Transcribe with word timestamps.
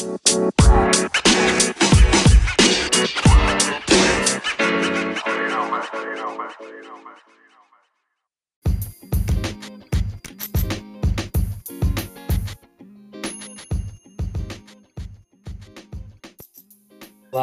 Olá, 0.00 0.08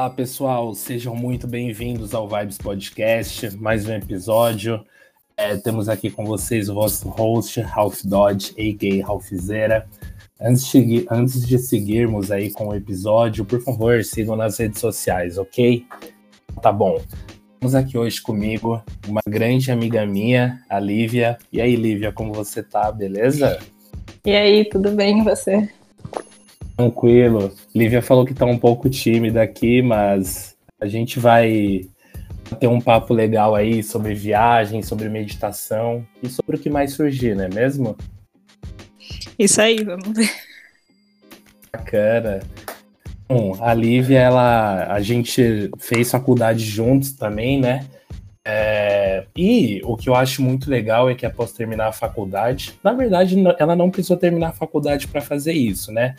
pessoal, 0.10 0.74
sejam 0.74 1.16
muito 1.16 1.46
bem-vindos 1.48 2.16
ao 2.16 2.28
Vibes 2.28 2.58
Podcast, 2.58 3.56
mais 3.56 3.88
um 3.88 3.94
episódio. 3.94 4.84
É, 5.36 5.56
temos 5.58 5.88
aqui 5.88 6.10
com 6.10 6.26
vocês 6.26 6.70
o 6.70 6.74
vosso 6.74 7.08
host, 7.08 7.62
Ralph 7.62 8.02
Dodge, 8.04 8.50
a.k.a. 8.54 9.06
Ralphzera. 9.06 9.88
Antes 10.40 10.72
de, 10.72 11.08
antes 11.10 11.48
de 11.48 11.58
seguirmos 11.58 12.32
aí 12.32 12.52
com 12.52 12.68
o 12.68 12.76
episódio, 12.76 13.44
por 13.44 13.60
favor, 13.62 14.04
sigam 14.04 14.36
nas 14.36 14.58
redes 14.58 14.80
sociais, 14.80 15.38
ok? 15.38 15.84
Tá 16.62 16.72
bom. 16.72 17.02
Temos 17.60 17.74
aqui 17.74 17.98
hoje 17.98 18.22
comigo 18.22 18.84
uma 19.08 19.22
grande 19.28 19.72
amiga 19.72 20.06
minha, 20.06 20.64
a 20.70 20.80
Lívia. 20.80 21.40
E 21.52 21.60
aí, 21.60 21.76
Lívia, 21.76 22.12
como 22.12 22.34
você 22.34 22.62
tá? 22.62 22.92
Beleza? 22.92 23.58
E 24.24 24.36
aí, 24.36 24.64
tudo 24.66 24.92
bem 24.92 25.18
com 25.18 25.24
você? 25.24 25.68
Tranquilo. 26.76 27.52
Lívia 27.74 28.04
falou 28.04 28.24
que 28.24 28.36
tá 28.36 28.46
um 28.46 28.60
pouco 28.60 28.88
tímida 28.90 29.42
aqui, 29.42 29.82
mas 29.82 30.56
a 30.80 30.86
gente 30.86 31.20
vai 31.20 31.88
ter 32.60 32.68
um 32.68 32.80
papo 32.80 33.12
legal 33.12 33.56
aí 33.56 33.82
sobre 33.82 34.14
viagem, 34.14 34.84
sobre 34.84 35.10
meditação 35.10 36.06
e 36.22 36.30
sobre 36.30 36.58
o 36.58 36.60
que 36.60 36.70
mais 36.70 36.94
surgir, 36.94 37.36
não 37.36 37.46
é 37.46 37.50
mesmo? 37.50 37.98
Isso 39.38 39.62
aí, 39.62 39.84
vamos 39.84 40.10
ver. 40.16 40.30
Bacana. 41.72 42.40
Bom, 43.28 43.58
a 43.60 43.74
Lívia, 43.74 44.20
ela, 44.20 44.92
a 44.92 45.02
gente 45.02 45.70
fez 45.80 46.10
faculdade 46.10 46.64
juntos 46.64 47.12
também, 47.12 47.60
né? 47.60 47.86
É, 48.46 49.26
e 49.36 49.82
o 49.84 49.98
que 49.98 50.08
eu 50.08 50.16
acho 50.16 50.42
muito 50.42 50.70
legal 50.70 51.10
é 51.10 51.16
que 51.16 51.26
após 51.26 51.52
terminar 51.52 51.88
a 51.88 51.92
faculdade, 51.92 52.80
na 52.82 52.94
verdade, 52.94 53.36
ela 53.60 53.76
não 53.76 53.92
precisou 53.92 54.16
terminar 54.16 54.50
a 54.50 54.54
faculdade 54.54 55.08
para 55.08 55.20
fazer 55.20 55.52
isso, 55.52 55.92
né? 55.92 56.16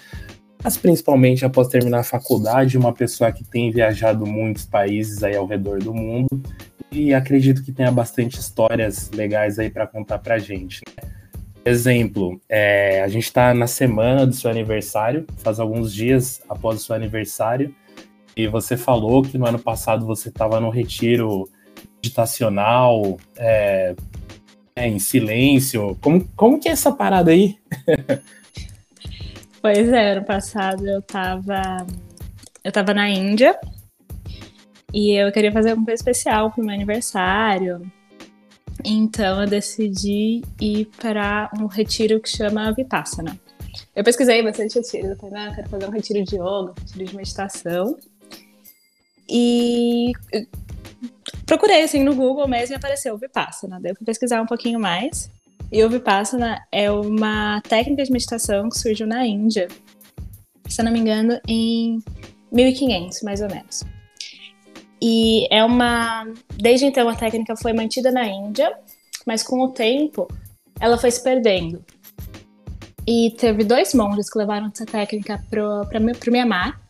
mas 0.62 0.77
principalmente 0.77 1.45
após 1.45 1.69
terminar 1.69 2.01
a 2.01 2.05
faculdade, 2.05 2.77
uma 2.77 2.92
pessoa 2.92 3.31
que 3.31 3.45
tem 3.45 3.70
viajado 3.70 4.27
muitos 4.27 4.64
países 4.64 5.23
aí 5.23 5.37
ao 5.37 5.47
redor 5.47 5.79
do 5.79 5.95
mundo 5.95 6.42
e 6.91 7.14
acredito 7.14 7.62
que 7.62 7.73
tenha 7.73 7.92
bastante 7.92 8.39
histórias 8.39 9.11
legais 9.11 9.59
aí 9.59 9.70
para 9.70 9.87
contar 9.87 10.19
para 10.19 10.39
gente. 10.39 10.81
Né? 10.97 11.17
Exemplo, 11.64 12.41
é, 12.48 13.03
a 13.03 13.09
gente 13.09 13.25
está 13.25 13.53
na 13.53 13.67
semana 13.67 14.27
do 14.27 14.34
seu 14.34 14.51
aniversário, 14.51 15.27
faz 15.39 15.61
alguns 15.61 15.92
dias 15.92 16.41
após 16.48 16.81
o 16.81 16.84
seu 16.84 16.95
aniversário, 16.95 17.75
e 18.37 18.47
você 18.47 18.77
falou 18.77 19.23
que 19.23 19.37
no 19.37 19.47
ano 19.47 19.59
passado 19.59 20.06
você 20.06 20.29
estava 20.29 20.61
no 20.61 20.70
retiro 20.70 21.48
meditacional, 21.97 23.19
é, 23.36 23.95
é, 24.77 24.86
em 24.86 24.98
silêncio. 24.98 25.97
Como, 26.01 26.27
como 26.36 26.61
que 26.61 26.69
é 26.69 26.73
essa 26.73 26.92
parada 26.92 27.31
aí? 27.31 27.56
Pois 29.61 29.89
é, 29.92 30.12
ano 30.12 30.25
passado 30.25 30.86
eu 30.86 31.03
tava. 31.03 31.84
Eu 32.62 32.70
tava 32.70 32.95
na 32.95 33.11
Índia 33.11 33.59
e 34.95 35.12
eu 35.12 35.33
queria 35.33 35.51
fazer 35.51 35.70
alguma 35.70 35.86
coisa 35.86 36.01
especial 36.01 36.53
pro 36.53 36.64
meu 36.64 36.75
aniversário. 36.75 37.83
Então 38.84 39.43
eu 39.43 39.48
decidi 39.48 40.43
ir 40.61 40.87
para 41.01 41.51
um 41.59 41.67
retiro 41.67 42.21
que 42.21 42.29
chama 42.29 42.73
Vipassana. 42.73 43.39
Eu 43.95 44.05
pesquisei 44.05 44.43
bastante 44.43 44.77
retiros, 44.77 45.11
eu 45.11 45.17
falei, 45.17 45.37
ah, 45.37 45.55
quero 45.55 45.69
fazer 45.69 45.87
um 45.87 45.91
retiro 45.91 46.25
de 46.25 46.37
yoga, 46.37 46.70
um 46.70 46.75
retiro 46.79 47.05
de 47.05 47.17
meditação. 47.17 47.97
E 49.29 50.12
procurei 51.45 51.83
assim 51.83 52.03
no 52.03 52.15
Google 52.15 52.48
mesmo 52.48 52.75
e 52.75 52.77
apareceu 52.77 53.15
o 53.15 53.19
Vipassana. 53.19 53.79
Daí 53.80 53.92
eu 53.92 53.97
fui 53.97 54.07
pesquisar 54.07 54.41
um 54.41 54.47
pouquinho 54.47 54.81
mais. 54.81 55.31
E 55.70 55.85
o 55.85 55.91
Vipassana 55.91 56.64
é 56.73 56.91
uma 56.91 57.61
técnica 57.63 58.02
de 58.02 58.11
meditação 58.11 58.70
que 58.70 58.79
surgiu 58.79 59.07
na 59.07 59.27
Índia, 59.27 59.69
se 60.67 60.81
eu 60.81 60.85
não 60.85 60.92
me 60.92 60.98
engano, 60.98 61.39
em 61.47 62.02
1500, 62.51 63.23
mais 63.23 63.42
ou 63.42 63.48
menos. 63.48 63.85
E 65.01 65.47
é 65.51 65.64
uma. 65.64 66.27
Desde 66.57 66.86
então 66.86 67.09
a 67.09 67.14
técnica 67.14 67.57
foi 67.57 67.73
mantida 67.73 68.11
na 68.11 68.27
Índia, 68.27 68.77
mas 69.27 69.42
com 69.42 69.61
o 69.61 69.69
tempo 69.69 70.29
ela 70.81 70.98
foi 70.98 71.11
se 71.11 71.23
perdendo. 71.23 71.85
E 73.07 73.35
teve 73.39 73.64
dois 73.64 73.95
monges 73.95 74.31
que 74.31 74.39
levaram 74.39 74.67
essa 74.67 74.85
técnica 74.85 75.42
para 75.48 75.98
o 75.98 76.31
Myanmar. 76.31 76.81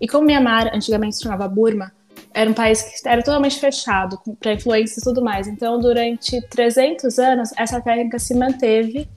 E 0.00 0.06
como 0.06 0.26
Myanmar 0.26 0.74
antigamente 0.74 1.16
se 1.16 1.22
chamava 1.22 1.48
Burma, 1.48 1.92
era 2.34 2.50
um 2.50 2.54
país 2.54 2.82
que 2.82 3.08
era 3.08 3.22
totalmente 3.22 3.58
fechado 3.58 4.18
para 4.40 4.54
influência 4.54 5.00
e 5.00 5.02
tudo 5.02 5.22
mais. 5.22 5.46
Então, 5.46 5.78
durante 5.78 6.40
300 6.48 7.18
anos, 7.18 7.50
essa 7.56 7.80
técnica 7.80 8.18
se 8.18 8.34
manteve 8.34 9.08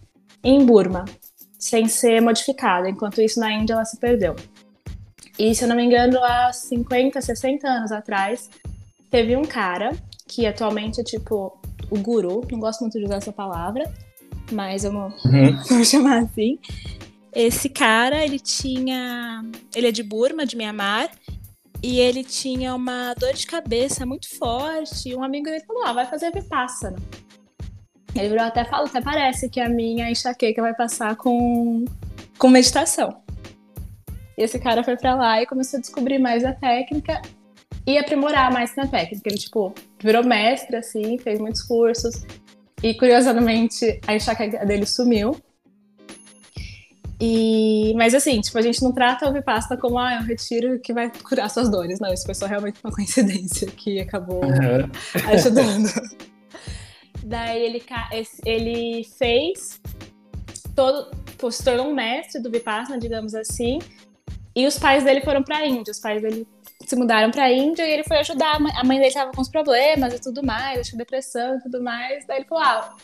em 0.44 0.66
Burma, 0.66 1.06
sem 1.58 1.88
ser 1.88 2.22
modificada. 2.22 2.90
Enquanto 2.90 3.22
isso, 3.22 3.40
na 3.40 3.52
Índia, 3.52 3.74
ela 3.74 3.86
se 3.86 3.98
perdeu. 3.98 4.36
E, 5.38 5.54
se 5.54 5.64
eu 5.64 5.68
não 5.68 5.76
me 5.76 5.84
engano, 5.84 6.18
há 6.24 6.52
50, 6.52 7.22
60 7.22 7.68
anos 7.68 7.92
atrás, 7.92 8.50
teve 9.12 9.36
um 9.36 9.44
cara 9.44 9.92
que 10.28 10.46
atualmente 10.46 11.02
é 11.02 11.04
tipo 11.04 11.60
o 11.90 12.00
guru, 12.00 12.46
não 12.52 12.60
gosto 12.60 12.82
muito 12.82 12.98
de 12.98 13.06
usar 13.06 13.18
essa 13.18 13.32
palavra, 13.32 13.92
mas 14.52 14.84
eu 14.84 14.92
vou, 14.92 15.08
uhum. 15.26 15.64
vou 15.70 15.84
chamar 15.84 16.24
assim. 16.24 16.58
Esse 17.34 17.68
cara, 17.68 18.24
ele 18.24 18.40
tinha. 18.40 19.44
Ele 19.76 19.88
é 19.88 19.92
de 19.92 20.02
Burma, 20.02 20.46
de 20.46 20.56
Myanmar, 20.56 21.12
e 21.84 22.00
ele 22.00 22.24
tinha 22.24 22.74
uma 22.74 23.14
dor 23.14 23.34
de 23.34 23.46
cabeça 23.46 24.06
muito 24.06 24.34
forte. 24.38 25.10
E 25.10 25.16
um 25.16 25.24
amigo 25.24 25.46
dele 25.46 25.66
falou: 25.66 25.84
ah, 25.84 25.94
vai 25.94 26.06
fazer 26.06 26.32
Vipassana. 26.32 26.98
Ele 28.16 28.30
virou 28.30 28.46
até 28.46 28.64
falou: 28.64 28.88
até 28.88 29.02
parece 29.02 29.50
que 29.50 29.60
a 29.60 29.68
minha 29.68 30.10
enxaqueca 30.10 30.62
vai 30.62 30.74
passar 30.74 31.18
com, 31.18 31.84
com 32.38 32.48
meditação. 32.48 33.25
E 34.38 34.44
esse 34.44 34.60
cara 34.60 34.84
foi 34.84 34.98
para 34.98 35.16
lá 35.16 35.42
e 35.42 35.46
começou 35.46 35.78
a 35.78 35.82
descobrir 35.82 36.20
mais 36.20 36.44
a 36.44 36.54
técnica 36.54 37.22
e 37.88 37.98
aprimorar 37.98 38.52
mais 38.52 38.76
na 38.76 38.88
técnica. 38.88 39.30
Ele, 39.30 39.38
tipo, 39.38 39.74
virou 40.02 40.24
mestre, 40.24 40.76
assim, 40.76 41.18
fez 41.18 41.40
muitos 41.40 41.62
cursos. 41.62 42.26
E, 42.84 42.94
curiosamente, 42.94 44.00
a 44.08 44.16
enxaqueca 44.16 44.66
dele 44.66 44.86
sumiu. 44.86 45.36
E, 47.20 47.94
mas 47.96 48.14
assim, 48.14 48.42
tipo, 48.42 48.58
a 48.58 48.62
gente 48.62 48.84
não 48.84 48.92
trata 48.92 49.30
o 49.30 49.34
Vipassana 49.34 49.80
como 49.80 49.98
ah, 49.98 50.14
é 50.14 50.20
um 50.20 50.24
retiro 50.24 50.80
que 50.80 50.94
vai 50.94 51.10
curar 51.10 51.50
suas 51.50 51.70
dores. 51.70 52.00
Não, 52.00 52.14
isso 52.14 52.26
foi 52.26 52.36
só 52.36 52.46
realmente 52.46 52.80
uma 52.84 52.92
coincidência 52.94 53.68
que 53.68 54.00
acabou 54.00 54.44
uhum. 54.44 54.90
ajudando. 55.32 55.90
Daí 57.24 57.64
ele, 57.64 57.84
ele 58.46 59.04
fez 59.18 59.82
todo, 60.76 61.10
tipo, 61.26 61.52
se 61.52 61.64
tornou 61.64 61.88
um 61.88 61.94
mestre 61.96 62.42
do 62.42 62.52
Vipassana, 62.52 63.00
digamos 63.00 63.34
assim. 63.34 63.80
E 64.56 64.66
os 64.66 64.80
pais 64.80 65.04
dele 65.04 65.22
foram 65.22 65.44
para 65.44 65.58
a 65.58 65.68
Índia. 65.68 65.92
Os 65.92 66.00
pais 66.00 66.22
dele 66.22 66.48
se 66.86 66.96
mudaram 66.96 67.30
para 67.32 67.44
a 67.44 67.52
Índia 67.52 67.86
e 67.86 67.92
ele 67.92 68.04
foi 68.04 68.18
ajudar. 68.20 68.56
A 68.56 68.84
mãe 68.84 68.98
dele 68.98 69.10
estava 69.10 69.32
com 69.32 69.42
os 69.42 69.50
problemas 69.50 70.14
e 70.14 70.22
tudo 70.22 70.44
mais, 70.44 70.80
acho 70.80 70.92
que 70.92 70.98
depressão 70.98 71.58
e 71.58 71.62
tudo 71.62 71.84
mais. 71.84 72.26
Daí 72.26 72.38
ele 72.38 72.46
falou: 72.46 72.64
ah, 72.64 72.96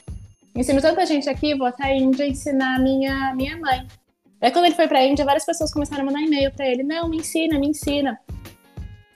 ensino 0.55 0.81
tanta 0.81 1.05
gente 1.05 1.29
aqui, 1.29 1.55
vou 1.55 1.67
até 1.67 1.85
a 1.85 1.95
Índia 1.95 2.25
ensinar 2.25 2.79
minha, 2.79 3.35
minha 3.35 3.57
mãe. 3.57 3.85
Aí 4.41 4.51
quando 4.51 4.65
ele 4.65 4.75
foi 4.75 4.87
pra 4.87 5.03
Índia, 5.03 5.25
várias 5.25 5.45
pessoas 5.45 5.73
começaram 5.73 6.03
a 6.03 6.05
mandar 6.05 6.21
e-mail 6.21 6.51
pra 6.51 6.65
ele, 6.65 6.83
não, 6.83 7.07
me 7.07 7.17
ensina, 7.17 7.59
me 7.59 7.67
ensina. 7.67 8.19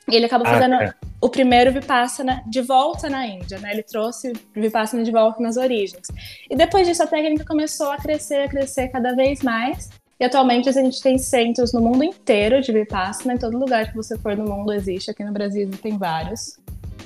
E 0.07 0.15
ele 0.15 0.25
acabou 0.25 0.45
ah, 0.47 0.51
fazendo 0.51 0.75
é. 0.75 0.93
o 1.19 1.29
primeiro 1.29 1.71
Vipassana 1.71 2.43
de 2.45 2.61
volta 2.61 3.09
na 3.09 3.25
Índia, 3.25 3.57
né? 3.59 3.71
Ele 3.71 3.81
trouxe 3.81 4.31
o 4.31 4.61
Vipassana 4.61 5.03
de 5.03 5.11
volta 5.11 5.41
nas 5.41 5.57
origens. 5.57 6.07
E 6.49 6.55
depois 6.55 6.87
disso, 6.87 7.01
a 7.01 7.07
técnica 7.07 7.43
começou 7.43 7.91
a 7.91 7.97
crescer, 7.97 8.43
a 8.43 8.47
crescer 8.47 8.89
cada 8.89 9.15
vez 9.15 9.41
mais. 9.41 9.89
E 10.19 10.23
atualmente 10.23 10.69
a 10.69 10.71
gente 10.71 11.01
tem 11.01 11.17
centros 11.17 11.73
no 11.73 11.81
mundo 11.81 12.03
inteiro 12.03 12.61
de 12.61 12.71
Vipassana, 12.71 13.33
em 13.33 13.37
todo 13.37 13.57
lugar 13.57 13.89
que 13.89 13.95
você 13.95 14.17
for 14.17 14.35
no 14.37 14.45
mundo 14.45 14.71
existe. 14.71 15.11
Aqui 15.11 15.23
no 15.23 15.33
Brasil 15.33 15.69
tem 15.81 15.97
vários. 15.97 16.57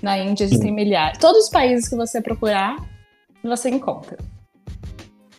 Na 0.01 0.17
Índia 0.17 0.43
existem 0.43 0.71
milhares. 0.71 1.17
Todos 1.17 1.45
os 1.45 1.49
países 1.49 1.89
que 1.89 1.95
você 1.95 2.21
procurar, 2.21 2.77
você 3.43 3.69
encontra. 3.69 4.17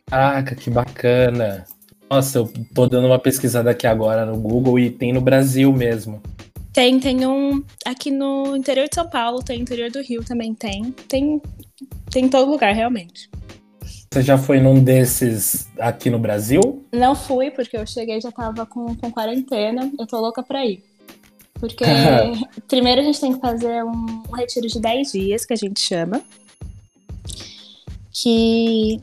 Caraca, 0.07 0.57
que 0.57 0.69
bacana. 0.69 1.65
Nossa, 2.11 2.39
eu 2.39 2.53
tô 2.75 2.89
dando 2.89 3.07
uma 3.07 3.21
pesquisada 3.21 3.71
aqui 3.71 3.87
agora 3.87 4.27
no 4.27 4.37
Google 4.37 4.77
e 4.79 4.91
tem 4.91 5.13
no 5.13 5.21
Brasil 5.21 5.73
mesmo. 5.73 6.21
Tem, 6.73 6.99
tem 6.99 7.25
um 7.25 7.65
aqui 7.87 8.11
no 8.11 8.57
interior 8.57 8.89
de 8.89 8.95
São 8.97 9.09
Paulo, 9.09 9.43
tem 9.43 9.59
no 9.59 9.63
interior 9.63 9.91
do 9.91 10.03
Rio 10.03 10.25
também 10.25 10.55
tem. 10.55 10.91
Tem, 11.09 11.41
tem 12.11 12.25
em 12.25 12.29
todo 12.29 12.51
lugar, 12.51 12.75
realmente. 12.75 13.31
Você 14.13 14.23
já 14.23 14.37
foi 14.37 14.59
num 14.59 14.83
desses 14.83 15.69
aqui 15.79 16.11
no 16.11 16.19
Brasil? 16.19 16.85
Não 16.91 17.15
fui, 17.15 17.49
porque 17.53 17.77
eu 17.77 17.87
cheguei 17.87 18.21
já 18.21 18.33
tava 18.33 18.67
com, 18.67 18.97
com 18.97 19.09
quarentena. 19.09 19.89
Eu 19.97 20.05
tô 20.05 20.19
louca 20.21 20.43
pra 20.43 20.67
ir. 20.67 20.83
Porque 21.55 21.85
primeiro 22.67 23.03
a 23.03 23.05
gente 23.05 23.21
tem 23.21 23.33
que 23.33 23.41
fazer 23.41 23.85
um, 23.85 24.25
um 24.29 24.35
retiro 24.35 24.67
de 24.67 24.81
10 24.81 25.13
dias, 25.13 25.47
que 25.47 25.53
a 25.53 25.57
gente 25.57 25.81
chama. 25.81 26.21
Que 28.11 29.01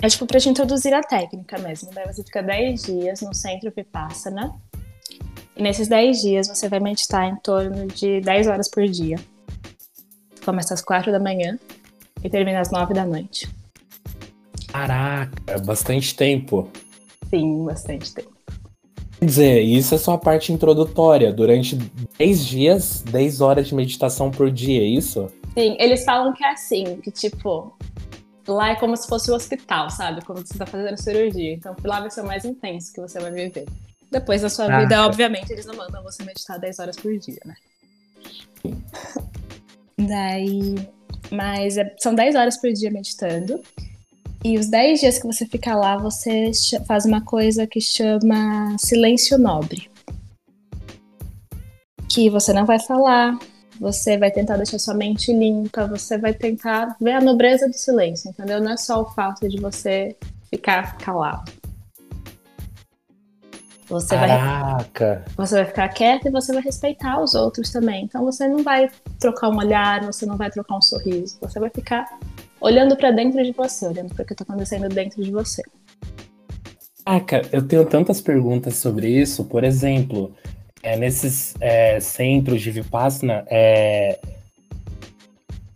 é 0.00 0.08
tipo 0.08 0.24
pra 0.24 0.40
te 0.40 0.48
introduzir 0.48 0.94
a 0.94 1.02
técnica 1.02 1.58
mesmo. 1.58 1.90
Daí 1.92 2.06
você 2.06 2.24
fica 2.24 2.42
10 2.42 2.84
dias 2.84 3.20
no 3.20 3.34
centro 3.34 3.70
Vipassana. 3.76 4.54
E 5.54 5.62
nesses 5.62 5.88
10 5.88 6.22
dias 6.22 6.48
você 6.48 6.70
vai 6.70 6.80
meditar 6.80 7.28
em 7.28 7.36
torno 7.36 7.86
de 7.88 8.22
10 8.22 8.46
horas 8.46 8.70
por 8.70 8.88
dia. 8.88 9.18
Começa 10.42 10.72
às 10.72 10.80
4 10.80 11.12
da 11.12 11.20
manhã 11.20 11.58
e 12.24 12.30
termina 12.30 12.60
às 12.60 12.70
9 12.70 12.94
da 12.94 13.04
noite. 13.04 13.57
Caraca, 14.68 15.32
é 15.46 15.58
bastante 15.58 16.14
tempo. 16.14 16.70
Sim, 17.30 17.64
bastante 17.64 18.14
tempo. 18.14 18.32
Quer 19.18 19.24
dizer, 19.24 19.60
isso 19.62 19.94
é 19.94 19.98
só 19.98 20.12
a 20.12 20.18
parte 20.18 20.52
introdutória. 20.52 21.32
Durante 21.32 21.76
10 22.18 22.46
dias, 22.46 23.02
10 23.02 23.40
horas 23.40 23.68
de 23.68 23.74
meditação 23.74 24.30
por 24.30 24.50
dia, 24.50 24.80
é 24.80 24.86
isso? 24.86 25.28
Sim, 25.54 25.76
eles 25.80 26.04
falam 26.04 26.32
que 26.32 26.44
é 26.44 26.52
assim, 26.52 27.00
que 27.00 27.10
tipo, 27.10 27.76
lá 28.46 28.70
é 28.70 28.76
como 28.76 28.96
se 28.96 29.08
fosse 29.08 29.28
o 29.30 29.32
um 29.32 29.36
hospital, 29.36 29.90
sabe? 29.90 30.24
Como 30.24 30.38
você 30.38 30.56
tá 30.56 30.66
fazendo 30.66 30.96
cirurgia. 30.96 31.52
Então 31.52 31.74
lá 31.84 32.00
vai 32.00 32.10
ser 32.10 32.20
o 32.20 32.26
mais 32.26 32.44
intenso 32.44 32.92
que 32.92 33.00
você 33.00 33.18
vai 33.18 33.32
viver. 33.32 33.66
Depois 34.10 34.42
da 34.42 34.48
sua 34.48 34.78
vida, 34.78 35.04
obviamente, 35.04 35.52
eles 35.52 35.66
não 35.66 35.76
mandam 35.76 36.02
você 36.02 36.24
meditar 36.24 36.58
10 36.58 36.78
horas 36.78 36.96
por 36.96 37.16
dia, 37.18 37.40
né? 37.44 37.54
Daí. 39.98 40.76
Mas 41.30 41.76
é, 41.76 41.94
são 41.98 42.14
10 42.14 42.36
horas 42.36 42.56
por 42.56 42.72
dia 42.72 42.90
meditando. 42.90 43.60
E 44.44 44.56
os 44.56 44.68
10 44.68 45.00
dias 45.00 45.18
que 45.18 45.26
você 45.26 45.44
fica 45.46 45.74
lá, 45.74 45.96
você 45.96 46.52
faz 46.86 47.04
uma 47.04 47.20
coisa 47.20 47.66
que 47.66 47.80
chama 47.80 48.76
silêncio 48.78 49.36
nobre. 49.36 49.90
Que 52.08 52.30
você 52.30 52.52
não 52.52 52.64
vai 52.64 52.78
falar, 52.78 53.36
você 53.80 54.16
vai 54.16 54.30
tentar 54.30 54.56
deixar 54.56 54.78
sua 54.78 54.94
mente 54.94 55.32
limpa, 55.32 55.86
você 55.86 56.16
vai 56.18 56.32
tentar 56.32 56.96
ver 57.00 57.12
a 57.12 57.20
nobreza 57.20 57.68
do 57.68 57.74
silêncio, 57.74 58.30
entendeu? 58.30 58.60
Não 58.60 58.72
é 58.72 58.76
só 58.76 59.02
o 59.02 59.06
fato 59.06 59.48
de 59.48 59.60
você 59.60 60.16
ficar 60.50 60.96
calado. 60.98 61.52
Você 63.88 64.14
Caraca. 64.14 65.24
vai, 65.24 65.46
você 65.46 65.54
vai 65.56 65.64
ficar 65.64 65.88
quieto 65.88 66.28
e 66.28 66.30
você 66.30 66.52
vai 66.52 66.62
respeitar 66.62 67.20
os 67.20 67.34
outros 67.34 67.70
também. 67.70 68.04
Então 68.04 68.22
você 68.22 68.46
não 68.46 68.62
vai 68.62 68.90
trocar 69.18 69.48
um 69.48 69.56
olhar, 69.56 70.04
você 70.04 70.26
não 70.26 70.36
vai 70.36 70.50
trocar 70.50 70.76
um 70.76 70.82
sorriso. 70.82 71.38
Você 71.40 71.58
vai 71.58 71.70
ficar 71.70 72.06
olhando 72.60 72.96
para 72.96 73.10
dentro 73.10 73.42
de 73.42 73.52
você, 73.52 73.86
olhando 73.86 74.14
para 74.14 74.22
o 74.22 74.26
que 74.26 74.32
está 74.32 74.44
acontecendo 74.44 74.88
dentro 74.88 75.22
de 75.22 75.30
você. 75.30 75.62
Caraca, 77.04 77.42
eu 77.52 77.66
tenho 77.66 77.86
tantas 77.86 78.20
perguntas 78.20 78.76
sobre 78.76 79.08
isso. 79.08 79.44
Por 79.44 79.64
exemplo, 79.64 80.34
é, 80.82 80.96
nesses 80.96 81.54
é, 81.60 81.98
centros 82.00 82.60
de 82.60 82.70
Vipassana, 82.70 83.44
é, 83.48 84.18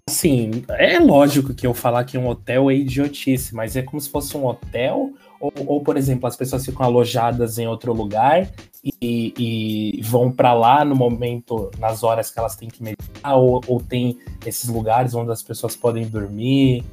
assim, 0.08 0.64
é 0.70 0.98
lógico 0.98 1.54
que 1.54 1.66
eu 1.66 1.72
falar 1.72 2.04
que 2.04 2.18
um 2.18 2.28
hotel 2.28 2.70
é 2.70 2.74
idiotice, 2.74 3.54
mas 3.54 3.76
é 3.76 3.82
como 3.82 4.00
se 4.00 4.10
fosse 4.10 4.36
um 4.36 4.46
hotel 4.46 5.12
ou, 5.42 5.52
ou, 5.66 5.80
por 5.80 5.96
exemplo, 5.96 6.28
as 6.28 6.36
pessoas 6.36 6.64
ficam 6.64 6.86
alojadas 6.86 7.58
em 7.58 7.66
outro 7.66 7.92
lugar 7.92 8.48
e, 8.84 9.34
e 9.36 10.00
vão 10.02 10.30
para 10.30 10.54
lá 10.54 10.84
no 10.84 10.94
momento, 10.94 11.68
nas 11.78 12.04
horas 12.04 12.30
que 12.30 12.38
elas 12.38 12.54
têm 12.54 12.68
que 12.68 12.80
meditar, 12.80 13.11
ou, 13.24 13.60
ou 13.66 13.80
tem 13.80 14.18
esses 14.44 14.68
lugares 14.68 15.14
onde 15.14 15.30
as 15.30 15.42
pessoas 15.42 15.76
podem 15.76 16.06
dormir? 16.08 16.84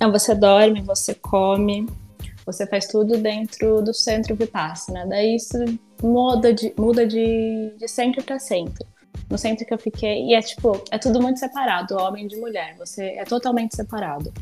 Não, 0.00 0.10
você 0.10 0.34
dorme, 0.34 0.82
você 0.82 1.14
come, 1.14 1.86
você 2.44 2.66
faz 2.66 2.86
tudo 2.86 3.18
dentro 3.18 3.82
do 3.82 3.94
centro 3.94 4.34
Vipassana. 4.34 5.06
Daí 5.06 5.36
isso 5.36 5.58
muda 6.02 6.52
de, 6.52 6.74
muda 6.76 7.06
de, 7.06 7.72
de 7.78 7.88
centro 7.88 8.22
para 8.22 8.38
centro. 8.38 8.86
No 9.30 9.38
centro 9.38 9.64
que 9.64 9.72
eu 9.72 9.78
fiquei, 9.78 10.26
e 10.26 10.34
é 10.34 10.42
tipo, 10.42 10.82
é 10.90 10.98
tudo 10.98 11.20
muito 11.20 11.38
separado, 11.38 11.96
homem 11.96 12.26
de 12.26 12.36
mulher, 12.36 12.74
você 12.76 13.04
é 13.16 13.24
totalmente 13.24 13.74
separado. 13.74 14.32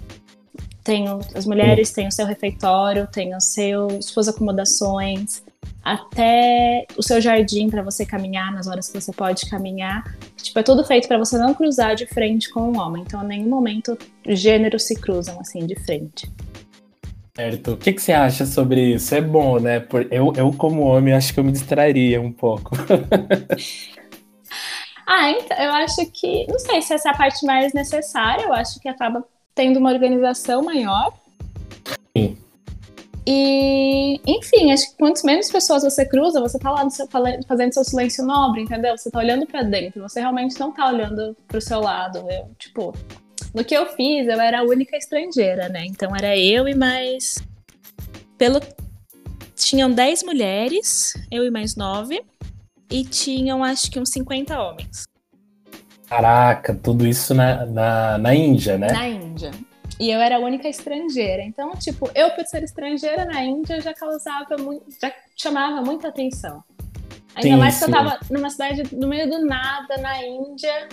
Tem 0.82 1.06
as 1.34 1.46
mulheres 1.46 1.92
têm 1.92 2.08
o 2.08 2.12
seu 2.12 2.26
refeitório, 2.26 3.06
tem 3.06 3.36
os 3.36 3.52
seus, 3.52 4.06
suas 4.06 4.28
acomodações, 4.28 5.42
até 5.82 6.86
o 6.96 7.02
seu 7.02 7.20
jardim 7.20 7.70
para 7.70 7.82
você 7.82 8.04
caminhar 8.04 8.52
nas 8.52 8.66
horas 8.66 8.88
que 8.88 9.00
você 9.00 9.12
pode 9.12 9.48
caminhar. 9.48 10.04
Tipo, 10.36 10.58
é 10.58 10.62
tudo 10.62 10.84
feito 10.84 11.08
para 11.08 11.18
você 11.18 11.38
não 11.38 11.54
cruzar 11.54 11.94
de 11.94 12.06
frente 12.06 12.50
com 12.50 12.72
o 12.72 12.78
homem. 12.78 13.02
Então, 13.06 13.22
em 13.24 13.28
nenhum 13.28 13.48
momento 13.48 13.96
gêneros 14.26 14.86
se 14.86 14.94
cruzam 14.94 15.38
assim 15.40 15.66
de 15.66 15.74
frente. 15.76 16.30
Certo. 17.34 17.72
O 17.72 17.76
que, 17.76 17.92
que 17.92 18.02
você 18.02 18.12
acha 18.12 18.44
sobre 18.44 18.94
isso? 18.94 19.14
É 19.14 19.20
bom, 19.20 19.58
né? 19.58 19.86
Eu, 20.10 20.32
eu, 20.36 20.52
como 20.52 20.82
homem, 20.82 21.14
acho 21.14 21.32
que 21.32 21.40
eu 21.40 21.44
me 21.44 21.52
distrairia 21.52 22.20
um 22.20 22.32
pouco. 22.32 22.76
ah, 25.06 25.30
então, 25.30 25.56
eu 25.56 25.72
acho 25.72 26.04
que. 26.12 26.46
Não 26.48 26.58
sei 26.58 26.82
se 26.82 26.92
essa 26.92 27.08
é 27.08 27.12
a 27.12 27.16
parte 27.16 27.46
mais 27.46 27.72
necessária. 27.72 28.44
Eu 28.44 28.52
acho 28.52 28.78
que 28.80 28.88
acaba 28.88 29.24
tendo 29.54 29.78
uma 29.78 29.90
organização 29.90 30.62
maior. 30.62 31.14
Sim. 32.14 32.36
E, 33.32 34.20
enfim, 34.26 34.72
acho 34.72 34.90
que 34.90 34.96
quanto 34.96 35.24
menos 35.24 35.48
pessoas 35.52 35.84
você 35.84 36.04
cruza, 36.04 36.40
você 36.40 36.58
tá 36.58 36.68
lá 36.68 36.90
seu, 36.90 37.06
fazendo 37.46 37.72
seu 37.72 37.84
silêncio 37.84 38.24
nobre, 38.24 38.62
entendeu? 38.62 38.98
Você 38.98 39.08
tá 39.08 39.20
olhando 39.20 39.46
para 39.46 39.62
dentro, 39.62 40.02
você 40.02 40.18
realmente 40.18 40.58
não 40.58 40.72
tá 40.72 40.88
olhando 40.88 41.36
pro 41.46 41.60
seu 41.60 41.78
lado. 41.78 42.28
Eu, 42.28 42.50
tipo, 42.58 42.92
no 43.54 43.64
que 43.64 43.72
eu 43.72 43.86
fiz, 43.94 44.26
eu 44.26 44.40
era 44.40 44.58
a 44.58 44.64
única 44.64 44.96
estrangeira, 44.96 45.68
né? 45.68 45.86
Então 45.86 46.10
era 46.16 46.36
eu 46.36 46.66
e 46.66 46.74
mais. 46.74 47.36
Pelo. 48.36 48.60
Tinham 49.54 49.92
10 49.92 50.24
mulheres, 50.24 51.14
eu 51.30 51.44
e 51.44 51.52
mais 51.52 51.76
9. 51.76 52.20
E 52.90 53.04
tinham, 53.04 53.62
acho 53.62 53.88
que, 53.92 54.00
uns 54.00 54.10
50 54.10 54.60
homens. 54.60 55.04
Caraca, 56.08 56.74
tudo 56.74 57.06
isso 57.06 57.32
na, 57.32 57.64
na, 57.64 58.18
na 58.18 58.34
Índia, 58.34 58.76
né? 58.76 58.90
Na 58.90 59.08
Índia. 59.08 59.52
E 60.00 60.10
eu 60.10 60.18
era 60.18 60.36
a 60.36 60.38
única 60.38 60.66
estrangeira. 60.66 61.42
Então, 61.42 61.72
tipo, 61.72 62.10
eu 62.14 62.30
por 62.30 62.46
ser 62.46 62.64
estrangeira 62.64 63.26
na 63.26 63.44
Índia 63.44 63.82
já 63.82 63.92
causava 63.92 64.56
muito, 64.58 64.86
já 64.98 65.12
chamava 65.36 65.82
muita 65.82 66.08
atenção. 66.08 66.64
Ainda 67.34 67.48
sim, 67.50 67.56
mais 67.56 67.78
que 67.78 67.84
eu 67.84 67.90
tava 67.90 68.18
numa 68.30 68.48
cidade 68.48 68.82
no 68.96 69.06
meio 69.06 69.28
do 69.28 69.44
nada, 69.44 69.98
na 69.98 70.24
Índia, 70.24 70.88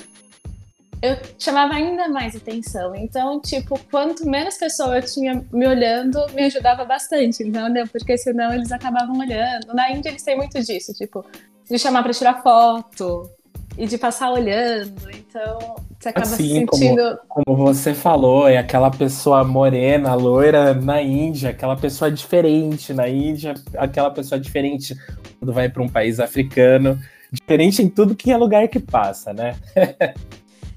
eu 1.02 1.18
chamava 1.40 1.76
ainda 1.76 2.10
mais 2.10 2.36
atenção. 2.36 2.94
Então, 2.94 3.40
tipo, 3.40 3.80
quanto 3.90 4.30
menos 4.30 4.58
pessoa 4.58 4.98
eu 4.98 5.02
tinha 5.02 5.42
me 5.54 5.66
olhando, 5.66 6.20
me 6.34 6.44
ajudava 6.44 6.84
bastante, 6.84 7.44
entendeu? 7.44 7.88
Porque 7.88 8.18
senão 8.18 8.54
eles 8.54 8.74
acabavam 8.74 9.18
olhando. 9.18 9.74
Na 9.74 9.90
Índia 9.90 10.10
eles 10.10 10.22
têm 10.22 10.36
muito 10.36 10.62
disso, 10.62 10.94
tipo, 10.94 11.26
de 11.70 11.80
chamar 11.80 12.04
para 12.04 12.14
tirar 12.14 12.44
foto, 12.44 13.32
e 13.78 13.86
de 13.86 13.98
passar 13.98 14.32
olhando. 14.32 15.10
Então, 15.12 15.76
você 16.08 16.10
acaba 16.10 16.26
assim, 16.26 16.44
se 16.44 16.54
sentindo. 16.54 17.20
Como, 17.28 17.46
como, 17.46 17.66
você 17.66 17.94
falou, 17.94 18.48
é 18.48 18.58
aquela 18.58 18.90
pessoa 18.90 19.44
morena, 19.44 20.14
loira 20.16 20.74
na 20.74 21.02
Índia, 21.02 21.50
aquela 21.50 21.76
pessoa 21.76 22.12
diferente 22.12 22.94
na 22.94 23.08
Índia, 23.08 23.54
aquela 23.78 24.10
pessoa 24.12 24.40
diferente 24.40 24.96
quando 25.40 25.54
vai 25.54 25.70
para 25.70 25.84
um 25.84 25.90
país 25.90 26.20
africano, 26.20 27.00
diferente 27.32 27.82
em 27.82 27.90
tudo 27.90 28.16
que 28.16 28.32
é 28.32 28.38
lugar 28.38 28.68
que 28.68 28.80
passa, 28.80 29.34
né? 29.34 29.56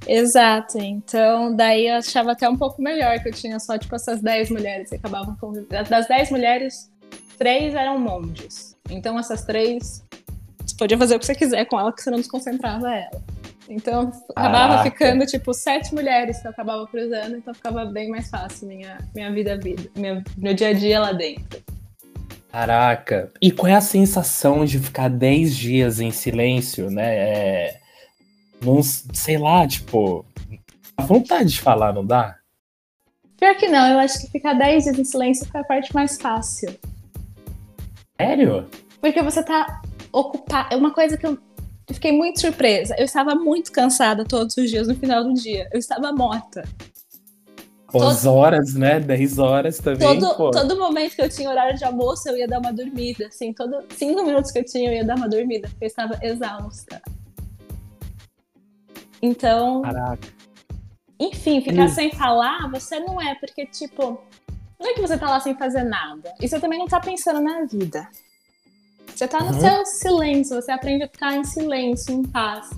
Exato, 0.07 0.79
então 0.79 1.55
daí 1.55 1.87
eu 1.87 1.97
achava 1.97 2.33
até 2.33 2.49
um 2.49 2.57
pouco 2.57 2.81
melhor 2.81 3.21
que 3.21 3.29
eu 3.29 3.33
tinha 3.33 3.61
só 3.61 3.77
tipo 3.77 3.95
essas 3.95 4.21
10 4.23 4.51
mulheres 4.51 4.89
que 4.89 4.97
acabavam 4.97 5.37
convivendo. 5.39 5.89
Das 5.89 6.09
10 6.09 6.31
mulheres, 6.31 6.91
três 7.39 7.75
eram 7.75 7.99
monges. 7.99 8.75
Então 8.89 9.19
essas 9.19 9.45
três 9.45 10.03
você 10.65 10.75
podia 10.77 10.97
fazer 10.97 11.17
o 11.17 11.19
que 11.19 11.27
você 11.27 11.35
quiser 11.35 11.67
com 11.67 11.79
ela, 11.79 11.93
que 11.93 12.03
você 12.03 12.11
não 12.11 12.19
desconcentrava 12.19 12.91
ela. 12.91 13.23
Então, 13.71 14.11
acabava 14.31 14.79
Caraca. 14.79 14.91
ficando, 14.91 15.25
tipo, 15.25 15.55
sete 15.55 15.95
mulheres 15.95 16.41
que 16.41 16.47
eu 16.49 16.51
acabava 16.51 16.85
cruzando, 16.89 17.37
então 17.37 17.55
ficava 17.55 17.85
bem 17.85 18.11
mais 18.11 18.29
fácil 18.29 18.67
minha, 18.67 18.99
minha 19.15 19.33
vida, 19.33 19.57
vida 19.57 19.89
minha, 19.95 20.25
meu 20.37 20.53
dia 20.53 20.69
a 20.69 20.73
dia 20.73 20.99
lá 20.99 21.13
dentro. 21.13 21.63
Caraca! 22.51 23.31
E 23.41 23.53
qual 23.53 23.69
é 23.69 23.75
a 23.75 23.81
sensação 23.81 24.65
de 24.65 24.77
ficar 24.81 25.09
dez 25.09 25.57
dias 25.57 26.01
em 26.01 26.11
silêncio, 26.11 26.91
né? 26.91 27.17
É... 27.17 27.81
Não, 28.61 28.83
sei 28.83 29.39
lá, 29.39 29.67
tipo, 29.69 30.27
a 30.97 31.03
vontade 31.03 31.51
de 31.51 31.61
falar, 31.61 31.93
não 31.93 32.05
dá? 32.05 32.37
Pior 33.39 33.55
que 33.55 33.69
não, 33.69 33.87
eu 33.87 34.01
acho 34.01 34.21
que 34.21 34.33
ficar 34.33 34.55
dez 34.55 34.83
dias 34.83 34.99
em 34.99 35.05
silêncio 35.05 35.47
foi 35.47 35.61
a 35.61 35.65
parte 35.65 35.95
mais 35.95 36.21
fácil. 36.21 36.77
Sério? 38.21 38.69
Porque 39.01 39.23
você 39.23 39.45
tá 39.45 39.81
ocupar. 40.13 40.69
É 40.71 40.77
uma 40.77 40.93
coisa 40.93 41.17
que 41.17 41.27
eu 41.27 41.39
fiquei 41.95 42.13
muito 42.13 42.41
surpresa. 42.41 42.95
Eu 42.99 43.05
estava 43.05 43.35
muito 43.35 43.73
cansada 43.73 44.25
todos 44.25 44.57
os 44.57 44.71
dias 44.71 44.89
no 44.89 44.95
final 44.95 45.25
do 45.25 45.35
dia. 45.35 45.69
Eu 45.73 45.79
estava 45.79 46.13
morta. 46.13 46.63
As 47.93 48.25
horas, 48.25 48.75
né? 48.75 49.01
10 49.01 49.39
horas 49.39 49.79
também. 49.79 50.19
Todo, 50.21 50.51
todo 50.53 50.79
momento 50.79 51.17
que 51.17 51.23
eu 51.23 51.29
tinha 51.29 51.51
horário 51.51 51.77
de 51.77 51.85
almoço, 51.85 52.29
eu 52.29 52.37
ia 52.37 52.47
dar 52.47 52.61
uma 52.61 52.73
dormida. 52.73 53.27
Assim, 53.27 53.53
todo 53.53 53.85
cinco 53.97 54.25
minutos 54.25 54.53
que 54.53 54.61
eu 54.61 54.65
tinha, 54.65 54.91
eu 54.91 54.95
ia 54.95 55.05
dar 55.05 55.17
uma 55.17 55.29
dormida, 55.29 55.69
porque 55.69 55.85
eu 55.85 55.89
estava 55.89 56.19
exausta. 56.23 57.03
Então. 59.21 59.83
Caraca. 59.83 60.29
Enfim, 61.19 61.61
ficar 61.61 61.87
Isso. 61.87 61.97
sem 61.97 62.13
falar, 62.13 62.71
você 62.71 63.01
não 63.01 63.21
é, 63.21 63.35
porque, 63.35 63.67
tipo, 63.67 64.23
não 64.79 64.91
é 64.91 64.95
que 64.95 65.01
você 65.03 65.19
tá 65.19 65.29
lá 65.29 65.41
sem 65.41 65.55
fazer 65.55 65.83
nada. 65.83 66.33
E 66.41 66.49
você 66.49 66.59
também 66.59 66.79
não 66.79 66.87
tá 66.87 67.01
pensando 67.01 67.41
na 67.41 67.65
vida. 67.65 68.09
Você 69.15 69.29
tá 69.29 69.41
no 69.41 69.53
uhum. 69.53 69.61
seu 69.61 69.87
silêncio, 69.87 70.61
você 70.61 70.73
aprende 70.73 71.05
a 71.05 71.09
ficar 71.09 71.37
em 71.37 71.45
silêncio, 71.45 72.15
em 72.15 72.23
paz. 72.23 72.71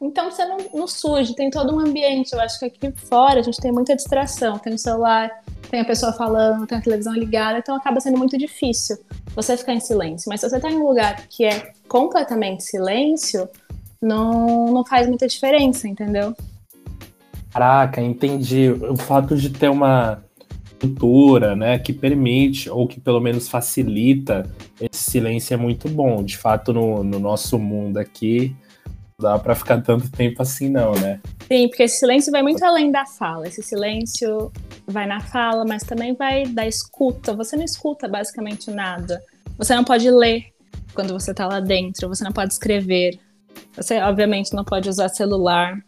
Então 0.00 0.30
você 0.30 0.44
não, 0.44 0.58
não 0.74 0.86
surge, 0.86 1.34
tem 1.34 1.50
todo 1.50 1.74
um 1.74 1.80
ambiente. 1.80 2.32
Eu 2.32 2.40
acho 2.40 2.58
que 2.58 2.66
aqui 2.66 2.92
fora 2.92 3.40
a 3.40 3.42
gente 3.42 3.60
tem 3.60 3.72
muita 3.72 3.96
distração. 3.96 4.58
Tem 4.58 4.74
o 4.74 4.78
celular, 4.78 5.30
tem 5.70 5.80
a 5.80 5.84
pessoa 5.84 6.12
falando, 6.12 6.66
tem 6.66 6.78
a 6.78 6.80
televisão 6.80 7.14
ligada, 7.14 7.58
então 7.58 7.74
acaba 7.74 8.00
sendo 8.00 8.18
muito 8.18 8.36
difícil 8.36 8.98
você 9.34 9.56
ficar 9.56 9.72
em 9.72 9.80
silêncio. 9.80 10.28
Mas 10.28 10.40
se 10.40 10.48
você 10.48 10.60
tá 10.60 10.70
em 10.70 10.76
um 10.76 10.86
lugar 10.86 11.26
que 11.28 11.44
é 11.44 11.72
completamente 11.88 12.62
silêncio, 12.62 13.48
não, 14.00 14.66
não 14.66 14.84
faz 14.84 15.08
muita 15.08 15.26
diferença, 15.26 15.88
entendeu? 15.88 16.34
Caraca, 17.50 18.00
entendi. 18.02 18.70
O 18.70 18.96
fato 18.96 19.36
de 19.36 19.50
ter 19.50 19.70
uma 19.70 20.22
cultura, 20.80 21.56
né, 21.56 21.78
que 21.78 21.92
permite 21.92 22.68
ou 22.70 22.86
que 22.86 23.00
pelo 23.00 23.20
menos 23.20 23.48
facilita 23.48 24.44
esse 24.80 25.10
silêncio 25.10 25.54
é 25.54 25.56
muito 25.56 25.88
bom. 25.88 26.22
De 26.22 26.36
fato, 26.36 26.72
no, 26.72 27.02
no 27.02 27.18
nosso 27.18 27.58
mundo 27.58 27.98
aqui, 27.98 28.54
não 29.18 29.30
dá 29.30 29.38
para 29.38 29.54
ficar 29.54 29.80
tanto 29.80 30.10
tempo 30.10 30.42
assim, 30.42 30.68
não, 30.68 30.92
né? 30.92 31.20
Sim, 31.48 31.68
porque 31.68 31.84
esse 31.84 31.98
silêncio 31.98 32.30
vai 32.30 32.42
muito 32.42 32.62
além 32.64 32.90
da 32.90 33.06
fala. 33.06 33.48
Esse 33.48 33.62
silêncio 33.62 34.52
vai 34.86 35.06
na 35.06 35.20
fala, 35.20 35.64
mas 35.64 35.82
também 35.82 36.14
vai 36.14 36.44
da 36.44 36.66
escuta. 36.66 37.34
Você 37.34 37.56
não 37.56 37.64
escuta 37.64 38.06
basicamente 38.08 38.70
nada. 38.70 39.22
Você 39.56 39.74
não 39.74 39.84
pode 39.84 40.10
ler 40.10 40.46
quando 40.94 41.12
você 41.12 41.32
tá 41.32 41.46
lá 41.46 41.60
dentro, 41.60 42.08
você 42.08 42.24
não 42.24 42.32
pode 42.32 42.52
escrever. 42.52 43.18
Você, 43.74 43.98
obviamente, 44.00 44.54
não 44.54 44.64
pode 44.64 44.88
usar 44.88 45.08
celular. 45.08 45.78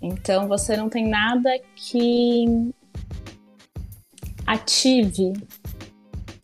Então, 0.00 0.46
você 0.46 0.76
não 0.76 0.88
tem 0.88 1.08
nada 1.08 1.50
que 1.74 2.72
ative. 4.46 5.32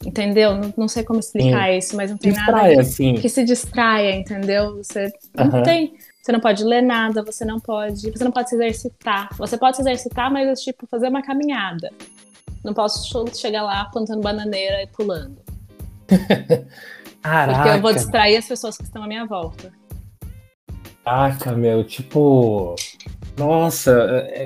Entendeu? 0.04 0.56
Não, 0.56 0.74
não 0.76 0.88
sei 0.88 1.04
como 1.04 1.20
explicar 1.20 1.68
Sim. 1.68 1.76
isso, 1.76 1.96
mas 1.96 2.10
não 2.10 2.16
tem 2.16 2.32
Distraia, 2.32 2.76
nada 2.76 2.88
que, 2.88 3.14
que, 3.20 3.28
se 3.28 3.44
distraia, 3.44 4.16
entendeu? 4.16 4.76
Você 4.76 5.12
não 5.36 5.58
uhum. 5.58 5.62
tem. 5.62 5.94
Você 6.22 6.32
não 6.32 6.40
pode 6.40 6.64
ler 6.64 6.82
nada, 6.82 7.22
você 7.22 7.44
não 7.44 7.60
pode. 7.60 8.10
Você 8.10 8.24
não 8.24 8.30
pode 8.30 8.48
se 8.48 8.54
exercitar. 8.54 9.28
Você 9.36 9.58
pode 9.58 9.76
se 9.76 9.82
exercitar, 9.82 10.32
mas 10.32 10.62
tipo, 10.62 10.86
fazer 10.86 11.08
uma 11.08 11.22
caminhada. 11.22 11.90
Não 12.64 12.72
posso 12.72 13.26
chegar 13.34 13.62
lá 13.62 13.86
plantando 13.86 14.22
bananeira 14.22 14.82
e 14.82 14.86
pulando. 14.86 15.38
Caraca. 17.22 17.58
Porque 17.58 17.76
eu 17.76 17.82
vou 17.82 17.92
distrair 17.92 18.36
as 18.36 18.46
pessoas 18.46 18.76
que 18.76 18.84
estão 18.84 19.02
à 19.02 19.06
minha 19.06 19.26
volta. 19.26 19.72
Caraca, 21.04 21.52
meu, 21.52 21.84
tipo. 21.84 22.74
Nossa, 23.36 23.90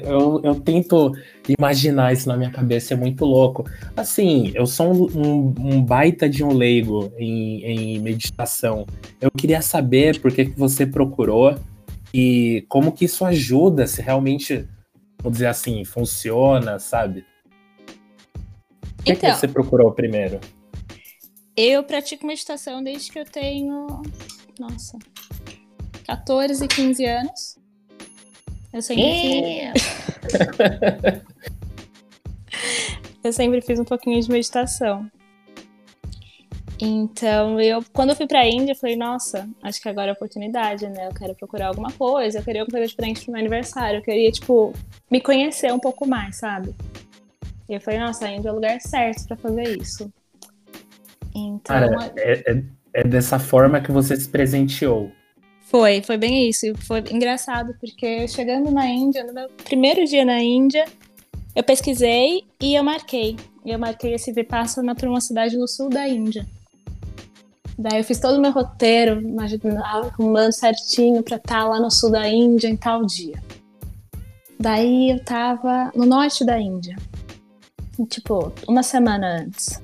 eu, 0.05 0.41
eu 0.45 0.55
tento 0.61 1.13
imaginar 1.49 2.13
isso 2.13 2.29
na 2.29 2.37
minha 2.37 2.51
cabeça, 2.51 2.95
é 2.95 2.97
muito 2.97 3.25
louco. 3.25 3.65
Assim, 3.97 4.51
eu 4.55 4.67
sou 4.67 4.93
um, 4.93 5.19
um, 5.19 5.55
um 5.59 5.85
baita 5.85 6.29
de 6.29 6.43
um 6.43 6.53
leigo 6.53 7.13
em, 7.19 7.65
em, 7.65 7.99
meditação. 7.99 8.87
Eu 9.21 9.31
queria 9.31 9.61
saber 9.61 10.21
por 10.21 10.33
que, 10.33 10.47
que 10.47 10.59
você 10.59 10.87
procurou 10.87 11.57
e 12.13 12.65
como 12.69 12.93
que 12.93 13.05
isso 13.05 13.25
ajuda, 13.25 13.87
se 13.87 14.01
realmente, 14.01 14.67
vou 15.23 15.31
dizer 15.31 15.47
assim, 15.47 15.85
funciona, 15.85 16.79
sabe? 16.79 17.25
Por 18.97 19.05
que, 19.05 19.13
então, 19.13 19.31
que 19.31 19.37
você 19.37 19.49
procurou 19.49 19.93
primeiro? 19.93 20.41
Eu 21.57 21.85
pratico 21.85 22.27
meditação 22.27 22.83
desde 22.83 23.13
que 23.13 23.19
eu 23.19 23.25
tenho, 23.25 24.03
nossa, 24.59 24.99
14, 26.07 26.67
15 26.67 27.05
anos. 27.05 27.59
Eu 28.73 28.83
sempre. 28.83 29.73
eu 33.25 33.33
sempre 33.33 33.61
fiz 33.61 33.79
um 33.79 33.85
pouquinho 33.85 34.21
de 34.21 34.31
meditação. 34.31 35.11
Então, 36.81 37.61
eu, 37.61 37.85
quando 37.93 38.11
eu 38.11 38.17
fui 38.17 38.27
pra 38.27 38.47
Índia, 38.47 38.73
eu 38.73 38.77
falei, 38.77 38.97
nossa, 38.97 39.49
acho 39.63 39.81
que 39.81 39.89
agora 39.89 40.09
é 40.09 40.11
a 40.11 40.15
oportunidade, 40.15 40.87
né? 40.89 41.07
Eu 41.07 41.15
quero 41.15 41.35
procurar 41.35 41.69
alguma 41.69 41.91
coisa, 41.93 42.39
eu 42.39 42.43
queria 42.43 42.63
alguma 42.63 42.79
coisa 42.79 42.89
diferente 42.89 43.23
pro 43.23 43.33
meu 43.33 43.41
aniversário, 43.41 43.99
eu 43.99 44.03
queria, 44.03 44.31
tipo, 44.31 44.73
me 45.11 45.21
conhecer 45.21 45.73
um 45.73 45.79
pouco 45.79 46.07
mais, 46.07 46.37
sabe? 46.37 46.75
E 47.69 47.75
eu 47.75 47.81
falei, 47.81 48.01
nossa, 48.01 48.27
a 48.27 48.31
Índia 48.31 48.49
é 48.49 48.53
o 48.53 48.57
lugar 48.57 48.81
certo 48.81 49.27
para 49.27 49.37
fazer 49.37 49.79
isso. 49.79 50.13
Então. 51.35 51.61
Cara, 51.65 52.13
é, 52.17 52.53
é, 52.53 52.63
é 52.93 53.05
dessa 53.05 53.39
forma 53.39 53.81
que 53.81 53.91
você 53.91 54.17
se 54.17 54.29
presenteou. 54.29 55.11
Foi, 55.63 56.03
foi 56.03 56.17
bem 56.17 56.49
isso. 56.49 56.67
Foi 56.79 57.03
engraçado, 57.11 57.75
porque 57.81 58.29
chegando 58.29 58.71
na 58.71 58.87
Índia, 58.87 59.25
no 59.25 59.33
meu 59.33 59.49
primeiro 59.65 60.05
dia 60.05 60.25
na 60.25 60.43
Índia, 60.43 60.85
eu 61.55 61.63
pesquisei 61.63 62.45
e 62.61 62.75
eu 62.75 62.83
marquei. 62.83 63.37
Eu 63.65 63.79
marquei 63.79 64.15
esse 64.15 64.33
Vipassana 64.33 64.95
para 64.95 65.09
uma 65.09 65.21
cidade 65.21 65.57
no 65.57 65.69
sul 65.69 65.89
da 65.89 66.09
Índia. 66.09 66.47
Daí 67.79 67.99
eu 67.99 68.05
fiz 68.05 68.21
todo 68.21 68.39
o 68.39 68.41
meu 68.41 68.53
roteiro, 68.53 69.21
arrumando 69.83 70.53
certinho 70.53 71.23
para 71.23 71.37
estar 71.37 71.61
tá 71.61 71.65
lá 71.65 71.81
no 71.81 71.91
sul 71.91 72.11
da 72.11 72.29
Índia 72.29 72.69
em 72.69 72.77
tal 72.77 73.05
dia. 73.05 73.43
Daí 74.59 75.11
eu 75.11 75.25
tava 75.25 75.91
no 75.95 76.07
norte 76.07 76.45
da 76.45 76.59
Índia. 76.59 76.97
Tipo, 78.09 78.53
uma 78.69 78.83
semana 78.83 79.41
antes. 79.41 79.81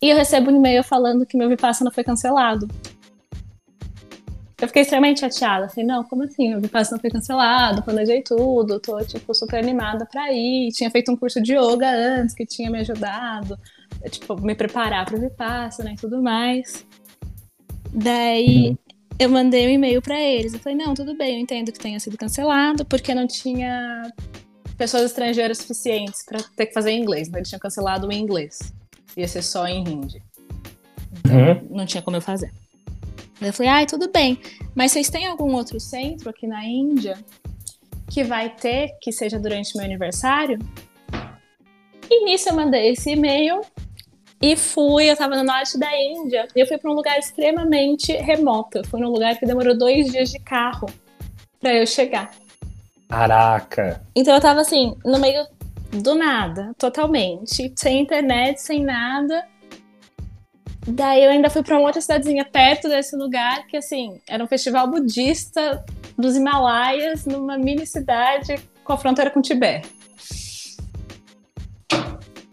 E 0.00 0.10
eu 0.10 0.16
recebo 0.16 0.50
um 0.50 0.56
e-mail 0.56 0.84
falando 0.84 1.26
que 1.26 1.36
meu 1.36 1.48
Vipassana 1.48 1.90
foi 1.90 2.04
cancelado. 2.04 2.68
Eu 4.60 4.68
fiquei 4.68 4.82
extremamente 4.82 5.20
chateada. 5.20 5.68
Falei, 5.68 5.84
não, 5.84 6.02
como 6.04 6.22
assim? 6.22 6.54
O 6.54 6.60
Vipassana 6.60 7.00
foi 7.00 7.10
cancelado, 7.10 7.82
planejei 7.82 8.22
tudo, 8.22 8.80
tô, 8.80 8.98
tipo, 9.04 9.34
super 9.34 9.58
animada 9.58 10.06
pra 10.06 10.32
ir. 10.32 10.72
Tinha 10.72 10.90
feito 10.90 11.12
um 11.12 11.16
curso 11.16 11.42
de 11.42 11.54
yoga 11.54 11.90
antes, 11.90 12.34
que 12.34 12.46
tinha 12.46 12.70
me 12.70 12.80
ajudado, 12.80 13.58
tipo, 14.10 14.40
me 14.40 14.54
preparar 14.54 15.04
pro 15.04 15.20
Vipassana 15.20 15.92
e 15.92 15.96
tudo 15.96 16.22
mais. 16.22 16.86
Daí, 17.92 18.70
uhum. 18.70 18.78
eu 19.18 19.28
mandei 19.28 19.66
um 19.66 19.70
e-mail 19.70 20.00
para 20.00 20.18
eles. 20.18 20.54
Eu 20.54 20.60
falei, 20.60 20.78
não, 20.78 20.94
tudo 20.94 21.14
bem, 21.14 21.34
eu 21.34 21.40
entendo 21.40 21.70
que 21.70 21.78
tenha 21.78 22.00
sido 22.00 22.16
cancelado, 22.16 22.84
porque 22.86 23.14
não 23.14 23.26
tinha 23.26 24.10
pessoas 24.78 25.04
estrangeiras 25.04 25.58
suficientes 25.58 26.24
para 26.24 26.42
ter 26.56 26.66
que 26.66 26.72
fazer 26.72 26.92
em 26.92 27.02
inglês. 27.02 27.28
Então, 27.28 27.38
eles 27.38 27.48
tinham 27.48 27.60
cancelado 27.60 28.08
o 28.08 28.12
inglês. 28.12 28.72
Ia 29.18 29.28
ser 29.28 29.42
só 29.42 29.66
em 29.66 29.86
hindi. 29.86 30.22
Então, 31.18 31.36
uhum. 31.36 31.68
não 31.70 31.84
tinha 31.84 32.02
como 32.02 32.16
eu 32.16 32.22
fazer. 32.22 32.50
Eu 33.40 33.52
falei, 33.52 33.70
ai, 33.70 33.86
tudo 33.86 34.10
bem. 34.10 34.40
Mas 34.74 34.92
vocês 34.92 35.10
têm 35.10 35.26
algum 35.26 35.54
outro 35.54 35.78
centro 35.78 36.30
aqui 36.30 36.46
na 36.46 36.64
Índia 36.64 37.18
que 38.10 38.24
vai 38.24 38.50
ter, 38.50 38.96
que 39.00 39.12
seja 39.12 39.38
durante 39.38 39.76
meu 39.76 39.84
aniversário? 39.84 40.58
E 42.08 42.24
nisso 42.24 42.48
eu 42.48 42.54
mandei 42.54 42.90
esse 42.90 43.10
e-mail 43.10 43.60
e 44.40 44.56
fui. 44.56 45.10
Eu 45.10 45.16
tava 45.16 45.36
no 45.36 45.44
norte 45.44 45.78
da 45.78 45.88
Índia 45.98 46.46
e 46.54 46.60
eu 46.60 46.66
fui 46.66 46.78
para 46.78 46.90
um 46.90 46.94
lugar 46.94 47.18
extremamente 47.18 48.12
remoto. 48.12 48.78
Eu 48.78 48.84
fui 48.84 49.00
num 49.00 49.10
lugar 49.10 49.36
que 49.38 49.46
demorou 49.46 49.76
dois 49.76 50.10
dias 50.10 50.30
de 50.30 50.38
carro 50.38 50.88
para 51.60 51.74
eu 51.74 51.86
chegar. 51.86 52.30
Caraca! 53.08 54.02
Então 54.14 54.34
eu 54.34 54.40
tava 54.40 54.60
assim, 54.60 54.96
no 55.04 55.18
meio 55.18 55.46
do 55.92 56.14
nada, 56.14 56.72
totalmente. 56.78 57.72
Sem 57.76 58.00
internet, 58.00 58.60
sem 58.60 58.82
nada. 58.82 59.46
Daí 60.86 61.24
eu 61.24 61.30
ainda 61.30 61.50
fui 61.50 61.62
para 61.62 61.76
uma 61.76 61.86
outra 61.86 62.00
cidadezinha 62.00 62.44
perto 62.44 62.88
desse 62.88 63.16
lugar, 63.16 63.66
que 63.66 63.76
assim, 63.76 64.20
era 64.28 64.42
um 64.42 64.46
festival 64.46 64.88
budista 64.88 65.84
dos 66.16 66.36
Himalaias, 66.36 67.26
numa 67.26 67.58
mini 67.58 67.86
cidade 67.86 68.54
com 68.84 68.92
a 68.92 68.96
fronteira 68.96 69.30
com 69.30 69.40
o 69.40 69.42
Tibete. 69.42 69.90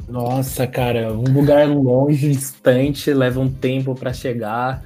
Nossa, 0.08 0.68
cara, 0.68 1.14
um 1.14 1.32
lugar 1.32 1.68
longe, 1.68 2.32
distante, 2.32 3.14
leva 3.14 3.40
um 3.40 3.52
tempo 3.52 3.96
para 3.96 4.12
chegar. 4.12 4.84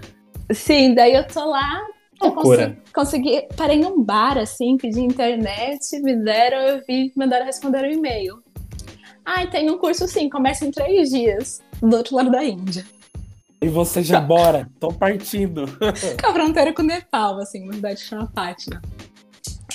Sim, 0.52 0.94
daí 0.94 1.14
eu 1.14 1.26
tô 1.26 1.50
lá, 1.50 1.82
eu 2.22 2.32
consegui, 2.32 2.78
consegui, 2.94 3.48
parei 3.56 3.80
num 3.80 4.04
bar 4.04 4.38
assim, 4.38 4.78
pedi 4.78 5.02
internet, 5.02 6.00
me 6.02 6.16
deram, 6.16 6.60
eu 6.60 6.82
vi, 6.88 7.12
mandaram 7.16 7.46
responder 7.46 7.84
o 7.84 7.88
um 7.88 7.92
e-mail. 7.92 8.44
Ah, 9.26 9.46
tem 9.46 9.70
um 9.70 9.78
curso 9.78 10.08
sim, 10.08 10.30
começa 10.30 10.66
em 10.66 10.72
três 10.72 11.10
dias, 11.10 11.62
do 11.82 11.96
outro 11.98 12.16
lado 12.16 12.32
da 12.32 12.44
Índia. 12.44 12.86
E 13.60 13.70
você 13.70 14.04
já 14.04 14.22
bora, 14.22 14.70
tô 14.80 14.94
partindo. 14.94 15.66
Com 16.22 16.28
a 16.30 16.34
fronteira 16.34 16.74
com 16.74 16.84
o 16.84 16.86
Nepal, 16.86 17.40
assim, 17.40 17.64
uma 17.64 17.74
cidade 17.74 18.02
que 18.02 18.08
chama 18.08 18.28
Patna. 18.28 18.82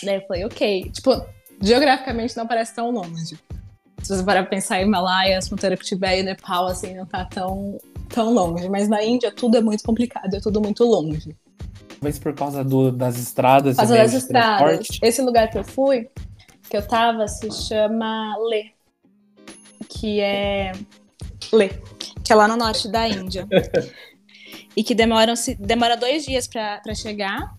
Daí 0.03 0.17
eu 0.17 0.27
falei, 0.27 0.45
ok. 0.45 0.91
Tipo, 0.91 1.25
geograficamente 1.61 2.37
não 2.37 2.47
parece 2.47 2.75
tão 2.75 2.93
longe. 2.93 3.39
Se 4.01 4.17
você 4.17 4.23
parar 4.23 4.43
pra 4.43 4.51
pensar 4.51 4.81
em 4.81 4.87
Himalaia, 4.87 5.39
a 5.39 5.43
fronteira 5.43 5.77
com 5.77 5.83
o 5.83 5.87
Tibete 5.87 6.21
e 6.21 6.23
Nepal, 6.23 6.67
assim, 6.67 6.95
não 6.95 7.07
tá 7.07 7.25
tão, 7.25 7.79
tão 8.09 8.33
longe. 8.33 8.69
Mas 8.69 8.89
na 8.89 9.03
Índia 9.03 9.33
tudo 9.33 9.57
é 9.57 9.61
muito 9.61 9.83
complicado, 9.83 10.33
é 10.33 10.41
tudo 10.41 10.61
muito 10.61 10.85
longe. 10.85 11.37
Talvez 11.89 12.19
por 12.21 12.35
causa 12.35 12.63
do, 12.63 12.93
das 12.93 13.19
estradas. 13.19 13.77
Por 13.77 13.83
causa 13.83 13.97
das 13.97 14.13
estradas. 14.13 14.87
Esse 15.03 15.23
lugar 15.23 15.51
que 15.51 15.59
eu 15.59 15.65
fui, 15.65 16.09
que 16.71 16.77
eu 16.77 16.87
tava, 16.87 17.27
se 17.27 17.51
chama 17.51 18.37
Leh. 18.49 18.71
Que 19.89 20.21
é. 20.21 20.73
Leh 21.53 21.71
que 22.25 22.33
é 22.33 22.37
lá 22.37 22.47
no 22.49 22.57
norte 22.57 22.89
da 22.91 23.09
Índia. 23.09 23.47
e 24.77 24.83
que 24.83 24.95
demoram 24.95 25.35
demora 25.59 25.97
dois 25.97 26.25
dias 26.25 26.47
para 26.47 26.95
chegar. 26.95 27.55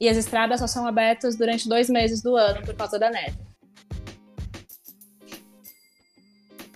E 0.00 0.08
as 0.08 0.16
estradas 0.16 0.60
só 0.60 0.66
são 0.66 0.86
abertas 0.86 1.36
durante 1.36 1.68
dois 1.68 1.88
meses 1.88 2.22
do 2.22 2.36
ano 2.36 2.64
por 2.64 2.74
causa 2.74 2.98
da 2.98 3.10
neve. 3.10 3.38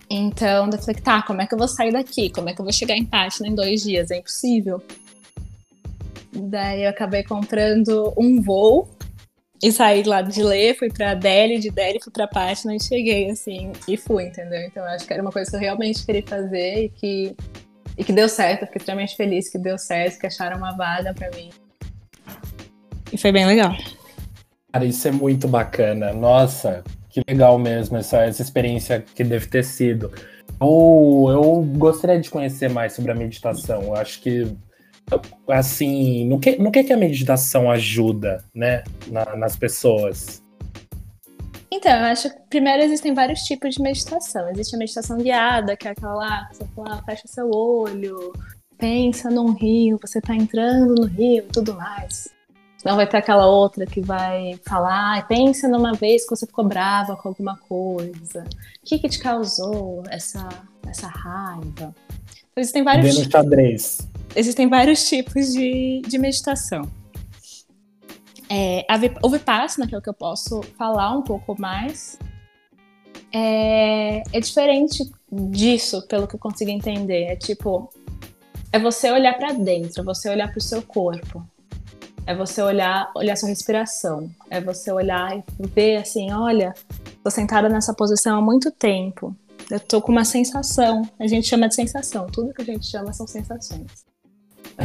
Então, 0.09 0.69
eu 0.69 0.77
falei, 0.77 1.01
tá, 1.01 1.21
como 1.21 1.41
é 1.41 1.47
que 1.47 1.53
eu 1.53 1.57
vou 1.57 1.67
sair 1.67 1.93
daqui? 1.93 2.29
Como 2.29 2.49
é 2.49 2.53
que 2.53 2.59
eu 2.59 2.65
vou 2.65 2.73
chegar 2.73 2.97
em 2.97 3.05
Patna 3.05 3.47
em 3.47 3.55
dois 3.55 3.83
dias? 3.83 4.11
É 4.11 4.17
impossível. 4.17 4.83
Daí 6.33 6.83
eu 6.83 6.89
acabei 6.89 7.23
comprando 7.23 8.13
um 8.17 8.41
voo 8.41 8.89
e 9.61 9.71
saí 9.71 10.03
lá 10.03 10.21
de 10.21 10.41
Lê, 10.41 10.73
fui 10.73 10.89
pra 10.89 11.13
Delhi, 11.13 11.59
de 11.59 11.69
Delhi 11.69 11.99
fui 12.03 12.11
pra 12.11 12.27
Patna 12.27 12.75
e 12.75 12.79
cheguei, 12.81 13.29
assim, 13.29 13.71
e 13.87 13.95
fui, 13.97 14.25
entendeu? 14.25 14.61
Então 14.61 14.83
acho 14.85 15.05
que 15.05 15.13
era 15.13 15.21
uma 15.21 15.31
coisa 15.31 15.49
que 15.51 15.57
eu 15.57 15.61
realmente 15.61 16.05
queria 16.05 16.23
fazer 16.23 16.85
e 16.85 16.89
que 16.89 17.35
E 17.97 18.03
que 18.03 18.13
deu 18.13 18.29
certo, 18.29 18.61
eu 18.61 18.67
fiquei 18.67 18.79
extremamente 18.79 19.15
feliz 19.15 19.49
que 19.49 19.57
deu 19.57 19.77
certo, 19.77 20.17
que 20.17 20.25
acharam 20.25 20.57
uma 20.57 20.71
vaga 20.71 21.13
para 21.13 21.29
mim. 21.31 21.49
E 23.11 23.17
foi 23.17 23.31
bem 23.31 23.45
legal. 23.45 23.75
Cara, 24.71 24.85
isso 24.85 25.05
é 25.07 25.11
muito 25.11 25.47
bacana. 25.47 26.13
Nossa, 26.13 26.83
que 27.09 27.21
legal 27.27 27.59
mesmo 27.59 27.97
essa, 27.97 28.23
essa 28.23 28.41
experiência 28.41 29.03
que 29.13 29.23
deve 29.23 29.45
ter 29.47 29.63
sido. 29.63 30.09
Eu, 30.59 31.27
eu 31.29 31.63
gostaria 31.77 32.19
de 32.19 32.29
conhecer 32.29 32.69
mais 32.69 32.93
sobre 32.93 33.11
a 33.11 33.15
meditação. 33.15 33.83
Eu 33.83 33.95
acho 33.95 34.21
que, 34.21 34.47
assim, 35.49 36.25
no 36.27 36.39
que, 36.39 36.57
no 36.57 36.71
que, 36.71 36.83
que 36.83 36.93
a 36.93 36.97
meditação 36.97 37.69
ajuda, 37.69 38.43
né, 38.53 38.83
na, 39.07 39.35
nas 39.35 39.55
pessoas? 39.55 40.41
Então, 41.71 41.91
eu 41.91 42.05
acho 42.05 42.29
que 42.29 42.39
primeiro 42.49 42.83
existem 42.83 43.13
vários 43.13 43.41
tipos 43.43 43.73
de 43.75 43.81
meditação. 43.81 44.49
Existe 44.49 44.75
a 44.75 44.79
meditação 44.79 45.17
guiada, 45.17 45.77
que 45.77 45.87
é 45.87 45.91
aquela 45.91 46.13
lá, 46.13 46.49
você 46.51 46.65
fala, 46.75 47.01
fecha 47.03 47.27
seu 47.27 47.49
olho, 47.49 48.33
pensa 48.77 49.29
num 49.29 49.53
rio, 49.53 49.97
você 50.01 50.19
está 50.19 50.35
entrando 50.35 50.95
no 50.95 51.05
rio 51.05 51.45
tudo 51.53 51.73
mais. 51.75 52.29
Não 52.83 52.95
vai 52.95 53.07
ter 53.07 53.17
aquela 53.17 53.45
outra 53.45 53.85
que 53.85 54.01
vai 54.01 54.59
falar, 54.67 55.27
pensa 55.27 55.67
numa 55.67 55.93
vez 55.93 56.23
que 56.23 56.35
você 56.35 56.47
ficou 56.47 56.67
brava 56.67 57.15
com 57.15 57.29
alguma 57.29 57.55
coisa. 57.57 58.43
O 58.43 58.85
que, 58.85 58.97
que 58.97 59.07
te 59.07 59.19
causou 59.19 60.03
essa, 60.09 60.49
essa 60.87 61.07
raiva? 61.07 61.63
Então, 61.67 61.93
existem 62.57 62.83
vários, 62.83 63.15
Vendo 63.15 63.31
xadrez. 63.31 64.10
Existem 64.35 64.67
vários 64.67 65.07
tipos 65.07 65.51
de, 65.53 66.01
de 66.07 66.17
meditação. 66.17 66.89
É, 68.49 68.85
a, 68.89 68.99
o 69.25 69.29
Vipassana, 69.29 69.87
que 69.87 69.95
é 69.95 69.97
o 69.97 70.01
que 70.01 70.09
eu 70.09 70.13
posso 70.13 70.61
falar 70.77 71.17
um 71.17 71.21
pouco 71.21 71.59
mais, 71.59 72.19
é, 73.33 74.23
é 74.33 74.39
diferente 74.39 75.09
disso, 75.31 76.05
pelo 76.07 76.27
que 76.27 76.35
eu 76.35 76.39
consigo 76.39 76.69
entender. 76.69 77.23
É 77.23 77.35
tipo, 77.35 77.89
é 78.71 78.77
você 78.77 79.09
olhar 79.09 79.37
para 79.37 79.53
dentro, 79.53 80.01
é 80.01 80.03
você 80.03 80.29
olhar 80.29 80.49
para 80.49 80.57
o 80.57 80.61
seu 80.61 80.81
corpo. 80.81 81.45
É 82.25 82.35
você 82.35 82.61
olhar, 82.61 83.09
olhar 83.15 83.35
sua 83.35 83.49
respiração. 83.49 84.29
É 84.49 84.61
você 84.61 84.91
olhar 84.91 85.37
e 85.37 85.43
ver 85.67 85.97
assim, 85.97 86.31
olha, 86.31 86.73
tô 87.23 87.31
sentada 87.31 87.67
nessa 87.67 87.93
posição 87.93 88.37
há 88.37 88.41
muito 88.41 88.69
tempo. 88.69 89.35
Eu 89.69 89.79
tô 89.79 90.01
com 90.01 90.11
uma 90.11 90.25
sensação. 90.25 91.01
A 91.17 91.25
gente 91.25 91.47
chama 91.47 91.69
de 91.69 91.75
sensação. 91.75 92.27
Tudo 92.27 92.53
que 92.53 92.61
a 92.61 92.65
gente 92.65 92.85
chama 92.85 93.13
são 93.13 93.25
sensações. 93.25 94.10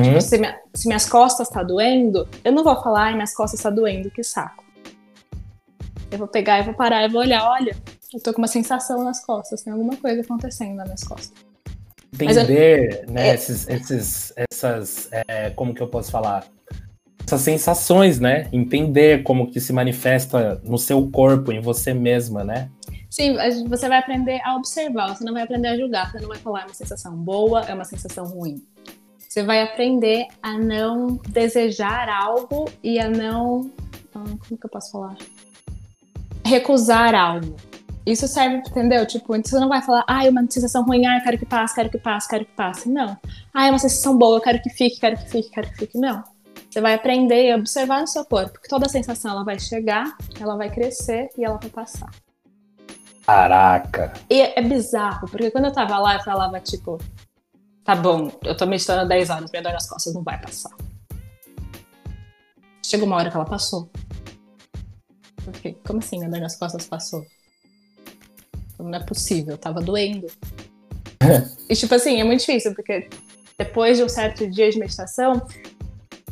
Então, 0.01 0.13
tipo, 0.13 0.21
se, 0.21 0.39
minha, 0.39 0.59
se, 0.75 0.87
minhas 0.87 1.09
costas 1.09 1.49
tá 1.49 1.63
doendo, 1.63 2.29
eu 2.45 2.53
não 2.53 2.63
vou 2.63 2.81
falar, 2.83 3.05
ai, 3.05 3.15
minhas 3.15 3.35
costas 3.35 3.61
tá 3.61 3.71
doendo, 3.71 4.11
que 4.11 4.23
saco. 4.23 4.65
Eu 6.11 6.19
vou 6.19 6.29
pegar 6.29 6.61
e 6.61 6.63
vou 6.63 6.75
parar 6.75 7.05
e 7.05 7.09
vou 7.09 7.21
olhar, 7.21 7.49
olha, 7.49 7.77
eu 8.13 8.21
tô 8.21 8.33
com 8.33 8.39
uma 8.39 8.49
sensação 8.49 9.03
nas 9.03 9.25
costas, 9.25 9.63
tem 9.63 9.73
alguma 9.73 9.97
coisa 9.97 10.21
acontecendo 10.21 10.77
nas 10.77 10.87
minhas 10.87 11.05
costas. 11.05 11.33
Entender, 12.13 13.05
eu, 13.07 13.13
né, 13.13 13.29
é, 13.29 13.35
esses, 13.35 13.69
esses, 13.69 14.33
essas, 14.37 15.09
é, 15.13 15.51
como 15.51 15.75
que 15.75 15.83
eu 15.83 15.89
posso 15.89 16.11
falar? 16.11 16.47
essas 17.27 17.41
sensações, 17.41 18.21
né? 18.21 18.49
Entender 18.53 19.25
como 19.25 19.51
que 19.51 19.61
se 19.61 19.73
manifesta 19.73 20.61
no 20.63 20.79
seu 20.79 21.11
corpo, 21.11 21.51
em 21.51 21.61
você 21.61 21.93
mesma, 21.93 22.45
né? 22.45 22.71
Sim, 23.11 23.37
você 23.69 23.89
vai 23.89 23.99
aprender 23.99 24.41
a 24.45 24.55
observar, 24.57 25.15
você 25.15 25.25
não 25.25 25.33
vai 25.33 25.43
aprender 25.43 25.69
a 25.69 25.77
julgar, 25.77 26.11
você 26.11 26.21
não 26.21 26.29
vai 26.29 26.39
falar 26.39 26.63
é 26.63 26.65
uma 26.67 26.75
sensação 26.75 27.17
boa, 27.17 27.63
é 27.63 27.75
uma 27.75 27.85
sensação 27.85 28.27
ruim. 28.27 28.63
Você 29.37 29.43
vai 29.43 29.61
aprender 29.61 30.29
a 30.43 30.57
não 30.57 31.21
desejar 31.29 32.09
algo 32.09 32.73
e 32.83 32.99
a 32.99 33.07
não. 33.07 33.71
Ah, 34.15 34.25
como 34.25 34.59
que 34.59 34.65
eu 34.65 34.71
posso 34.71 34.93
falar? 34.93 35.15
Recusar 36.43 37.15
algo. 37.15 37.55
Isso 38.07 38.27
serve, 38.27 38.63
entendeu? 38.67 39.05
Tipo, 39.05 39.37
você 39.37 39.61
não 39.61 39.69
vai 39.69 39.83
falar, 39.83 40.07
ah, 40.09 40.25
é 40.25 40.31
uma 40.31 40.51
sensação 40.51 40.87
ruim, 40.87 41.05
ah, 41.05 41.19
eu 41.19 41.23
quero 41.23 41.37
que 41.37 41.45
passe, 41.45 41.75
quero 41.75 41.91
que 41.91 41.99
passe, 41.99 42.27
quero 42.27 42.47
que 42.47 42.53
passe. 42.53 42.89
Não. 42.89 43.15
Ah, 43.53 43.67
é 43.67 43.71
uma 43.71 43.79
sensação 43.79 44.17
boa, 44.17 44.39
eu 44.39 44.41
quero 44.41 44.63
que 44.63 44.71
fique, 44.71 44.99
quero 44.99 45.19
que 45.19 45.29
fique, 45.29 45.51
quero 45.51 45.69
que 45.69 45.77
fique. 45.77 45.99
Não. 45.99 46.25
Você 46.71 46.81
vai 46.81 46.95
aprender 46.95 47.51
e 47.51 47.55
observar 47.55 48.01
no 48.01 48.07
seu 48.07 48.25
corpo 48.25 48.59
que 48.59 48.71
toda 48.71 48.89
sensação 48.89 49.33
ela 49.33 49.45
vai 49.45 49.59
chegar, 49.59 50.17
ela 50.41 50.57
vai 50.57 50.71
crescer 50.71 51.29
e 51.37 51.45
ela 51.45 51.59
vai 51.59 51.69
passar. 51.69 52.09
Caraca! 53.27 54.15
E 54.31 54.41
é 54.41 54.63
bizarro, 54.63 55.29
porque 55.29 55.51
quando 55.51 55.67
eu 55.67 55.73
tava 55.73 55.99
lá, 55.99 56.15
eu 56.15 56.23
falava, 56.23 56.59
tipo, 56.59 56.99
tá 57.87 57.95
bom, 57.95 58.33
eu 58.43 58.57
tô 58.57 58.67
meditando 58.67 59.03
há 59.03 59.05
10 59.05 59.31
anos, 59.31 59.51
minha 59.51 59.63
dor 59.63 59.73
nas 59.73 59.89
costas 59.89 60.13
não 60.13 60.23
vai 60.23 60.39
passar. 60.41 60.73
Chegou 62.85 63.07
uma 63.07 63.17
hora 63.17 63.31
que 63.31 63.37
ela 63.37 63.47
passou. 63.47 63.89
Porque, 65.45 65.77
como 65.87 66.01
assim 66.01 66.19
minha 66.19 66.29
dor 66.29 66.41
nas 66.41 66.57
costas 66.57 66.87
passou? 66.87 67.25
Não 68.79 68.93
é 68.93 69.05
possível, 69.05 69.57
tava 69.57 69.81
doendo. 69.81 70.27
e 71.71 71.75
tipo 71.75 71.95
assim, 71.95 72.21
é 72.21 72.25
muito 72.25 72.41
difícil, 72.41 72.75
porque 72.75 73.09
depois 73.57 73.97
de 73.97 74.05
um 74.05 74.09
certo 74.09 74.49
dia 74.51 74.69
de 74.69 74.79
meditação, 74.79 75.47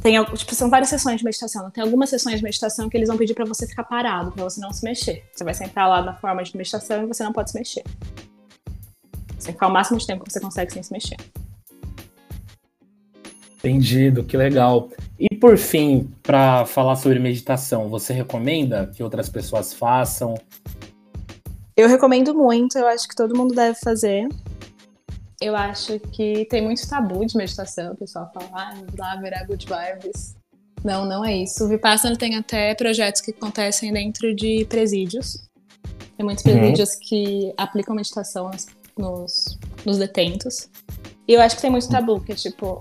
tem, 0.03 0.23
tipo, 0.35 0.55
são 0.55 0.69
várias 0.69 0.91
sessões 0.91 1.19
de 1.19 1.25
meditação. 1.25 1.71
Tem 1.71 1.83
algumas 1.83 2.11
sessões 2.11 2.37
de 2.37 2.43
meditação 2.43 2.91
que 2.91 2.97
eles 2.97 3.09
vão 3.09 3.17
pedir 3.17 3.33
para 3.33 3.45
você 3.45 3.67
ficar 3.67 3.85
parado, 3.85 4.33
para 4.33 4.45
você 4.45 4.61
não 4.61 4.73
se 4.73 4.85
mexer. 4.85 5.25
Você 5.33 5.45
vai 5.45 5.55
sentar 5.55 5.89
lá 5.89 6.03
na 6.03 6.15
forma 6.15 6.43
de 6.43 6.55
meditação 6.57 7.05
e 7.05 7.07
você 7.07 7.23
não 7.23 7.33
pode 7.33 7.53
se 7.53 7.59
mexer. 7.59 7.85
Você 9.45 9.53
ficar 9.53 9.69
o 9.69 9.71
máximo 9.71 9.99
de 9.99 10.07
tempo 10.07 10.25
que 10.25 10.33
você 10.33 10.41
consegue 10.41 10.73
sem 10.73 10.83
se 10.83 10.91
mexer. 10.91 11.17
Entendido, 13.59 14.25
que 14.25 14.39
legal. 14.39 14.89
E 15.19 15.37
por 15.37 15.59
fim, 15.59 16.11
para 16.23 16.65
falar 16.65 16.97
sobre 16.97 17.19
meditação, 17.19 17.91
você 17.91 18.15
recomenda 18.15 18.91
que 18.95 19.03
outras 19.03 19.29
pessoas 19.29 19.75
façam? 19.75 20.35
Eu 21.77 21.89
recomendo 21.89 22.35
muito, 22.35 22.79
eu 22.79 22.89
acho 22.89 23.07
que 23.07 23.15
todo 23.15 23.37
mundo 23.37 23.55
deve 23.55 23.79
fazer. 23.79 24.27
Eu 25.39 25.55
acho 25.55 26.01
que 26.01 26.47
tem 26.47 26.63
muito 26.63 26.89
tabu 26.89 27.27
de 27.27 27.37
meditação. 27.37 27.93
O 27.93 27.97
pessoal 27.97 28.31
fala, 28.33 28.49
ah, 28.55 28.75
lá 28.97 29.17
virar 29.17 29.45
good 29.45 29.67
vibes. 29.67 30.35
Não, 30.83 31.05
não 31.05 31.23
é 31.23 31.37
isso. 31.37 31.65
O 31.65 31.69
Vipassana 31.69 32.17
tem 32.17 32.37
até 32.37 32.75
projetos 32.75 33.21
que 33.21 33.31
acontecem 33.31 33.93
dentro 33.93 34.35
de 34.35 34.65
presídios. 34.71 35.51
Tem 36.17 36.25
muitos 36.25 36.43
uhum. 36.47 36.53
presídios 36.53 36.95
uhum. 36.95 37.01
que 37.03 37.55
aplicam 37.59 37.95
meditação 37.95 38.51
nos, 38.97 39.59
nos 39.85 39.99
detentos. 39.99 40.69
E 41.27 41.33
eu 41.33 41.41
acho 41.41 41.57
que 41.57 41.63
tem 41.63 41.71
muito 41.71 41.89
tabu, 41.89 42.21
que 42.21 42.33
é 42.33 42.35
tipo. 42.35 42.81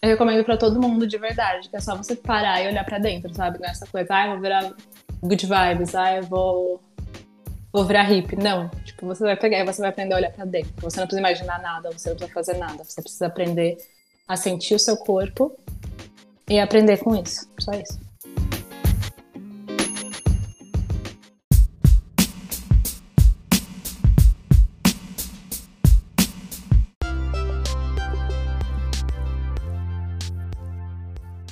Eu 0.00 0.10
recomendo 0.10 0.44
para 0.44 0.56
todo 0.56 0.80
mundo 0.80 1.06
de 1.06 1.16
verdade, 1.16 1.68
que 1.68 1.76
é 1.76 1.80
só 1.80 1.96
você 1.96 2.16
parar 2.16 2.60
e 2.60 2.66
olhar 2.66 2.84
para 2.84 2.98
dentro, 2.98 3.32
sabe? 3.32 3.60
Não 3.60 3.68
é 3.68 3.70
essa 3.70 3.86
coisa, 3.86 4.12
ah, 4.12 4.26
eu 4.26 4.32
vou 4.32 4.40
virar 4.40 4.74
good 5.22 5.46
vibes, 5.46 5.94
ah, 5.94 6.16
eu 6.16 6.24
vou 6.24 6.82
vou 7.72 7.84
virar 7.84 8.02
hippie. 8.02 8.36
Não. 8.36 8.68
Tipo, 8.84 9.06
você 9.06 9.24
vai 9.24 9.36
pegar 9.36 9.60
e 9.60 9.64
você 9.64 9.80
vai 9.80 9.90
aprender 9.90 10.14
a 10.14 10.16
olhar 10.16 10.32
para 10.32 10.44
dentro. 10.44 10.72
Você 10.78 11.00
não 11.00 11.06
precisa 11.06 11.20
imaginar 11.20 11.62
nada, 11.62 11.90
você 11.90 12.10
não 12.10 12.16
precisa 12.16 12.34
fazer 12.34 12.58
nada. 12.58 12.84
Você 12.84 13.00
precisa 13.00 13.26
aprender 13.26 13.78
a 14.28 14.36
sentir 14.36 14.74
o 14.74 14.78
seu 14.78 14.96
corpo 14.96 15.56
e 16.48 16.58
aprender 16.58 16.98
com 16.98 17.16
isso. 17.16 17.48
Só 17.58 17.72
isso. 17.72 17.98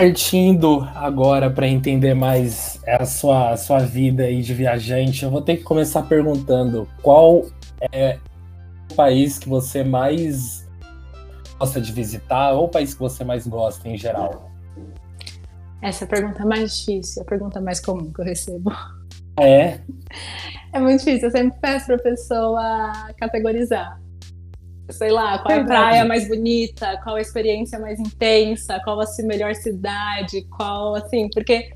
Partindo 0.00 0.88
agora 0.94 1.50
para 1.50 1.68
entender 1.68 2.14
mais 2.14 2.80
a 2.86 3.04
sua, 3.04 3.50
a 3.50 3.56
sua 3.58 3.80
vida 3.80 4.22
aí 4.22 4.40
de 4.40 4.54
viajante, 4.54 5.24
eu 5.24 5.30
vou 5.30 5.42
ter 5.42 5.58
que 5.58 5.62
começar 5.62 6.02
perguntando 6.04 6.88
qual 7.02 7.44
é 7.92 8.18
o 8.90 8.94
país 8.94 9.38
que 9.38 9.46
você 9.46 9.84
mais 9.84 10.66
gosta 11.58 11.82
de 11.82 11.92
visitar 11.92 12.52
ou 12.52 12.64
o 12.64 12.68
país 12.68 12.94
que 12.94 13.00
você 13.00 13.22
mais 13.24 13.46
gosta 13.46 13.86
em 13.90 13.98
geral? 13.98 14.50
Essa 15.82 16.04
é 16.04 16.06
a 16.06 16.08
pergunta 16.08 16.46
mais 16.46 16.78
difícil, 16.78 17.20
a 17.20 17.24
pergunta 17.26 17.60
mais 17.60 17.78
comum 17.78 18.10
que 18.10 18.22
eu 18.22 18.24
recebo. 18.24 18.72
É? 19.38 19.80
É 20.72 20.80
muito 20.80 21.00
difícil, 21.00 21.28
eu 21.28 21.30
sempre 21.30 21.58
peço 21.60 21.86
para 21.86 21.96
a 21.96 22.02
pessoa 22.02 22.92
categorizar 23.18 24.00
sei 24.92 25.10
lá, 25.10 25.38
qual 25.38 25.56
é 25.56 25.60
a 25.60 25.64
praia 25.64 26.04
mais 26.04 26.28
bonita, 26.28 26.98
qual 27.02 27.16
a 27.16 27.20
experiência 27.20 27.78
mais 27.78 27.98
intensa, 27.98 28.80
qual 28.84 29.00
a 29.00 29.04
melhor 29.22 29.54
cidade, 29.54 30.46
qual 30.56 30.94
assim, 30.94 31.28
porque 31.32 31.70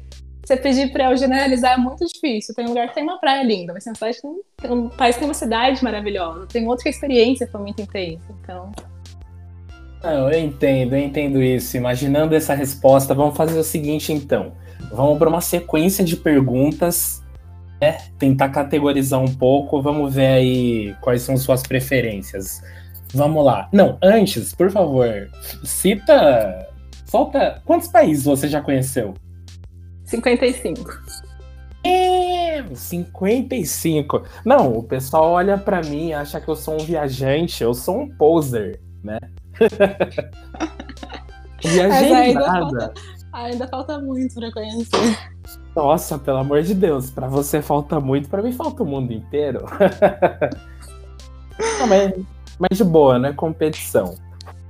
você 0.44 0.56
pedir 0.56 0.92
para 0.92 1.10
eu 1.10 1.16
generalizar 1.16 1.72
é 1.72 1.76
muito 1.76 2.04
difícil. 2.06 2.54
Tem 2.54 2.66
um 2.66 2.68
lugar 2.68 2.88
que 2.88 2.94
tem 2.94 3.02
uma 3.02 3.18
praia 3.18 3.42
linda, 3.42 3.72
mas 3.72 3.84
tem 3.84 3.92
uma 3.92 4.12
cidade 4.12 4.18
tem 4.56 4.70
um 4.70 4.88
país 4.88 5.16
que 5.16 5.20
tem 5.20 5.28
uma 5.28 5.34
cidade 5.34 5.82
maravilhosa, 5.82 6.46
tem 6.46 6.68
outra 6.68 6.88
experiência 6.88 7.48
foi 7.50 7.60
muito 7.60 7.80
intensa, 7.80 8.24
então. 8.42 8.70
Não, 10.02 10.30
eu 10.30 10.38
entendo, 10.38 10.94
eu 10.94 10.98
entendo 10.98 11.42
isso. 11.42 11.78
Imaginando 11.78 12.34
essa 12.34 12.54
resposta, 12.54 13.14
vamos 13.14 13.36
fazer 13.36 13.58
o 13.58 13.64
seguinte 13.64 14.12
então. 14.12 14.52
Vamos 14.92 15.18
para 15.18 15.30
uma 15.30 15.40
sequência 15.40 16.04
de 16.04 16.14
perguntas, 16.14 17.22
né? 17.80 17.96
Tentar 18.18 18.50
categorizar 18.50 19.18
um 19.18 19.34
pouco, 19.34 19.80
vamos 19.80 20.14
ver 20.14 20.26
aí 20.26 20.94
quais 21.00 21.22
são 21.22 21.38
suas 21.38 21.62
preferências. 21.62 22.62
Vamos 23.14 23.44
lá. 23.44 23.68
Não, 23.72 23.98
antes, 24.02 24.54
por 24.54 24.70
favor, 24.70 25.28
cita. 25.64 26.68
Solta. 27.06 27.60
Quantos 27.64 27.88
países 27.88 28.24
você 28.24 28.48
já 28.48 28.60
conheceu? 28.60 29.14
55. 30.04 30.90
É, 31.84 32.64
55. 32.74 34.22
Não, 34.44 34.72
o 34.78 34.82
pessoal 34.82 35.32
olha 35.32 35.56
para 35.58 35.82
mim, 35.82 36.12
acha 36.12 36.40
que 36.40 36.48
eu 36.48 36.56
sou 36.56 36.74
um 36.74 36.84
viajante, 36.84 37.62
eu 37.62 37.74
sou 37.74 38.00
um 38.00 38.08
poser. 38.16 38.80
né? 39.02 39.18
Viajei 41.62 42.12
ainda 42.12 42.40
nada. 42.40 42.60
falta, 42.60 42.94
ainda 43.32 43.68
falta 43.68 43.98
muito 44.00 44.34
pra 44.34 44.52
conhecer. 44.52 45.18
Nossa, 45.74 46.18
pelo 46.18 46.38
amor 46.38 46.62
de 46.62 46.74
Deus, 46.74 47.10
pra 47.10 47.26
você 47.26 47.62
falta 47.62 47.98
muito, 48.00 48.28
pra 48.28 48.42
mim 48.42 48.52
falta 48.52 48.82
o 48.82 48.86
mundo 48.86 49.12
inteiro. 49.12 49.64
Não, 51.78 51.86
mas, 51.86 52.12
mas 52.58 52.78
de 52.78 52.84
boa, 52.84 53.18
né? 53.18 53.32
Competição. 53.32 54.14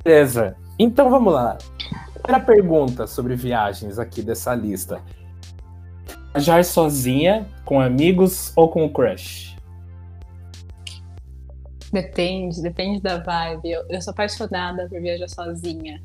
Beleza. 0.02 0.56
Então 0.78 1.10
vamos 1.10 1.32
lá. 1.32 1.58
Primeira 2.22 2.44
pergunta 2.44 3.06
sobre 3.06 3.36
viagens 3.36 3.98
aqui 3.98 4.22
dessa 4.22 4.54
lista. 4.54 5.00
Viajar 6.32 6.64
sozinha, 6.64 7.46
com 7.64 7.80
amigos 7.80 8.52
ou 8.56 8.68
com 8.68 8.84
o 8.84 8.90
crush? 8.90 9.54
Depende, 11.92 12.60
depende 12.60 13.00
da 13.00 13.18
vibe. 13.18 13.70
Eu, 13.70 13.84
eu 13.88 14.02
sou 14.02 14.10
apaixonada 14.10 14.88
por 14.88 15.00
viajar 15.00 15.28
sozinha. 15.28 16.02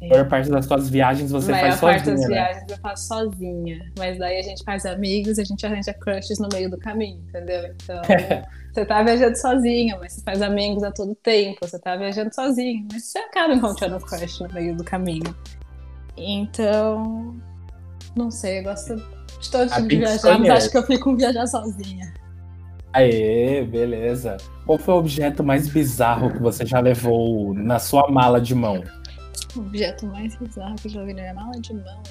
A 0.00 0.06
maior 0.06 0.28
parte 0.28 0.48
das 0.48 0.64
suas 0.64 0.88
viagens 0.88 1.30
você 1.30 1.50
a 1.50 1.54
maior 1.56 1.68
faz 1.68 1.80
parte 1.80 2.04
sozinha, 2.04 2.16
das 2.16 2.28
né? 2.28 2.34
viagens 2.34 2.70
eu 2.70 2.78
faço 2.78 3.08
sozinha. 3.08 3.92
Mas 3.98 4.18
daí 4.18 4.38
a 4.38 4.42
gente 4.42 4.62
faz 4.64 4.86
amigos 4.86 5.38
e 5.38 5.40
a 5.40 5.44
gente 5.44 5.66
arranja 5.66 5.92
crushes 5.94 6.38
no 6.38 6.48
meio 6.52 6.70
do 6.70 6.78
caminho, 6.78 7.20
entendeu? 7.28 7.74
Então, 7.82 8.02
você 8.72 8.86
tá 8.86 9.02
viajando 9.02 9.36
sozinha, 9.36 9.98
mas 10.00 10.12
você 10.12 10.22
faz 10.22 10.40
amigos 10.42 10.82
a 10.84 10.92
todo 10.92 11.14
tempo. 11.16 11.58
Você 11.62 11.78
tá 11.78 11.96
viajando 11.96 12.34
sozinho, 12.34 12.86
mas 12.92 13.04
você 13.04 13.18
acaba 13.18 13.54
encontrando 13.54 13.96
um 13.96 14.00
crush 14.00 14.40
no 14.40 14.52
meio 14.52 14.76
do 14.76 14.84
caminho. 14.84 15.34
Então, 16.16 17.36
não 18.16 18.30
sei, 18.30 18.60
eu 18.60 18.64
gosto 18.64 18.96
de 18.96 19.50
todo 19.50 19.70
Ah, 19.72 19.76
tipo 19.76 19.88
de 19.88 19.96
viajar, 19.96 20.38
mas 20.38 20.50
acho 20.50 20.70
que 20.70 20.78
eu 20.78 20.82
fico 20.82 21.04
com 21.04 21.16
viajar 21.16 21.46
sozinha. 21.46 22.12
Aê, 22.92 23.64
beleza. 23.64 24.36
Qual 24.66 24.78
foi 24.78 24.94
o 24.94 24.98
objeto 24.98 25.44
mais 25.44 25.68
bizarro 25.68 26.32
que 26.32 26.40
você 26.40 26.64
já 26.64 26.80
levou 26.80 27.54
na 27.54 27.78
sua 27.78 28.10
mala 28.10 28.40
de 28.40 28.54
mão? 28.54 28.82
O 29.58 29.62
objeto 29.62 30.06
mais 30.06 30.36
bizarro 30.36 30.76
que 30.76 30.86
eu 30.86 30.92
já 30.92 31.04
vi 31.04 31.12
na 31.12 31.22
minha 31.22 31.34
mala 31.34 31.60
de 31.60 31.74
mão. 31.74 32.02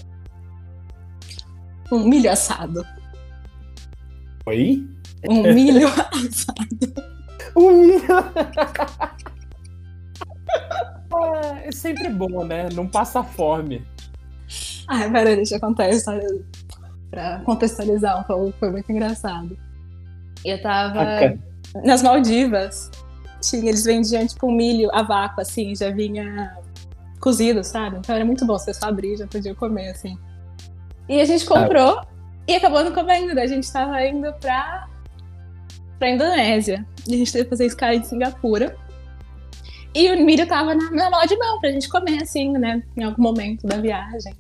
Um 1.90 2.08
milho 2.08 2.30
assado. 2.30 2.86
Oi? 4.46 4.86
Um 5.30 5.44
milho 5.54 5.88
assado. 5.88 6.94
O 7.56 7.72
milho. 7.72 8.04
Ah, 11.14 11.60
é 11.64 11.72
sempre 11.72 12.10
bom, 12.10 12.44
né? 12.44 12.68
Não 12.74 12.86
passa 12.86 13.24
fome. 13.24 13.88
Ai, 14.90 15.10
peraí, 15.10 15.38
deixa 15.38 15.56
eu 15.56 15.60
contar 15.62 15.86
a 15.86 15.90
história 15.90 16.28
pra 17.10 17.40
contextualizar 17.40 18.20
um 18.20 18.24
pouco, 18.24 18.54
foi 18.60 18.72
muito 18.72 18.92
engraçado. 18.92 19.58
Eu 20.44 20.62
tava 20.62 21.04
Bacana. 21.04 21.40
nas 21.86 22.04
Maldivas, 22.04 22.92
tinha, 23.42 23.70
eles 23.70 23.86
vendiam 23.86 24.28
tipo 24.28 24.48
um 24.48 24.52
milho 24.52 24.90
a 24.94 25.02
vácuo, 25.02 25.42
assim, 25.42 25.74
já 25.76 25.90
vinha 25.90 26.58
cozido, 27.20 27.64
sabe? 27.64 27.98
Então 27.98 28.16
era 28.16 28.26
muito 28.26 28.46
bom, 28.46 28.58
você 28.58 28.74
só 28.74 28.88
abrir, 28.88 29.18
já 29.18 29.28
podia 29.28 29.56
comer, 29.56 29.90
assim. 29.90 30.18
E 31.08 31.22
a 31.22 31.26
gente 31.26 31.46
comprou 31.46 32.02
e 32.48 32.56
acabou 32.56 32.84
não 32.84 32.92
comendo, 32.92 33.40
a 33.40 33.48
gente 33.48 33.72
tava 33.72 34.06
indo 34.06 34.32
pra, 34.34 34.88
pra 36.00 36.10
Indonésia. 36.10 36.86
E 37.08 37.16
a 37.16 37.18
gente 37.18 37.32
teve 37.32 37.46
que 37.46 37.50
fazer 37.50 37.66
escala 37.66 37.96
em 37.96 38.04
Singapura. 38.04 38.76
E 39.94 40.10
o 40.12 40.26
milho 40.26 40.46
tava 40.48 40.76
na, 40.76 40.92
na 40.92 41.10
mala 41.10 41.26
de 41.26 41.38
mão 41.38 41.60
pra 41.60 41.72
gente 41.72 41.90
comer, 41.90 42.22
assim, 42.22 42.52
né? 42.52 42.84
Em 42.96 43.04
algum 43.04 43.22
momento 43.22 43.66
da 43.66 43.78
viagem. 43.78 44.34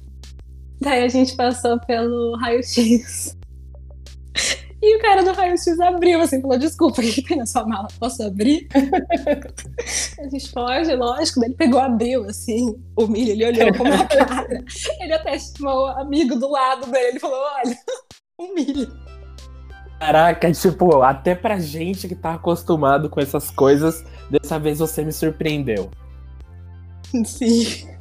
Daí 0.79 1.03
a 1.03 1.07
gente 1.07 1.35
passou 1.35 1.79
pelo 1.79 2.35
raio-x. 2.37 3.36
E 4.81 4.95
o 4.95 4.99
cara 4.99 5.23
do 5.23 5.31
raio-x 5.31 5.79
abriu, 5.79 6.21
assim, 6.21 6.39
falou: 6.39 6.57
Desculpa, 6.57 7.01
o 7.01 7.03
que 7.03 7.21
tem 7.21 7.37
na 7.37 7.45
sua 7.45 7.65
mala? 7.65 7.87
Posso 7.99 8.21
abrir? 8.21 8.67
a 10.19 10.27
gente 10.29 10.51
pode, 10.51 10.95
lógico. 10.95 11.39
Daí 11.39 11.49
ele 11.49 11.55
pegou, 11.55 11.79
abriu, 11.79 12.25
assim, 12.25 12.79
o 12.95 13.07
milho, 13.07 13.31
ele 13.31 13.45
olhou 13.45 13.73
com 13.73 13.83
uma 13.83 14.05
cara. 14.05 14.63
Ele 15.01 15.13
até 15.13 15.37
chamou 15.39 15.85
o 15.85 15.87
amigo 15.87 16.35
do 16.35 16.49
lado 16.49 16.91
dele, 16.91 17.07
ele 17.07 17.19
falou: 17.19 17.39
Olha, 17.55 17.77
o 18.37 18.53
milho. 18.53 18.91
Caraca, 19.99 20.51
tipo, 20.51 21.01
até 21.01 21.33
pra 21.33 21.57
gente 21.57 22.07
que 22.07 22.15
tá 22.15 22.35
acostumado 22.35 23.09
com 23.09 23.19
essas 23.19 23.49
coisas, 23.49 24.05
dessa 24.29 24.59
vez 24.59 24.77
você 24.77 25.03
me 25.03 25.11
surpreendeu. 25.11 25.89
Sim. 27.25 27.96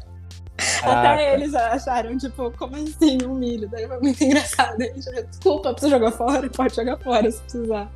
Caraca. 0.56 1.12
Até 1.12 1.34
eles 1.34 1.54
acharam, 1.54 2.16
tipo, 2.16 2.50
como 2.52 2.76
assim 2.76 3.18
um 3.24 3.34
milho? 3.34 3.68
Daí 3.68 3.86
foi 3.86 4.00
muito 4.00 4.22
engraçado. 4.24 4.80
Ele 4.80 5.00
já, 5.00 5.20
Desculpa, 5.22 5.72
preciso 5.72 5.92
jogar 5.92 6.12
fora? 6.12 6.48
Pode 6.48 6.74
jogar 6.74 6.96
fora 6.98 7.30
se 7.30 7.40
precisar. 7.42 7.90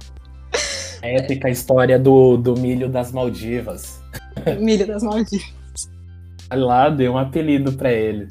A 1.02 1.06
épica 1.06 1.48
história 1.48 1.98
do, 1.98 2.36
do 2.36 2.54
milho 2.58 2.88
das 2.88 3.12
Maldivas. 3.12 4.00
Milho 4.60 4.86
das 4.86 5.02
Maldivas. 5.02 5.54
Olha 6.50 6.64
Lá, 6.64 6.88
deu 6.90 7.12
um 7.12 7.18
apelido 7.18 7.72
pra 7.72 7.90
ele. 7.90 8.28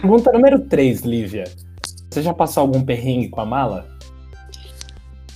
Pergunta 0.00 0.32
número 0.32 0.60
3, 0.60 1.00
Lívia. 1.02 1.44
Você 2.10 2.22
já 2.22 2.32
passou 2.32 2.62
algum 2.62 2.82
perrengue 2.82 3.28
com 3.28 3.40
a 3.40 3.46
mala? 3.46 3.86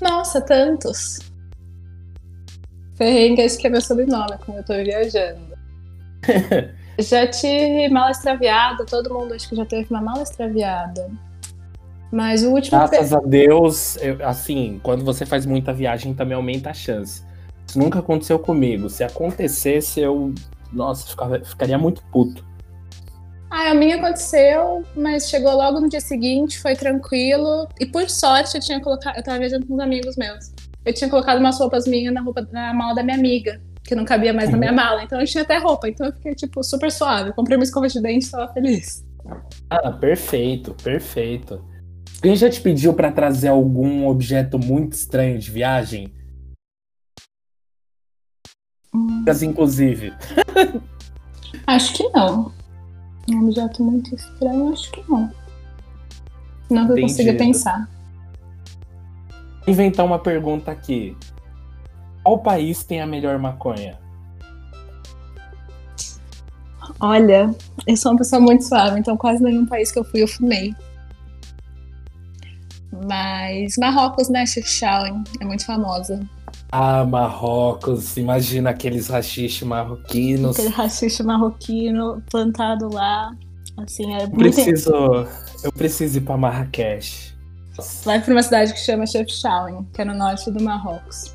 Nossa, 0.01 0.41
tantos. 0.41 1.19
Ferrengue, 2.95 3.43
esse 3.43 3.59
que 3.59 3.67
é 3.67 3.71
meu 3.71 3.81
sobrenome 3.81 4.39
quando 4.45 4.59
eu 4.59 4.65
tô 4.65 4.75
viajando. 4.75 5.41
já 7.01 7.27
tive 7.27 7.89
mala 7.89 8.11
extraviada, 8.11 8.85
todo 8.85 9.13
mundo 9.13 9.35
acho 9.35 9.49
que 9.49 9.57
já 9.57 9.65
teve 9.65 9.87
uma 9.91 10.01
mala 10.01 10.23
extraviada. 10.23 11.11
Mas 12.13 12.43
o 12.43 12.51
último. 12.51 12.77
Graças 12.79 13.13
a 13.13 13.21
Deus, 13.21 13.97
eu- 13.99 14.27
assim, 14.27 14.81
quando 14.83 15.05
você 15.05 15.25
faz 15.25 15.47
muita 15.47 15.73
viagem 15.73 16.13
também 16.13 16.35
aumenta 16.35 16.71
a 16.71 16.75
chance. 16.75 17.23
Isso 17.67 17.79
nunca 17.79 18.01
aconteceu 18.01 18.39
comigo. 18.39 18.89
Se 18.91 19.05
acontecesse, 19.05 20.01
eu. 20.01 20.35
Nossa, 20.73 21.07
ficava- 21.07 21.41
ficaria 21.45 21.79
muito 21.79 22.03
puto. 22.13 22.45
Ah, 23.49 23.71
a 23.71 23.75
minha 23.75 23.97
aconteceu, 23.97 24.85
mas 24.97 25.29
chegou 25.29 25.53
logo 25.55 25.81
no 25.81 25.89
dia 25.89 26.01
seguinte, 26.01 26.61
foi 26.61 26.75
tranquilo. 26.77 27.69
E 27.81 27.87
por 27.87 28.09
sorte 28.09 28.57
eu 28.57 28.61
tinha 28.61 28.81
colocado. 28.81 29.17
Eu 29.17 29.23
tava 29.23 29.39
viajando 29.39 29.67
com 29.67 29.75
uns 29.75 29.81
amigos 29.81 30.17
meus. 30.17 30.53
Eu 30.85 30.95
tinha 30.95 31.11
colocado 31.11 31.39
umas 31.39 31.59
roupas 31.59 31.87
minhas 31.87 32.13
na, 32.15 32.21
roupa, 32.23 32.47
na 32.53 32.73
mala 32.73 32.95
da 32.95 33.03
minha 33.03 33.17
amiga, 33.17 33.61
que 33.91 33.95
não 33.97 34.05
cabia 34.05 34.33
mais 34.33 34.49
na 34.51 34.57
minha 34.57 34.73
mala. 34.73 35.03
Então 35.03 35.21
eu 35.21 35.27
tinha 35.27 35.43
até 35.43 35.59
roupa. 35.59 35.89
Então 35.89 36.07
eu 36.07 36.13
fiquei, 36.13 36.33
tipo, 36.33 36.63
super 36.63 36.93
suave. 36.93 37.33
Comprei 37.33 37.57
uma 37.57 37.65
escova 37.65 37.89
de 37.89 38.01
dente 38.01 38.29
e 38.29 38.31
tava 38.31 38.53
feliz. 38.53 39.05
Ah, 39.69 39.91
perfeito, 39.91 40.73
perfeito. 40.81 41.61
Alguém 42.19 42.37
já 42.37 42.49
te 42.49 42.61
pediu 42.61 42.95
pra 42.95 43.11
trazer 43.11 43.49
algum 43.49 44.07
objeto 44.07 44.61
muito 44.61 44.93
estranho 44.93 45.41
de 45.41 45.51
viagem? 45.51 46.13
Mas, 49.27 49.43
inclusive. 49.43 50.13
Acho 51.67 51.93
que 51.95 52.09
não. 52.11 52.53
Um 53.29 53.45
objeto 53.45 53.83
muito 53.83 54.15
estranho, 54.15 54.73
acho 54.73 54.91
que 54.91 55.09
não. 55.09 55.31
Não 56.69 56.87
que 56.87 56.93
eu 56.93 57.01
consiga 57.03 57.35
pensar. 57.35 57.89
Vou 59.61 59.69
inventar 59.69 60.05
uma 60.05 60.19
pergunta 60.19 60.71
aqui. 60.73 61.17
Qual 62.23 62.39
país 62.39 62.85
tem 62.85 63.01
a 63.01 63.07
melhor 63.07 63.39
maconha? 63.39 63.99
Olha, 66.99 67.55
eu 67.87 67.97
sou 67.97 68.13
uma 68.13 68.19
pessoa 68.19 68.41
muito 68.41 68.65
suave, 68.65 68.99
então 68.99 69.17
quase 69.17 69.43
nenhum 69.43 69.65
país 69.65 69.91
que 69.91 69.99
eu 69.99 70.05
fui 70.05 70.23
eu 70.23 70.29
fumei. 70.29 70.75
Mas 73.09 73.77
Marrocos, 73.79 74.29
né, 74.29 74.45
Chefchaouen, 74.45 75.23
é 75.41 75.45
muito 75.45 75.65
famosa. 75.65 76.21
Ah, 76.73 77.05
Marrocos. 77.05 78.17
Imagina 78.17 78.71
aqueles 78.71 79.09
rachixe 79.09 79.65
marroquinos. 79.65 80.59
Aquele 80.59 80.75
rachixe 80.75 81.23
marroquino 81.23 82.23
plantado 82.31 82.93
lá. 82.93 83.33
Assim, 83.79 84.13
é 84.15 84.25
Eu 84.25 84.29
muito... 84.29 84.39
preciso, 84.39 84.93
eu 85.65 85.73
preciso 85.73 86.19
ir 86.19 86.21
pra 86.21 86.37
Marrakech. 86.37 87.35
Vai 88.05 88.21
pra 88.21 88.35
uma 88.35 88.43
cidade 88.43 88.75
que 88.75 88.81
chama 88.81 89.07
Chefchaouen, 89.07 89.87
que 89.95 90.03
é 90.03 90.05
no 90.05 90.15
norte 90.15 90.51
do 90.51 90.63
Marrocos. 90.63 91.35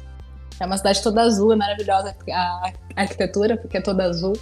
É 0.59 0.65
uma 0.65 0.77
cidade 0.77 1.01
toda 1.01 1.21
azul, 1.21 1.53
é 1.53 1.55
maravilhosa 1.55 2.15
a 2.31 2.71
arquitetura, 2.95 3.57
porque 3.57 3.77
é 3.77 3.81
toda 3.81 4.03
azul. 4.03 4.33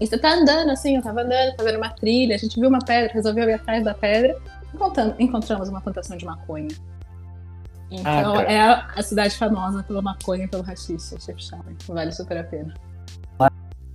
E 0.00 0.06
você 0.06 0.18
tá 0.18 0.34
andando 0.34 0.70
assim, 0.70 0.96
eu 0.96 1.02
tava 1.02 1.22
andando, 1.22 1.56
fazendo 1.56 1.76
uma 1.76 1.90
trilha, 1.90 2.34
a 2.34 2.38
gente 2.38 2.58
viu 2.58 2.68
uma 2.68 2.80
pedra, 2.80 3.12
resolveu 3.12 3.48
ir 3.48 3.54
atrás 3.54 3.84
da 3.84 3.94
pedra, 3.94 4.36
encontramos, 4.74 5.14
encontramos 5.18 5.68
uma 5.68 5.80
plantação 5.80 6.16
de 6.16 6.24
maconha. 6.24 6.68
Então 7.90 8.38
Ah, 8.38 8.42
é 8.42 8.60
a, 8.60 8.88
a 8.96 9.02
cidade 9.02 9.36
famosa 9.36 9.82
pela 9.82 10.02
maconha 10.02 10.44
e 10.44 10.48
pelo 10.48 10.62
rachixe. 10.62 11.16
Vale 11.86 12.12
super 12.12 12.38
a 12.38 12.44
pena. 12.44 12.74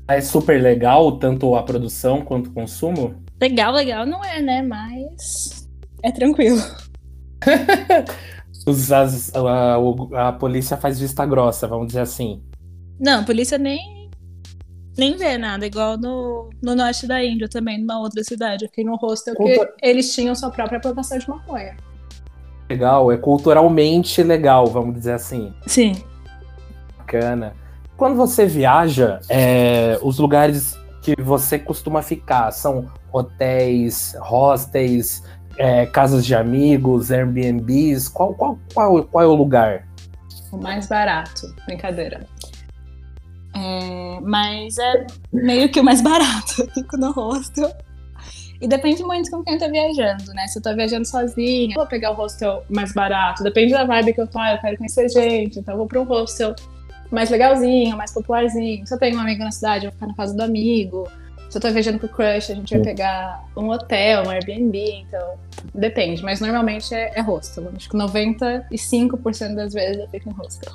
É 0.08 0.22
super 0.22 0.60
legal, 0.60 1.20
tanto 1.20 1.56
a 1.56 1.62
produção 1.62 2.22
quanto 2.22 2.50
o 2.50 2.54
consumo. 2.54 3.16
Legal, 3.40 3.72
legal 3.74 4.06
não 4.08 4.24
é, 4.26 4.42
né? 4.42 4.62
Mas 4.62 5.70
é 6.02 6.12
tranquilo. 6.12 6.60
Os- 8.68 8.92
as- 8.92 9.34
a, 9.36 9.78
o- 9.80 10.16
a 10.16 10.32
polícia 10.34 10.76
faz 10.78 11.00
vista 11.00 11.26
grossa, 11.26 11.68
vamos 11.68 11.88
dizer 11.88 12.02
assim. 12.02 12.42
Não, 13.00 13.22
a 13.22 13.24
polícia 13.24 13.58
nem, 13.58 14.10
nem 14.98 15.16
vê 15.16 15.38
nada, 15.38 15.66
igual 15.66 15.98
no, 15.98 16.50
no 16.62 16.76
norte 16.76 17.08
da 17.08 17.24
Índia 17.24 17.48
também, 17.48 17.80
numa 17.80 18.00
outra 18.00 18.24
cidade. 18.24 18.66
Fiquei 18.68 18.84
no 18.84 18.96
hostel 18.98 19.36
que 19.36 19.42
Cultura- 19.44 19.74
eles 19.82 20.14
tinham 20.14 20.36
sua 20.36 20.50
própria 20.50 20.80
plantação 20.80 21.18
de 21.18 21.30
maconha. 21.30 21.78
Legal, 22.70 23.12
é 23.12 23.18
culturalmente 23.18 24.22
legal, 24.22 24.68
vamos 24.68 24.96
dizer 24.96 25.14
assim. 25.14 25.54
Sim. 25.66 25.94
Bacana. 26.98 27.54
quando 27.98 28.16
você 28.16 28.46
viaja, 28.46 29.20
é, 29.30 29.98
os 30.04 30.20
lugares 30.20 30.78
que 31.02 31.16
você 31.22 31.58
costuma 31.58 32.02
ficar 32.02 32.52
são 32.52 32.86
hotéis, 33.12 34.16
hostels, 34.22 35.24
é, 35.60 35.86
casas 35.86 36.26
de 36.26 36.34
amigos, 36.34 37.12
Airbnbs? 37.12 38.08
Qual, 38.08 38.34
qual, 38.34 38.58
qual, 38.74 39.04
qual 39.04 39.24
é 39.24 39.28
o 39.28 39.36
lugar? 39.36 39.86
O 40.52 40.58
mais 40.58 40.88
barato, 40.88 41.54
brincadeira. 41.68 42.26
É, 43.54 44.20
mas 44.22 44.78
é 44.78 45.06
meio 45.34 45.70
que 45.70 45.82
o 45.82 45.84
mais 45.84 46.00
barato. 46.02 46.62
Eu 46.62 46.70
fico 46.72 46.98
no 46.98 47.12
hostel. 47.12 47.72
E 48.62 48.68
depende 48.68 49.04
muito 49.04 49.30
com 49.30 49.44
quem 49.44 49.58
tá 49.58 49.68
viajando, 49.68 50.34
né? 50.34 50.48
Se 50.48 50.60
eu 50.60 50.64
tô 50.64 50.74
viajando 50.74 51.06
sozinha, 51.06 51.76
vou 51.76 51.88
pegar 51.88 52.12
o 52.12 52.16
hostel 52.16 52.64
mais 52.70 52.94
barato. 52.94 53.44
Depende 53.44 53.74
da 53.74 53.84
vibe 53.84 54.14
que 54.14 54.22
eu 54.22 54.28
tô. 54.28 54.42
Eu 54.42 54.58
quero 54.60 54.78
conhecer 54.78 55.10
gente, 55.10 55.60
então 55.60 55.74
eu 55.74 55.78
vou 55.78 55.88
pra 55.88 56.02
um 56.02 56.06
hostel 56.06 56.56
mais 57.12 57.30
legalzinho, 57.30 57.98
mais 57.98 58.14
popularzinho. 58.14 58.86
Se 58.88 58.94
eu 58.94 59.00
tenho 59.00 59.18
um 59.18 59.22
amigo 59.22 59.44
na 59.44 59.52
cidade, 59.52 59.86
eu 59.86 59.92
vou 59.92 59.96
ficar 59.96 60.08
na 60.08 60.16
casa 60.16 60.36
do 60.36 60.42
amigo. 60.42 61.08
Se 61.50 61.58
eu 61.58 61.62
tô 61.62 61.72
viajando 61.72 62.00
com 62.00 62.08
crush, 62.08 62.52
a 62.52 62.56
gente 62.56 62.76
vai 62.76 62.84
pegar 62.84 63.44
um 63.58 63.70
hotel, 63.72 64.24
um 64.24 64.30
Airbnb, 64.30 64.78
então 65.08 65.34
depende. 65.74 66.24
Mas 66.24 66.40
normalmente 66.40 66.94
é, 66.94 67.12
é 67.18 67.22
hostel. 67.22 67.72
Acho 67.76 67.90
que 67.90 67.98
95% 67.98 69.56
das 69.56 69.74
vezes 69.74 69.98
eu 69.98 70.08
fico 70.10 70.30
em 70.30 70.34
hostel. 70.34 70.74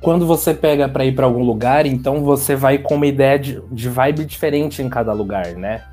Quando 0.00 0.26
você 0.26 0.54
pega 0.54 0.88
para 0.88 1.04
ir 1.04 1.14
para 1.14 1.26
algum 1.26 1.44
lugar, 1.44 1.84
então 1.84 2.24
você 2.24 2.56
vai 2.56 2.78
com 2.78 2.94
uma 2.94 3.06
ideia 3.06 3.38
de, 3.38 3.60
de 3.70 3.88
vibe 3.88 4.24
diferente 4.24 4.82
em 4.82 4.88
cada 4.88 5.12
lugar, 5.12 5.54
né? 5.54 5.84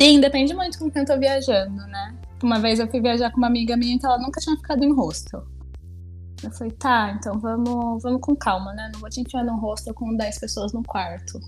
Sim, 0.00 0.18
depende 0.18 0.54
muito 0.54 0.78
com 0.78 0.90
quem 0.90 1.02
eu 1.02 1.06
tô 1.06 1.18
viajando, 1.18 1.86
né? 1.88 2.14
Uma 2.42 2.58
vez 2.58 2.80
eu 2.80 2.88
fui 2.88 3.02
viajar 3.02 3.30
com 3.30 3.36
uma 3.36 3.48
amiga 3.48 3.76
minha 3.76 3.98
que 3.98 4.06
ela 4.06 4.18
nunca 4.18 4.40
tinha 4.40 4.56
ficado 4.56 4.82
em 4.82 4.94
hostel. 4.94 5.44
Eu 6.42 6.50
falei, 6.52 6.72
tá, 6.72 7.14
então 7.18 7.38
vamos, 7.38 8.02
vamos 8.02 8.20
com 8.22 8.34
calma, 8.34 8.72
né? 8.72 8.90
Não 8.94 9.00
vou 9.00 9.10
te 9.10 9.20
enfiar 9.20 9.44
num 9.44 9.58
hostel 9.58 9.92
com 9.92 10.16
10 10.16 10.38
pessoas 10.38 10.72
no 10.72 10.82
quarto. 10.82 11.38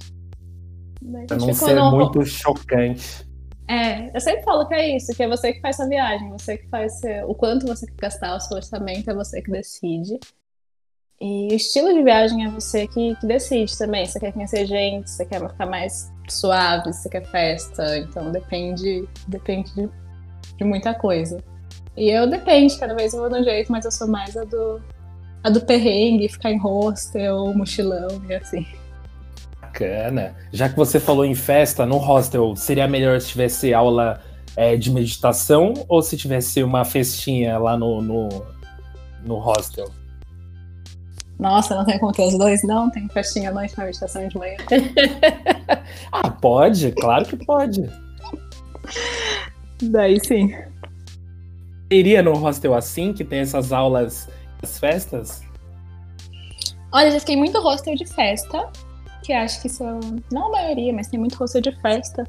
Pra 1.27 1.37
não 1.37 1.53
ser 1.53 1.81
muito 1.81 2.25
chocante. 2.25 3.27
É, 3.69 4.15
eu 4.15 4.21
sempre 4.21 4.43
falo 4.43 4.67
que 4.67 4.75
é 4.75 4.97
isso, 4.97 5.15
que 5.15 5.23
é 5.23 5.29
você 5.29 5.53
que 5.53 5.61
faz 5.61 5.77
sua 5.77 5.89
viagem, 5.89 6.31
você 6.31 6.59
que 6.59 6.69
faz 6.69 7.01
o 7.27 7.35
quanto 7.35 7.67
você 7.67 7.87
quer 7.87 7.95
gastar, 8.03 8.37
o 8.37 8.41
seu 8.41 8.57
orçamento 8.57 9.11
é 9.11 9.15
você 9.15 9.41
que 9.41 9.51
decide. 9.51 10.19
E 11.25 11.53
o 11.53 11.55
estilo 11.55 11.95
de 11.95 12.03
viagem 12.03 12.45
é 12.45 12.49
você 12.49 12.87
que, 12.89 13.15
que 13.15 13.27
decide 13.27 13.79
também. 13.79 14.05
Você 14.05 14.19
quer 14.19 14.33
conhecer 14.33 14.67
gente, 14.67 15.09
você 15.09 15.25
quer 15.25 15.41
ficar 15.49 15.67
mais 15.67 16.13
suave, 16.29 16.93
você 16.93 17.09
quer 17.09 17.25
festa. 17.31 17.97
Então 17.99 18.33
depende, 18.33 19.09
depende 19.29 19.73
de, 19.73 19.89
de 20.57 20.65
muita 20.65 20.93
coisa. 20.93 21.39
E 21.97 22.11
eu 22.11 22.27
depende, 22.29 22.77
cada 22.77 22.95
vez 22.95 23.15
eu 23.15 23.21
vou 23.21 23.29
de 23.29 23.37
um 23.37 23.45
jeito, 23.45 23.71
mas 23.71 23.85
eu 23.85 23.93
sou 23.93 24.09
mais 24.09 24.37
a 24.37 24.43
do, 24.43 24.83
a 25.45 25.49
do 25.49 25.61
perrengue, 25.61 26.29
ficar 26.29 26.51
em 26.51 26.59
hostel, 26.59 27.55
mochilão 27.55 28.21
e 28.29 28.35
assim. 28.35 28.67
Bacana. 29.73 30.35
Já 30.53 30.69
que 30.69 30.77
você 30.77 31.01
falou 31.01 31.25
em 31.25 31.35
festa, 31.35 31.87
no 31.87 31.97
hostel, 31.97 32.55
seria 32.55 32.87
melhor 32.87 33.19
se 33.21 33.29
tivesse 33.29 33.73
aula 33.73 34.21
é, 34.55 34.77
de 34.77 34.91
meditação 34.91 35.73
ou 35.89 36.03
se 36.03 36.17
tivesse 36.17 36.63
uma 36.63 36.85
festinha 36.85 37.59
lá 37.59 37.77
no, 37.77 38.03
no, 38.03 38.29
no 39.25 39.39
hostel? 39.39 39.89
Nossa, 41.39 41.75
não 41.75 41.87
tem 41.87 41.99
como 41.99 42.13
ter 42.13 42.23
os 42.23 42.37
dois, 42.37 42.63
não? 42.63 42.91
Tem 42.91 43.09
festinha 43.09 43.49
à 43.49 43.53
noite 43.53 43.77
na 43.77 43.87
meditação 43.87 44.29
de 44.29 44.37
manhã? 44.37 44.57
ah, 46.13 46.31
pode, 46.31 46.93
claro 46.93 47.25
que 47.25 47.37
pode. 47.45 47.89
Daí 49.83 50.21
sim. 50.21 50.55
Iria 51.91 52.23
no 52.23 52.35
hostel 52.35 52.75
assim, 52.75 53.13
que 53.13 53.25
tem 53.25 53.41
essas 53.41 53.73
aulas 53.73 54.29
das 54.61 54.79
festas? 54.79 55.43
Olha, 56.93 57.11
já 57.11 57.19
fiquei 57.21 57.37
muito 57.37 57.59
hostel 57.59 57.95
de 57.97 58.07
festa, 58.07 58.71
que 59.23 59.33
acho 59.33 59.63
que 59.63 59.69
são, 59.69 60.01
não 60.33 60.49
a 60.49 60.51
maioria, 60.51 60.93
mas 60.93 61.09
tem 61.09 61.19
muito 61.19 61.37
hostel 61.37 61.61
de 61.61 61.73
festa. 61.81 62.25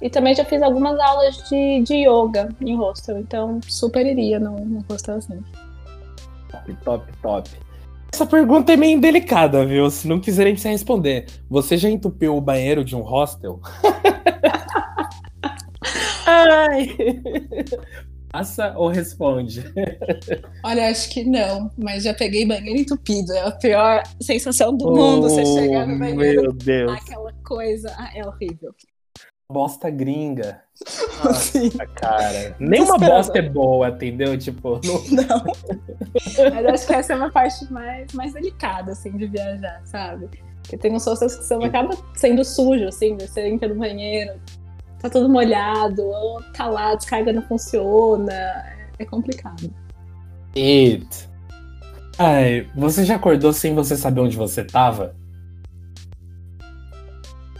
E 0.00 0.10
também 0.10 0.34
já 0.34 0.44
fiz 0.44 0.60
algumas 0.62 0.98
aulas 0.98 1.36
de, 1.48 1.82
de 1.82 2.06
yoga 2.06 2.48
em 2.60 2.76
hostel, 2.76 3.18
então 3.18 3.60
super 3.66 4.04
iria 4.04 4.38
no, 4.38 4.58
no 4.60 4.84
hostel 4.90 5.16
assim. 5.16 5.42
Top, 6.50 6.74
top, 6.84 7.12
top. 7.22 7.50
Essa 8.12 8.26
pergunta 8.26 8.72
é 8.72 8.76
meio 8.76 9.00
delicada, 9.00 9.64
viu? 9.66 9.90
Se 9.90 10.06
não 10.06 10.20
quiserem 10.20 10.56
você 10.56 10.68
responder. 10.68 11.26
Você 11.50 11.76
já 11.76 11.88
entupiu 11.88 12.36
o 12.36 12.40
banheiro 12.40 12.84
de 12.84 12.94
um 12.94 13.00
hostel? 13.00 13.60
Ai. 16.26 16.96
Passa 18.34 18.74
ou 18.76 18.88
responde? 18.88 19.62
Olha, 20.64 20.88
acho 20.88 21.08
que 21.08 21.22
não, 21.22 21.70
mas 21.78 22.02
já 22.02 22.12
peguei 22.12 22.44
banheiro 22.44 22.80
entupido. 22.80 23.32
É 23.32 23.46
a 23.46 23.52
pior 23.52 24.02
sensação 24.20 24.76
do 24.76 24.88
oh, 24.88 24.96
mundo 24.96 25.30
você 25.30 25.46
chegar 25.46 25.86
no 25.86 25.96
banheiro. 25.96 26.42
Meu 26.42 26.52
Deus. 26.52 26.92
Aquela 26.92 27.32
coisa. 27.44 27.94
Ah, 27.96 28.10
é 28.12 28.26
horrível 28.26 28.74
bosta 29.48 29.88
gringa. 29.88 30.62
Nossa, 31.22 31.86
cara. 31.94 32.56
Nenhuma 32.58 32.98
bosta 32.98 33.38
é 33.38 33.42
boa, 33.42 33.90
entendeu? 33.90 34.36
Tipo, 34.36 34.80
não. 34.82 35.26
não. 35.26 35.44
Mas 36.52 36.66
acho 36.66 36.86
que 36.88 36.92
essa 36.92 37.12
é 37.12 37.16
uma 37.16 37.30
parte 37.30 37.72
mais, 37.72 38.12
mais 38.14 38.32
delicada, 38.32 38.90
assim, 38.90 39.16
de 39.16 39.28
viajar, 39.28 39.80
sabe? 39.84 40.28
Porque 40.62 40.76
tem 40.76 40.92
uns 40.92 41.06
hostels 41.06 41.36
que 41.36 41.44
você 41.44 41.54
acaba 41.54 41.96
sendo 42.16 42.42
sujo, 42.42 42.88
assim, 42.88 43.16
você 43.16 43.46
entra 43.46 43.68
no 43.68 43.76
banheiro, 43.76 44.32
tá 45.04 45.10
tudo 45.10 45.28
molhado, 45.28 46.02
ou 46.02 46.42
tá 46.54 46.66
lá, 46.66 46.92
a 46.92 46.94
descarga 46.94 47.30
não 47.30 47.42
funciona. 47.42 48.64
É 48.98 49.04
complicado. 49.04 49.70
Eita. 50.54 51.16
Ai, 52.18 52.66
você 52.74 53.04
já 53.04 53.16
acordou 53.16 53.52
sem 53.52 53.74
você 53.74 53.96
saber 53.96 54.22
onde 54.22 54.36
você 54.36 54.64
tava? 54.64 55.14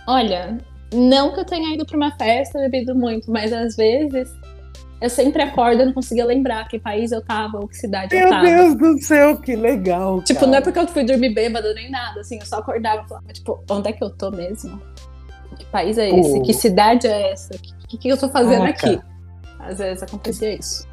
Olha, 0.06 0.56
não 0.92 1.34
que 1.34 1.40
eu 1.40 1.44
tenha 1.44 1.74
ido 1.74 1.84
pra 1.84 1.96
uma 1.96 2.16
festa, 2.16 2.58
bebido 2.60 2.94
muito, 2.94 3.30
mas 3.30 3.52
às 3.52 3.76
vezes 3.76 4.30
eu 5.00 5.10
sempre 5.10 5.42
acordo 5.42 5.82
e 5.82 5.84
não 5.84 5.92
conseguia 5.92 6.24
lembrar 6.24 6.66
que 6.68 6.78
país 6.78 7.12
eu 7.12 7.22
tava 7.22 7.58
ou 7.58 7.68
que 7.68 7.76
cidade 7.76 8.14
Meu 8.14 8.24
eu 8.24 8.30
tava. 8.30 8.42
Meu 8.42 8.74
Deus 8.74 8.76
do 8.76 9.02
céu, 9.02 9.38
que 9.38 9.54
legal. 9.54 10.22
Tipo, 10.22 10.40
cara. 10.40 10.50
não 10.50 10.58
é 10.58 10.60
porque 10.62 10.78
eu 10.78 10.88
fui 10.88 11.04
dormir 11.04 11.34
bêbada 11.34 11.74
nem 11.74 11.90
nada, 11.90 12.20
assim, 12.20 12.38
eu 12.38 12.46
só 12.46 12.60
acordava 12.60 13.02
e 13.02 13.08
falava, 13.08 13.32
tipo, 13.34 13.62
onde 13.68 13.88
é 13.88 13.92
que 13.92 14.02
eu 14.02 14.08
tô 14.10 14.30
mesmo? 14.30 14.80
Que 15.58 15.64
país 15.66 15.98
é 15.98 16.08
esse? 16.08 16.40
Que 16.42 16.52
cidade 16.52 17.06
é 17.06 17.32
essa? 17.32 17.54
O 17.54 17.88
que, 17.88 17.98
que, 17.98 18.08
eu 18.08 18.16
tô 18.16 18.28
fazendo 18.28 18.60
Caraca. 18.60 18.90
aqui? 18.90 19.00
Às 19.58 19.78
vezes 19.78 20.02
acontecia 20.02 20.54
isso. 20.54 20.86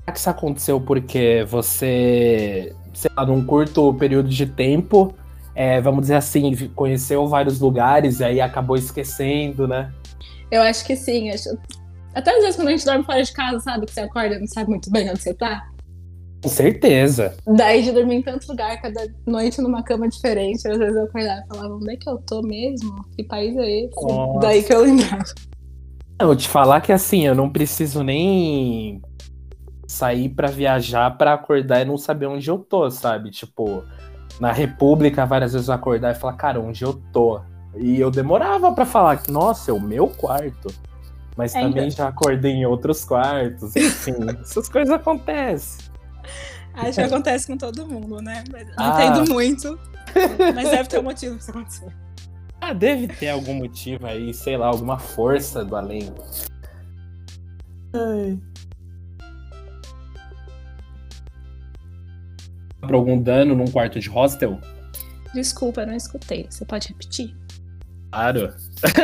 Será 0.00 0.12
que 0.12 0.18
isso 0.18 0.30
aconteceu 0.30 0.80
porque 0.80 1.44
você, 1.48 2.74
sei 2.92 3.10
lá, 3.16 3.24
num 3.24 3.44
curto 3.44 3.94
período 3.94 4.28
de 4.28 4.46
tempo, 4.46 5.14
é, 5.54 5.80
vamos 5.80 6.02
dizer 6.02 6.16
assim, 6.16 6.68
conheceu 6.74 7.26
vários 7.26 7.60
lugares 7.60 8.20
e 8.20 8.24
aí 8.24 8.40
acabou 8.40 8.76
esquecendo, 8.76 9.68
né? 9.68 9.92
Eu 10.50 10.62
acho 10.62 10.84
que 10.84 10.96
sim. 10.96 11.30
Acho... 11.30 11.50
Até 12.14 12.30
às 12.30 12.42
vezes 12.42 12.56
quando 12.56 12.68
a 12.68 12.70
gente 12.72 12.84
dorme 12.84 13.04
fora 13.04 13.22
de 13.22 13.32
casa, 13.32 13.60
sabe? 13.60 13.86
Que 13.86 13.92
você 13.92 14.00
acorda 14.00 14.34
e 14.34 14.40
não 14.40 14.46
sabe 14.46 14.70
muito 14.70 14.90
bem 14.90 15.08
onde 15.10 15.22
você 15.22 15.32
tá. 15.32 15.68
Com 16.42 16.48
certeza. 16.48 17.36
Daí 17.46 17.82
de 17.82 17.92
dormir 17.92 18.16
em 18.16 18.22
tanto 18.22 18.48
lugar, 18.48 18.80
cada 18.82 19.06
noite 19.26 19.60
numa 19.60 19.82
cama 19.82 20.08
diferente, 20.08 20.66
às 20.66 20.76
vezes 20.76 20.96
eu 20.96 21.04
acordava 21.04 21.40
e 21.40 21.54
falava, 21.54 21.74
onde 21.74 21.92
é 21.92 21.96
que 21.96 22.08
eu 22.08 22.18
tô 22.18 22.42
mesmo? 22.42 23.04
Que 23.16 23.22
país 23.22 23.56
é 23.56 23.84
esse? 23.84 24.02
Nossa. 24.02 24.40
Daí 24.40 24.62
que 24.62 24.72
eu 24.74 24.82
lembrava. 24.82 25.22
Vou 26.20 26.36
te 26.36 26.48
falar 26.48 26.80
que 26.80 26.92
assim, 26.92 27.26
eu 27.26 27.34
não 27.34 27.50
preciso 27.50 28.02
nem 28.02 29.00
sair 29.86 30.28
para 30.30 30.48
viajar 30.48 31.16
para 31.16 31.34
acordar 31.34 31.82
e 31.82 31.84
não 31.84 31.96
saber 31.96 32.26
onde 32.26 32.48
eu 32.48 32.58
tô, 32.58 32.90
sabe? 32.90 33.30
Tipo, 33.30 33.84
na 34.40 34.50
República, 34.50 35.26
várias 35.26 35.52
vezes 35.52 35.68
eu 35.68 35.74
acordar 35.74 36.12
e 36.12 36.18
falar, 36.18 36.34
cara, 36.34 36.60
onde 36.60 36.82
eu 36.82 37.00
tô? 37.12 37.40
E 37.76 38.00
eu 38.00 38.10
demorava 38.10 38.72
para 38.72 38.84
falar, 38.84 39.22
nossa, 39.28 39.70
é 39.70 39.74
o 39.74 39.80
meu 39.80 40.08
quarto. 40.08 40.68
Mas 41.36 41.54
é, 41.54 41.60
também 41.60 41.84
então. 41.84 41.96
já 41.96 42.08
acordei 42.08 42.52
em 42.52 42.66
outros 42.66 43.04
quartos. 43.04 43.74
Enfim, 43.76 44.14
essas 44.42 44.68
coisas 44.68 44.92
acontecem. 44.92 45.91
Acho 46.74 46.94
que 46.94 47.00
acontece 47.02 47.46
com 47.46 47.56
todo 47.56 47.86
mundo, 47.86 48.20
né? 48.22 48.44
Mas 48.50 48.66
não 48.68 48.74
ah. 48.76 49.04
entendo 49.04 49.30
muito. 49.32 49.78
Mas 50.54 50.70
deve 50.70 50.88
ter 50.88 50.98
um 51.00 51.02
motivo 51.02 51.34
pra 51.34 51.42
isso 51.42 51.50
acontecer. 51.50 51.92
Ah, 52.60 52.72
deve 52.72 53.08
ter 53.08 53.28
algum 53.28 53.54
motivo 53.54 54.06
aí, 54.06 54.32
sei 54.32 54.56
lá, 54.56 54.66
alguma 54.66 54.98
força 54.98 55.64
do 55.64 55.76
além. 55.76 56.12
Ai. 57.94 58.38
por 62.82 62.94
algum 62.94 63.20
dano 63.20 63.54
num 63.54 63.66
quarto 63.66 63.98
de 63.98 64.08
hostel? 64.08 64.58
Desculpa, 65.32 65.86
não 65.86 65.94
escutei. 65.94 66.46
Você 66.50 66.64
pode 66.64 66.88
repetir? 66.88 67.34
Claro. 68.10 68.52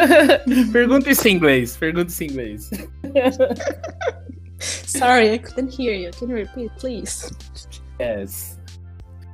pergunta 0.73 1.11
isso 1.11 1.27
em 1.27 1.37
inglês. 1.37 1.77
Pergunta 1.77 2.11
isso 2.11 2.25
em 2.25 2.27
inglês. 2.27 2.71
Sorry, 4.61 5.35
I 5.35 5.39
couldn't 5.39 5.73
hear 5.73 5.95
you. 5.95 6.11
Can 6.19 6.29
you 6.31 6.37
repeat, 6.37 6.73
please? 6.79 7.31
Yes. 8.01 8.59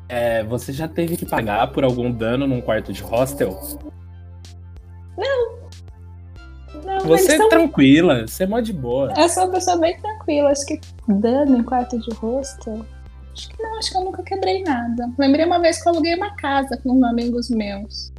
É, 0.08 0.44
você 0.44 0.72
já 0.72 0.86
teve 0.86 1.16
que 1.16 1.24
pagar 1.24 1.72
por 1.72 1.82
algum 1.84 2.10
dano 2.10 2.46
num 2.46 2.60
quarto 2.60 2.92
de 2.92 3.02
hostel? 3.02 3.58
Não. 5.16 5.54
Não, 6.84 7.00
você 7.00 7.32
é 7.32 7.48
tranquila, 7.48 8.26
você 8.26 8.44
é 8.44 8.46
mó 8.46 8.60
de 8.60 8.72
boa. 8.72 9.12
Eu 9.16 9.28
sou 9.28 9.44
uma 9.44 9.52
pessoa 9.52 9.78
bem 9.78 9.98
tranquila. 10.00 10.50
Acho 10.50 10.66
que 10.66 10.80
dano 11.08 11.56
em 11.58 11.62
quarto 11.62 11.98
de 11.98 12.14
hostel. 12.16 12.84
Acho 13.32 13.48
que 13.48 13.62
não, 13.62 13.78
acho 13.78 13.90
que 13.90 13.96
eu 13.96 14.04
nunca 14.04 14.22
quebrei 14.22 14.62
nada. 14.62 15.10
Lembrei 15.18 15.44
uma 15.44 15.58
vez 15.58 15.82
que 15.82 15.88
eu 15.88 15.92
aluguei 15.92 16.14
uma 16.14 16.36
casa 16.36 16.76
com 16.76 16.92
uns 16.92 17.02
amigos 17.02 17.48
meus. 17.48 18.12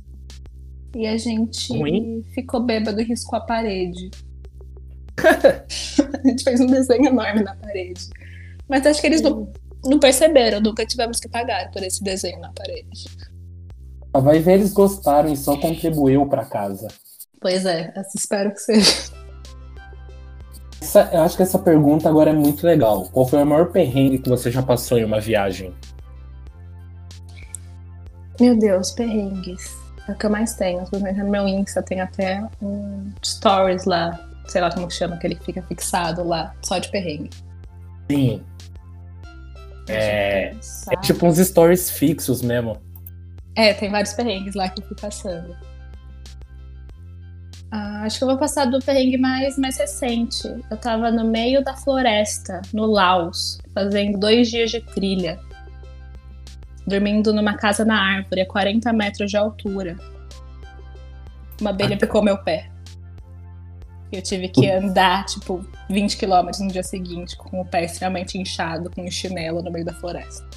E 0.95 1.05
a 1.07 1.17
gente 1.17 1.77
Ruim? 1.77 2.23
ficou 2.33 2.61
bêbado 2.61 2.99
e 2.99 3.03
riscou 3.03 3.37
a 3.37 3.41
parede. 3.41 4.09
a 6.23 6.27
gente 6.27 6.43
fez 6.43 6.59
um 6.59 6.67
desenho 6.67 7.07
enorme 7.07 7.43
na 7.43 7.55
parede. 7.55 8.09
Mas 8.67 8.85
acho 8.85 9.01
que 9.01 9.07
eles 9.07 9.21
não, 9.21 9.51
não 9.83 9.99
perceberam, 9.99 10.59
nunca 10.59 10.85
tivemos 10.85 11.19
que 11.19 11.29
pagar 11.29 11.71
por 11.71 11.83
esse 11.83 12.03
desenho 12.03 12.39
na 12.39 12.51
parede. 12.51 13.05
Vai 14.13 14.39
ver, 14.39 14.53
eles 14.53 14.73
gostaram 14.73 15.31
e 15.31 15.37
só 15.37 15.57
contribuiu 15.57 16.25
para 16.25 16.45
casa. 16.45 16.87
Pois 17.39 17.65
é, 17.65 17.93
espero 18.15 18.51
que 18.51 18.59
seja. 18.59 19.11
Essa, 20.81 21.09
eu 21.11 21.21
acho 21.21 21.35
que 21.35 21.43
essa 21.43 21.59
pergunta 21.59 22.07
agora 22.07 22.29
é 22.29 22.33
muito 22.33 22.65
legal. 22.65 23.09
Qual 23.11 23.27
foi 23.27 23.41
o 23.41 23.45
maior 23.45 23.71
perrengue 23.71 24.19
que 24.19 24.29
você 24.29 24.51
já 24.51 24.61
passou 24.61 24.97
em 24.97 25.03
uma 25.03 25.19
viagem? 25.19 25.73
Meu 28.39 28.57
Deus, 28.57 28.91
perrengues. 28.91 29.75
É 30.07 30.11
o 30.11 30.15
que 30.15 30.25
eu 30.25 30.29
mais 30.29 30.53
tenho. 30.55 30.83
No 30.91 31.29
meu 31.29 31.47
Insta 31.47 31.81
tem 31.81 32.01
até 32.01 32.43
um 32.61 33.11
stories 33.23 33.85
lá, 33.85 34.19
sei 34.47 34.61
lá 34.61 34.71
como 34.71 34.89
chama, 34.89 35.17
que 35.17 35.27
ele 35.27 35.35
fica 35.35 35.61
fixado 35.63 36.23
lá, 36.23 36.53
só 36.61 36.77
de 36.77 36.89
perrengue. 36.89 37.29
Sim. 38.09 38.43
É, 39.87 40.51
é 40.91 40.95
tipo 41.01 41.25
uns 41.27 41.37
stories 41.37 41.89
fixos 41.89 42.41
mesmo. 42.41 42.81
É, 43.55 43.73
tem 43.73 43.89
vários 43.89 44.13
perrengues 44.13 44.55
lá 44.55 44.69
que 44.69 44.81
eu 44.81 44.87
fui 44.87 44.97
passando. 44.99 45.55
Ah, 47.71 48.03
acho 48.03 48.17
que 48.17 48.23
eu 48.23 48.27
vou 48.27 48.37
passar 48.37 48.65
do 48.65 48.79
perrengue 48.79 49.17
mais, 49.17 49.57
mais 49.57 49.77
recente. 49.77 50.47
Eu 50.69 50.77
tava 50.77 51.11
no 51.11 51.25
meio 51.25 51.63
da 51.63 51.75
floresta, 51.75 52.61
no 52.73 52.85
Laos, 52.85 53.57
fazendo 53.73 54.19
dois 54.19 54.49
dias 54.49 54.71
de 54.71 54.81
trilha. 54.81 55.39
Dormindo 56.87 57.33
numa 57.33 57.55
casa 57.55 57.83
na 57.83 57.99
árvore, 57.99 58.41
a 58.41 58.47
40 58.47 58.93
metros 58.93 59.31
de 59.31 59.37
altura. 59.37 59.97
Uma 61.59 61.71
abelha 61.71 61.97
picou 61.97 62.21
meu 62.21 62.37
pé. 62.37 62.69
Eu 64.15 64.21
tive 64.21 64.47
que 64.47 64.69
andar, 64.71 65.25
tipo, 65.25 65.65
20 65.89 66.15
quilômetros 66.15 66.61
no 66.61 66.69
dia 66.69 66.83
seguinte, 66.83 67.35
com 67.35 67.59
o 67.59 67.65
pé 67.65 67.83
extremamente 67.83 68.37
inchado, 68.37 68.89
com 68.89 69.03
um 69.03 69.11
chinelo 69.11 69.61
no 69.61 69.69
meio 69.69 69.83
da 69.83 69.93
floresta. 69.93 70.47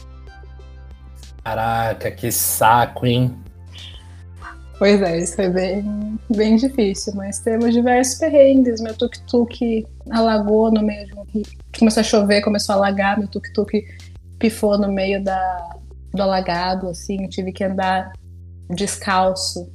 Caraca, 1.43 2.09
que 2.13 2.31
saco, 2.31 3.05
hein? 3.05 3.37
Pois 4.79 5.03
é, 5.03 5.19
isso 5.19 5.35
foi 5.35 5.49
bem, 5.49 6.19
bem 6.31 6.55
difícil, 6.55 7.13
mas 7.17 7.41
temos 7.41 7.75
diversos 7.75 8.15
perrengues. 8.15 8.81
Meu 8.81 8.95
tuk-tuk 8.95 9.85
alagou 10.09 10.71
no 10.71 10.81
meio 10.81 11.05
de 11.05 11.15
um 11.15 11.25
rio. 11.25 11.43
Começou 11.77 12.01
a 12.01 12.05
chover, 12.05 12.43
começou 12.43 12.75
a 12.75 12.77
alagar, 12.77 13.19
meu 13.19 13.27
tuk-tuk 13.27 13.85
pifou 14.39 14.79
no 14.79 14.93
meio 14.93 15.23
da, 15.25 15.77
do 16.15 16.23
alagado, 16.23 16.89
assim, 16.89 17.27
tive 17.27 17.51
que 17.51 17.65
andar 17.65 18.13
descalço 18.71 19.69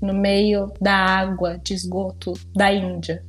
no 0.00 0.14
meio 0.14 0.72
da 0.80 0.94
água 0.94 1.58
de 1.62 1.74
esgoto 1.74 2.32
da 2.54 2.72
Índia. 2.72 3.24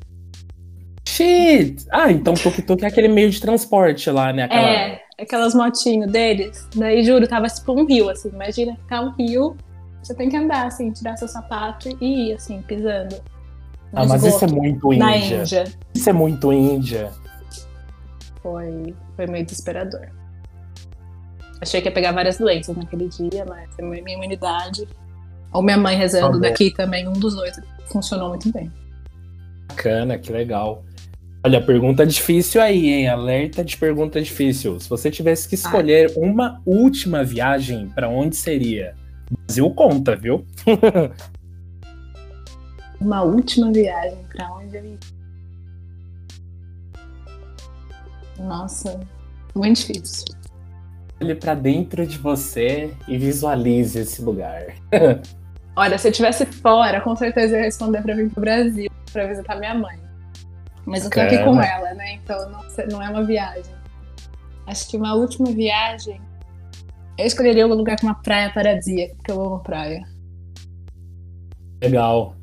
Shit! 1.07 1.86
Ah, 1.91 2.12
então 2.12 2.34
tuk-tuk 2.34 2.84
é 2.84 2.88
aquele 2.88 3.07
meio 3.07 3.29
de 3.29 3.41
transporte 3.41 4.10
lá, 4.10 4.31
né? 4.31 4.43
Aquela... 4.43 4.69
É, 4.69 5.01
aquelas 5.19 5.53
motinhos 5.53 6.12
deles. 6.12 6.67
Daí, 6.75 7.03
juro, 7.03 7.27
tava 7.27 7.47
tipo 7.47 7.73
um 7.73 7.86
rio, 7.86 8.10
assim. 8.10 8.29
Imagina 8.29 8.75
ficar 8.75 9.01
um 9.01 9.12
rio, 9.12 9.57
você 10.01 10.15
tem 10.15 10.29
que 10.29 10.38
andar, 10.38 10.67
assim, 10.67 10.91
tirar 10.91 11.17
seu 11.17 11.27
sapato 11.27 11.89
e 12.01 12.29
ir, 12.29 12.34
assim, 12.34 12.62
pisando. 12.62 13.15
Ah, 13.93 14.05
mas 14.05 14.23
isso 14.23 14.45
é 14.45 14.47
muito 14.47 14.93
Índia. 14.93 15.41
Índia. 15.41 15.63
Isso 15.93 16.10
é 16.10 16.13
muito 16.13 16.53
Índia. 16.53 17.12
Foi, 18.41 18.95
foi 19.15 19.27
meio 19.27 19.45
desesperador. 19.45 20.07
Achei 21.60 21.81
que 21.81 21.89
ia 21.89 21.91
pegar 21.91 22.12
várias 22.13 22.38
doenças 22.38 22.75
naquele 22.75 23.07
dia, 23.07 23.45
mas 23.47 23.69
minha 23.79 24.15
imunidade. 24.15 24.88
Ou 25.53 25.61
minha 25.61 25.77
mãe 25.77 25.97
rezando 25.97 26.39
tá 26.39 26.49
daqui 26.49 26.71
também, 26.71 27.07
um 27.07 27.13
dos 27.13 27.35
dois. 27.35 27.59
Funcionou 27.87 28.29
muito 28.29 28.51
bem. 28.51 28.71
Bacana, 29.67 30.17
que 30.17 30.31
legal. 30.31 30.83
Olha, 31.43 31.59
pergunta 31.59 32.05
difícil 32.05 32.61
aí, 32.61 32.87
hein? 32.87 33.07
Alerta 33.07 33.63
de 33.63 33.75
pergunta 33.75 34.21
difícil. 34.21 34.79
Se 34.79 34.89
você 34.89 35.09
tivesse 35.09 35.49
que 35.49 35.55
escolher 35.55 36.11
ah. 36.11 36.19
uma 36.19 36.61
última 36.65 37.23
viagem, 37.23 37.89
para 37.89 38.07
onde 38.07 38.35
seria? 38.35 38.95
Brasil 39.47 39.69
conta, 39.71 40.15
viu? 40.15 40.45
uma 43.01 43.23
última 43.23 43.71
viagem, 43.71 44.19
para 44.33 44.53
onde 44.53 44.77
eu 44.77 44.85
ia? 44.85 44.99
Nossa, 48.39 48.99
muito 49.55 49.77
difícil 49.77 50.25
olhe 51.21 51.35
para 51.35 51.53
dentro 51.53 52.05
de 52.05 52.17
você 52.17 52.93
e 53.07 53.17
visualize 53.17 53.99
esse 53.99 54.21
lugar. 54.21 54.75
Olha, 55.75 55.97
se 55.97 56.07
eu 56.07 56.12
estivesse 56.12 56.45
fora, 56.45 56.99
com 57.01 57.15
certeza 57.15 57.55
eu 57.55 57.60
ia 57.60 57.65
responder 57.65 58.01
para 58.01 58.15
vir 58.15 58.29
pro 58.29 58.41
Brasil 58.41 58.91
para 59.12 59.27
visitar 59.27 59.55
minha 59.57 59.73
mãe. 59.73 59.99
Mas 60.86 61.03
eu 61.03 61.10
tô 61.10 61.19
aqui 61.19 61.38
com 61.43 61.62
ela, 61.62 61.93
né? 61.93 62.15
Então 62.15 62.49
não, 62.49 62.62
não 62.89 63.01
é 63.01 63.10
uma 63.10 63.23
viagem. 63.23 63.73
Acho 64.65 64.89
que 64.89 64.97
uma 64.97 65.13
última 65.13 65.51
viagem. 65.51 66.19
Eu 67.17 67.25
escolheria 67.25 67.67
um 67.67 67.73
lugar 67.73 67.99
com 67.99 68.07
uma 68.07 68.15
praia 68.15 68.51
paradisíaca, 68.51 69.15
porque 69.15 69.31
eu 69.31 69.41
amo 69.41 69.60
praia. 69.60 70.01
Legal. 71.81 72.36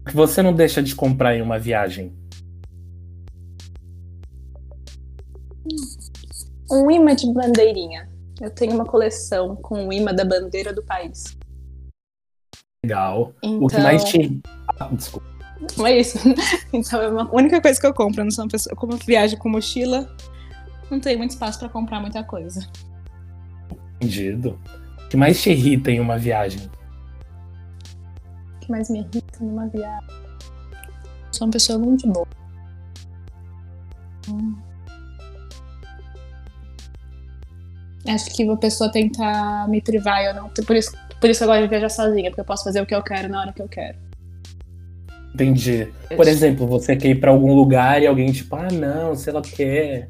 O 0.00 0.04
que 0.08 0.16
você 0.16 0.42
não 0.42 0.52
deixa 0.52 0.82
de 0.82 0.94
comprar 0.94 1.36
em 1.36 1.42
uma 1.42 1.58
viagem? 1.58 2.12
Um 6.70 6.90
imã 6.90 7.14
de 7.14 7.32
bandeirinha. 7.32 8.08
Eu 8.40 8.50
tenho 8.50 8.74
uma 8.74 8.84
coleção 8.84 9.56
com 9.56 9.88
o 9.88 9.92
imã 9.92 10.12
da 10.12 10.24
bandeira 10.24 10.72
do 10.72 10.82
país. 10.82 11.36
Legal. 12.86 13.32
Então... 13.42 13.64
O 13.64 13.68
que 13.68 13.78
mais 13.80 14.02
então- 14.04 14.28
te. 14.28 14.40
Ah, 14.78 14.88
desculpa. 14.92 15.26
Não 15.76 15.86
é 15.86 15.98
isso. 15.98 16.18
Então 16.72 17.00
é 17.00 17.06
a 17.06 17.28
única 17.32 17.60
coisa 17.60 17.80
que 17.80 17.86
eu 17.86 17.94
compro. 17.94 18.20
Eu 18.20 18.24
não 18.24 18.30
sou 18.30 18.44
uma 18.44 18.50
pessoa. 18.50 18.76
Como 18.76 18.92
eu 18.92 18.98
viajo 18.98 19.36
com 19.38 19.48
mochila, 19.48 20.08
não 20.90 21.00
tenho 21.00 21.18
muito 21.18 21.32
espaço 21.32 21.58
para 21.58 21.68
comprar 21.68 22.00
muita 22.00 22.22
coisa. 22.22 22.68
Entendido. 23.96 24.58
O 25.04 25.08
que 25.08 25.16
mais 25.16 25.42
te 25.42 25.50
irrita 25.50 25.90
em 25.90 25.98
uma 25.98 26.18
viagem? 26.18 26.60
O 28.56 28.58
que 28.60 28.70
mais 28.70 28.90
me 28.90 29.00
irrita 29.00 29.38
numa 29.40 29.66
viagem? 29.68 30.08
Sou 31.32 31.46
uma 31.46 31.52
pessoa 31.52 31.78
muito 31.78 32.06
boa. 32.08 32.26
Hum. 34.28 34.56
Acho 38.08 38.30
que 38.34 38.44
uma 38.44 38.56
pessoa 38.56 38.90
tentar 38.92 39.68
me 39.68 39.80
privar, 39.80 40.22
eu 40.22 40.34
não. 40.34 40.48
Por 40.48 40.76
isso, 40.76 40.92
por 41.20 41.30
isso 41.30 41.44
eu 41.44 41.48
gosto 41.48 41.62
de 41.62 41.68
viajar 41.68 41.88
sozinha, 41.88 42.30
porque 42.30 42.40
eu 42.40 42.44
posso 42.44 42.64
fazer 42.64 42.80
o 42.80 42.86
que 42.86 42.94
eu 42.94 43.02
quero 43.02 43.28
na 43.28 43.40
hora 43.40 43.52
que 43.52 43.62
eu 43.62 43.68
quero. 43.68 43.96
Entendi. 45.34 45.92
Por 46.14 46.26
exemplo, 46.26 46.66
você 46.66 46.96
quer 46.96 47.08
ir 47.08 47.20
pra 47.20 47.30
algum 47.30 47.54
lugar 47.54 48.00
e 48.02 48.06
alguém 48.06 48.32
tipo, 48.32 48.56
ah, 48.56 48.68
não, 48.72 49.14
sei 49.14 49.32
lá 49.32 49.40
o 49.40 49.42
que. 49.42 50.06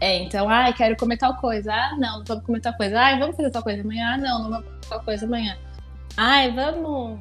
É, 0.00 0.18
então, 0.18 0.48
ah, 0.48 0.72
quero 0.72 0.96
comer 0.96 1.18
tal 1.18 1.36
coisa. 1.36 1.72
Ah, 1.72 1.96
não, 1.98 2.18
não 2.18 2.24
vamos 2.24 2.44
comer 2.44 2.60
tal 2.60 2.74
coisa. 2.74 2.98
Ah, 2.98 3.18
vamos 3.18 3.36
fazer 3.36 3.50
tal 3.50 3.62
coisa 3.62 3.82
amanhã. 3.82 4.14
Ah, 4.14 4.16
não, 4.16 4.42
não 4.44 4.50
vamos 4.50 4.66
fazer 4.66 4.88
tal 4.88 5.00
coisa 5.00 5.26
amanhã. 5.26 5.56
Ai, 6.16 6.52
vamos 6.52 7.20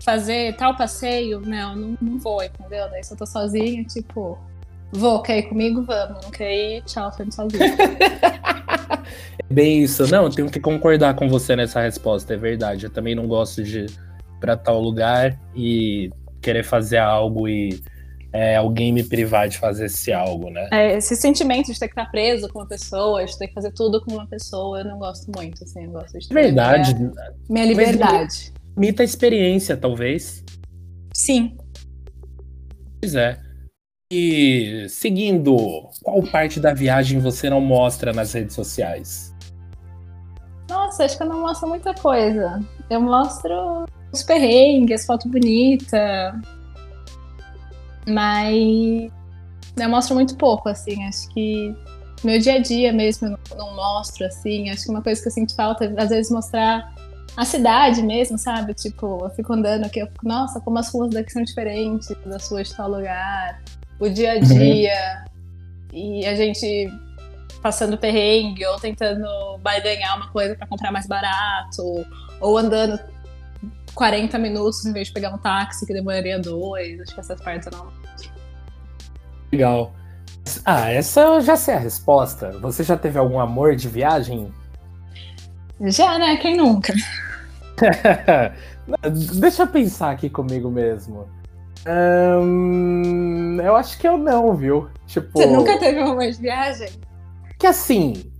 fazer 0.00 0.56
tal 0.56 0.76
passeio. 0.76 1.40
Não, 1.40 1.74
não, 1.74 1.98
não 2.00 2.18
vou, 2.18 2.42
entendeu? 2.42 2.88
Daí 2.90 3.02
se 3.02 3.12
eu 3.12 3.16
tô 3.16 3.26
sozinha, 3.26 3.84
tipo, 3.84 4.38
Vou, 4.94 5.22
quer 5.22 5.38
ir 5.38 5.42
comigo? 5.44 5.82
Vamos. 5.82 6.22
Não 6.22 6.30
quer 6.30 6.52
ir? 6.54 6.82
Tchau, 6.82 7.10
tô 7.10 7.22
indo 7.22 7.34
sozinho. 7.34 7.62
é 9.38 9.54
bem 9.54 9.82
isso. 9.82 10.06
Não, 10.10 10.24
eu 10.24 10.30
tenho 10.30 10.50
que 10.50 10.60
concordar 10.60 11.14
com 11.14 11.28
você 11.28 11.56
nessa 11.56 11.80
resposta, 11.80 12.34
é 12.34 12.36
verdade. 12.36 12.86
Eu 12.86 12.90
também 12.90 13.14
não 13.14 13.26
gosto 13.26 13.62
de 13.62 13.80
ir 13.80 13.90
pra 14.40 14.56
tal 14.56 14.80
lugar 14.80 15.38
e 15.54 16.10
querer 16.40 16.64
fazer 16.64 16.98
algo 16.98 17.48
e 17.48 17.80
é, 18.32 18.56
alguém 18.56 18.92
me 18.92 19.04
privar 19.04 19.48
de 19.48 19.58
fazer 19.58 19.86
esse 19.86 20.12
algo, 20.12 20.50
né? 20.50 20.68
É, 20.72 20.96
esse 20.96 21.14
sentimento 21.14 21.72
de 21.72 21.78
ter 21.78 21.86
que 21.86 21.92
estar 21.92 22.10
preso 22.10 22.48
com 22.48 22.60
uma 22.60 22.66
pessoa, 22.66 23.24
de 23.24 23.38
ter 23.38 23.48
que 23.48 23.54
fazer 23.54 23.72
tudo 23.72 24.02
com 24.04 24.14
uma 24.14 24.26
pessoa, 24.26 24.80
eu 24.80 24.84
não 24.86 24.98
gosto 24.98 25.30
muito, 25.36 25.62
assim, 25.62 25.84
eu 25.84 25.90
gosto 25.90 26.18
de 26.18 26.28
ter 26.28 26.34
Verdade. 26.34 26.94
Minha, 26.94 27.12
minha 27.48 27.66
liberdade. 27.66 28.52
Mita 28.76 29.02
a 29.02 29.04
experiência, 29.04 29.76
talvez. 29.76 30.42
Sim. 31.14 31.56
Pois 33.00 33.14
é. 33.14 33.38
E 34.14 34.90
seguindo, 34.90 35.88
qual 36.02 36.22
parte 36.24 36.60
da 36.60 36.74
viagem 36.74 37.18
você 37.18 37.48
não 37.48 37.62
mostra 37.62 38.12
nas 38.12 38.34
redes 38.34 38.54
sociais? 38.54 39.34
Nossa, 40.68 41.06
acho 41.06 41.16
que 41.16 41.22
eu 41.22 41.28
não 41.30 41.40
mostro 41.40 41.66
muita 41.66 41.94
coisa. 41.94 42.60
Eu 42.90 43.00
mostro 43.00 43.86
os 44.12 44.22
perrengues, 44.22 45.06
foto 45.06 45.26
bonita. 45.30 46.38
Mas 48.06 49.10
eu 49.78 49.88
mostro 49.88 50.14
muito 50.14 50.36
pouco, 50.36 50.68
assim. 50.68 51.02
Acho 51.04 51.30
que 51.30 51.74
meu 52.22 52.38
dia 52.38 52.56
a 52.56 52.58
dia 52.58 52.92
mesmo 52.92 53.28
eu 53.28 53.56
não, 53.56 53.74
mostro, 53.74 54.26
assim. 54.26 54.68
Acho 54.68 54.84
que 54.84 54.90
uma 54.90 55.00
coisa 55.00 55.22
que 55.22 55.28
eu 55.28 55.32
sinto 55.32 55.56
falta 55.56 55.86
é, 55.86 55.94
às 55.96 56.10
vezes, 56.10 56.30
mostrar 56.30 56.94
a 57.34 57.46
cidade 57.46 58.02
mesmo, 58.02 58.36
sabe? 58.36 58.74
Tipo, 58.74 59.20
eu 59.24 59.30
fico 59.30 59.54
andando 59.54 59.86
aqui, 59.86 60.00
eu 60.00 60.06
fico, 60.06 60.28
nossa, 60.28 60.60
como 60.60 60.78
as 60.78 60.92
ruas 60.92 61.14
daqui 61.14 61.32
são 61.32 61.42
diferentes 61.42 62.14
das 62.26 62.46
ruas 62.50 62.68
de 62.68 62.76
tal 62.76 62.90
lugar 62.90 63.58
o 63.98 64.08
dia 64.08 64.32
a 64.32 64.36
uhum. 64.36 64.40
dia. 64.42 65.24
Uhum. 65.92 66.20
E 66.20 66.26
a 66.26 66.34
gente 66.34 66.90
passando 67.62 67.96
perrengue, 67.96 68.66
ou 68.66 68.78
tentando 68.78 69.24
barganhar 69.58 70.16
uma 70.16 70.28
coisa 70.30 70.56
para 70.56 70.66
comprar 70.66 70.90
mais 70.90 71.06
barato, 71.06 72.04
ou 72.40 72.58
andando 72.58 72.98
40 73.94 74.38
minutos 74.38 74.84
em 74.84 74.92
vez 74.92 75.08
de 75.08 75.14
pegar 75.14 75.32
um 75.32 75.38
táxi 75.38 75.86
que 75.86 75.92
demoraria 75.92 76.38
dois. 76.38 77.00
Acho 77.00 77.14
que 77.14 77.20
essas 77.20 77.40
partes 77.40 77.68
eu 77.70 77.78
não. 77.78 77.92
Legal. 79.52 79.94
Ah, 80.64 80.90
essa 80.90 81.20
eu 81.20 81.40
já 81.40 81.56
sei 81.56 81.74
a 81.74 81.78
resposta. 81.78 82.50
Você 82.58 82.82
já 82.82 82.96
teve 82.96 83.18
algum 83.18 83.38
amor 83.38 83.76
de 83.76 83.88
viagem? 83.88 84.52
Já, 85.80 86.18
né? 86.18 86.36
Quem 86.36 86.56
nunca? 86.56 86.92
Deixa 89.38 89.62
eu 89.62 89.66
pensar 89.66 90.10
aqui 90.10 90.28
comigo 90.28 90.70
mesmo. 90.70 91.28
Hum, 91.86 93.60
eu 93.60 93.74
acho 93.74 93.98
que 93.98 94.06
eu 94.06 94.16
não, 94.16 94.54
viu? 94.54 94.88
Tipo. 95.06 95.30
Você 95.32 95.46
nunca 95.46 95.78
teve 95.78 96.00
um 96.00 96.12
amor 96.12 96.30
de 96.30 96.40
viagem? 96.40 96.88
Que 97.58 97.66
assim, 97.66 98.30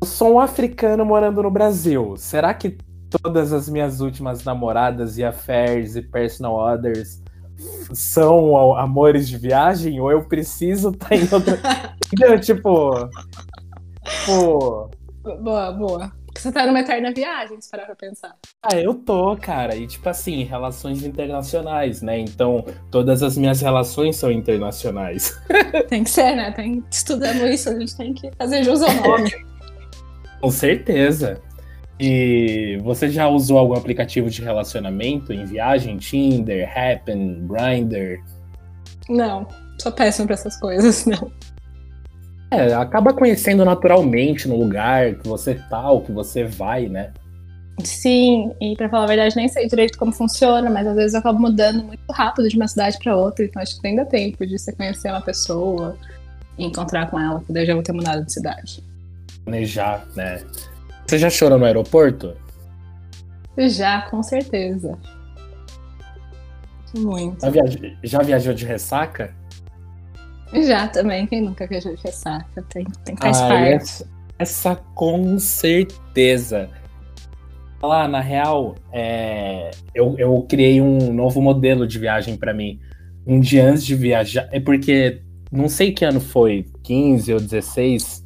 eu 0.00 0.06
sou 0.06 0.34
um 0.34 0.40
africano 0.40 1.04
morando 1.04 1.42
no 1.42 1.50
Brasil. 1.50 2.14
Será 2.16 2.54
que 2.54 2.78
todas 3.10 3.52
as 3.52 3.68
minhas 3.68 4.00
últimas 4.00 4.44
namoradas 4.44 5.18
e 5.18 5.24
affairs 5.24 5.94
e 5.96 6.02
personal 6.02 6.56
others 6.56 7.22
são 7.92 8.74
amores 8.76 9.28
de 9.28 9.36
viagem? 9.36 10.00
Ou 10.00 10.10
eu 10.10 10.24
preciso 10.24 10.90
estar 10.90 11.08
tá 11.08 11.16
em 11.16 11.28
outra. 11.30 11.58
tipo. 12.40 13.10
Tipo. 14.04 14.90
Boa, 15.42 15.72
boa. 15.72 16.12
Você 16.38 16.52
tá 16.52 16.66
numa 16.66 16.80
eterna 16.80 17.12
viagem, 17.12 17.60
se 17.60 17.70
parar 17.70 17.86
pra 17.86 17.96
pensar. 17.96 18.34
Ah, 18.62 18.76
eu 18.76 18.94
tô, 18.94 19.36
cara. 19.36 19.74
E 19.74 19.86
tipo 19.86 20.08
assim, 20.08 20.44
relações 20.44 21.04
internacionais, 21.04 22.02
né? 22.02 22.18
Então, 22.18 22.64
todas 22.90 23.22
as 23.22 23.36
minhas 23.36 23.60
relações 23.60 24.16
são 24.16 24.30
internacionais. 24.30 25.36
Tem 25.88 26.04
que 26.04 26.10
ser, 26.10 26.36
né? 26.36 26.52
Tem 26.52 26.84
estudando 26.90 27.46
isso, 27.46 27.68
a 27.68 27.78
gente 27.78 27.96
tem 27.96 28.12
que 28.12 28.30
fazer 28.36 28.62
jus 28.62 28.82
ao 28.82 28.94
nome. 28.94 29.30
Com 30.40 30.50
certeza. 30.50 31.40
E 31.98 32.78
você 32.82 33.08
já 33.08 33.26
usou 33.26 33.58
algum 33.58 33.74
aplicativo 33.74 34.28
de 34.28 34.42
relacionamento 34.42 35.32
em 35.32 35.44
viagem? 35.46 35.96
Tinder, 35.96 36.70
Happen, 36.76 37.46
Grindr? 37.46 38.22
Não, 39.08 39.46
sou 39.80 39.92
péssimo 39.92 40.26
pra 40.26 40.34
essas 40.34 40.58
coisas, 40.58 41.04
não. 41.06 41.30
É, 42.56 42.74
acaba 42.74 43.12
conhecendo 43.12 43.64
naturalmente 43.64 44.48
no 44.48 44.56
lugar 44.56 45.14
que 45.14 45.28
você 45.28 45.54
tá, 45.54 45.90
ou 45.90 46.00
que 46.00 46.12
você 46.12 46.44
vai, 46.44 46.88
né? 46.88 47.12
Sim, 47.84 48.52
e 48.60 48.74
para 48.74 48.88
falar 48.88 49.04
a 49.04 49.08
verdade, 49.08 49.36
nem 49.36 49.48
sei 49.48 49.66
direito 49.66 49.98
como 49.98 50.10
funciona, 50.10 50.70
mas 50.70 50.86
às 50.86 50.96
vezes 50.96 51.14
eu 51.14 51.20
acabo 51.20 51.38
mudando 51.38 51.84
muito 51.84 52.10
rápido 52.10 52.48
de 52.48 52.56
uma 52.56 52.66
cidade 52.66 52.98
para 53.02 53.14
outra, 53.14 53.44
então 53.44 53.60
acho 53.60 53.76
que 53.76 53.82
tem 53.82 53.90
ainda 53.90 54.06
tempo 54.06 54.46
de 54.46 54.58
você 54.58 54.72
conhecer 54.72 55.10
uma 55.10 55.20
pessoa 55.20 55.96
e 56.56 56.64
encontrar 56.64 57.10
com 57.10 57.20
ela, 57.20 57.40
que 57.40 57.52
daí 57.52 57.66
já 57.66 57.74
vou 57.74 57.82
ter 57.82 57.92
mudado 57.92 58.24
de 58.24 58.32
cidade. 58.32 58.82
Planejar, 59.44 60.06
né? 60.16 60.42
Você 61.06 61.18
já 61.18 61.28
chorou 61.28 61.58
no 61.58 61.66
aeroporto? 61.66 62.34
Já, 63.58 64.02
com 64.10 64.22
certeza. 64.22 64.98
Muito. 66.96 67.42
Já, 67.42 67.50
viaj... 67.50 67.76
já 68.02 68.18
viajou 68.22 68.54
de 68.54 68.64
ressaca? 68.64 69.34
Já 70.64 70.88
também, 70.88 71.26
quem 71.26 71.42
nunca 71.42 71.66
viajou 71.66 71.94
de 71.94 72.02
ressaca? 72.02 72.62
Tem, 72.68 72.84
tem 73.04 73.16
faz 73.16 73.40
ah, 73.40 73.48
parte. 73.48 73.74
Essa, 73.74 74.08
essa, 74.38 74.76
com 74.94 75.38
certeza. 75.38 76.70
Lá, 77.82 78.08
na 78.08 78.20
real, 78.20 78.74
é, 78.92 79.70
eu, 79.94 80.14
eu 80.18 80.42
criei 80.48 80.80
um 80.80 81.12
novo 81.12 81.40
modelo 81.40 81.86
de 81.86 81.98
viagem 81.98 82.36
para 82.36 82.54
mim. 82.54 82.80
Um 83.26 83.40
dia 83.40 83.68
antes 83.68 83.84
de 83.84 83.94
viajar. 83.94 84.48
É 84.50 84.58
porque 84.58 85.22
não 85.50 85.68
sei 85.68 85.92
que 85.92 86.04
ano 86.04 86.20
foi, 86.20 86.66
15 86.82 87.32
ou 87.34 87.40
16. 87.40 88.24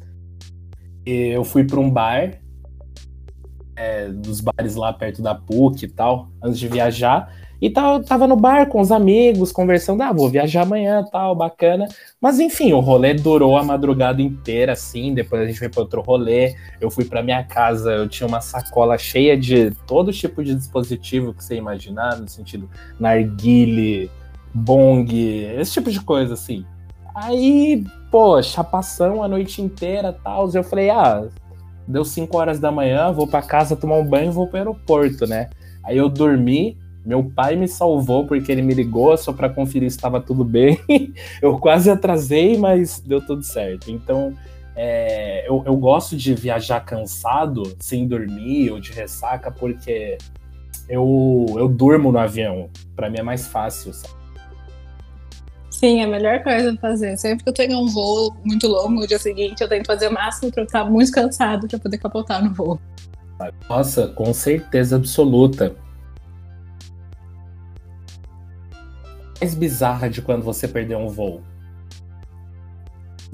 Eu 1.05 1.43
fui 1.43 1.63
para 1.63 1.79
um 1.79 1.89
bar, 1.89 2.39
é, 3.75 4.09
dos 4.09 4.41
bares 4.41 4.75
lá 4.75 4.93
perto 4.93 5.21
da 5.21 5.35
PUC 5.35 5.85
e 5.85 5.87
tal, 5.89 6.31
antes 6.41 6.59
de 6.59 6.67
viajar. 6.67 7.33
E 7.61 7.69
tava, 7.69 8.03
tava 8.03 8.27
no 8.27 8.35
bar 8.35 8.67
com 8.67 8.81
os 8.81 8.91
amigos, 8.91 9.51
conversando, 9.51 10.01
ah, 10.01 10.11
vou 10.11 10.27
viajar 10.27 10.63
amanhã, 10.63 11.05
tal, 11.11 11.35
bacana. 11.35 11.87
Mas 12.19 12.39
enfim, 12.39 12.73
o 12.73 12.79
rolê 12.79 13.13
durou 13.13 13.55
a 13.55 13.63
madrugada 13.63 14.19
inteira, 14.19 14.71
assim. 14.71 15.13
Depois 15.13 15.43
a 15.43 15.45
gente 15.45 15.59
foi 15.59 15.69
para 15.69 15.81
outro 15.81 16.01
rolê. 16.01 16.55
Eu 16.79 16.89
fui 16.89 17.05
para 17.05 17.21
minha 17.21 17.43
casa, 17.43 17.91
eu 17.91 18.09
tinha 18.09 18.25
uma 18.25 18.41
sacola 18.41 18.97
cheia 18.97 19.37
de 19.37 19.69
todo 19.85 20.11
tipo 20.11 20.43
de 20.43 20.55
dispositivo 20.55 21.35
que 21.35 21.43
você 21.43 21.55
imaginar, 21.55 22.17
no 22.17 22.27
sentido 22.27 22.67
narguile, 22.99 24.09
bong, 24.51 25.13
esse 25.59 25.73
tipo 25.73 25.91
de 25.91 26.01
coisa, 26.01 26.33
assim. 26.33 26.65
Aí, 27.13 27.83
pô, 28.09 28.41
chapação 28.41 29.21
a 29.21 29.27
noite 29.27 29.61
inteira, 29.61 30.17
tal. 30.23 30.49
Eu 30.51 30.63
falei, 30.63 30.89
ah, 30.89 31.27
deu 31.87 32.03
5 32.03 32.35
horas 32.35 32.59
da 32.59 32.71
manhã, 32.71 33.11
vou 33.11 33.27
para 33.27 33.43
casa 33.43 33.75
tomar 33.75 33.97
um 33.97 34.05
banho 34.05 34.31
e 34.31 34.33
vou 34.33 34.47
pro 34.47 34.57
aeroporto, 34.57 35.27
né? 35.27 35.51
Aí 35.83 35.97
eu 35.97 36.09
dormi, 36.09 36.77
meu 37.05 37.23
pai 37.23 37.55
me 37.55 37.67
salvou 37.67 38.25
porque 38.25 38.51
ele 38.51 38.61
me 38.61 38.73
ligou 38.73 39.15
só 39.17 39.33
para 39.33 39.49
conferir 39.49 39.89
se 39.89 39.97
estava 39.97 40.21
tudo 40.21 40.43
bem. 40.43 40.79
eu 41.41 41.57
quase 41.57 41.89
atrasei, 41.89 42.57
mas 42.57 42.99
deu 42.99 43.19
tudo 43.25 43.43
certo. 43.43 43.89
Então, 43.89 44.35
é, 44.75 45.47
eu, 45.47 45.63
eu, 45.65 45.75
gosto 45.77 46.15
de 46.15 46.33
viajar 46.33 46.79
cansado, 46.81 47.75
sem 47.79 48.07
dormir 48.07 48.71
ou 48.71 48.79
de 48.79 48.91
ressaca, 48.91 49.51
porque 49.51 50.17
eu, 50.87 51.45
eu 51.57 51.67
durmo 51.67 52.11
no 52.11 52.19
avião. 52.19 52.69
Para 52.95 53.09
mim 53.09 53.17
é 53.19 53.23
mais 53.23 53.47
fácil, 53.47 53.93
sabe? 53.93 54.21
Sim, 55.69 56.01
é 56.01 56.03
a 56.03 56.07
melhor 56.07 56.43
coisa 56.43 56.77
fazer. 56.79 57.17
Sempre 57.17 57.43
que 57.43 57.49
eu 57.49 57.53
tenho 57.53 57.79
um 57.79 57.87
voo 57.87 58.35
muito 58.45 58.67
longo 58.67 59.01
no 59.01 59.07
dia 59.07 59.17
seguinte, 59.17 59.61
eu 59.61 59.67
tento 59.67 59.87
fazer 59.87 60.09
o 60.09 60.13
máximo 60.13 60.51
para 60.51 60.61
eu 60.61 60.65
estar 60.65 60.85
muito 60.85 61.11
cansado 61.11 61.67
para 61.67 61.79
poder 61.79 61.97
capotar 61.97 62.43
no 62.43 62.53
voo. 62.53 62.79
Nossa, 63.67 64.07
com 64.09 64.31
certeza 64.31 64.97
absoluta. 64.97 65.75
Mais 69.41 69.55
bizarra 69.55 70.07
de 70.07 70.21
quando 70.21 70.43
você 70.43 70.67
perdeu 70.67 70.99
um 70.99 71.07
voo? 71.07 71.41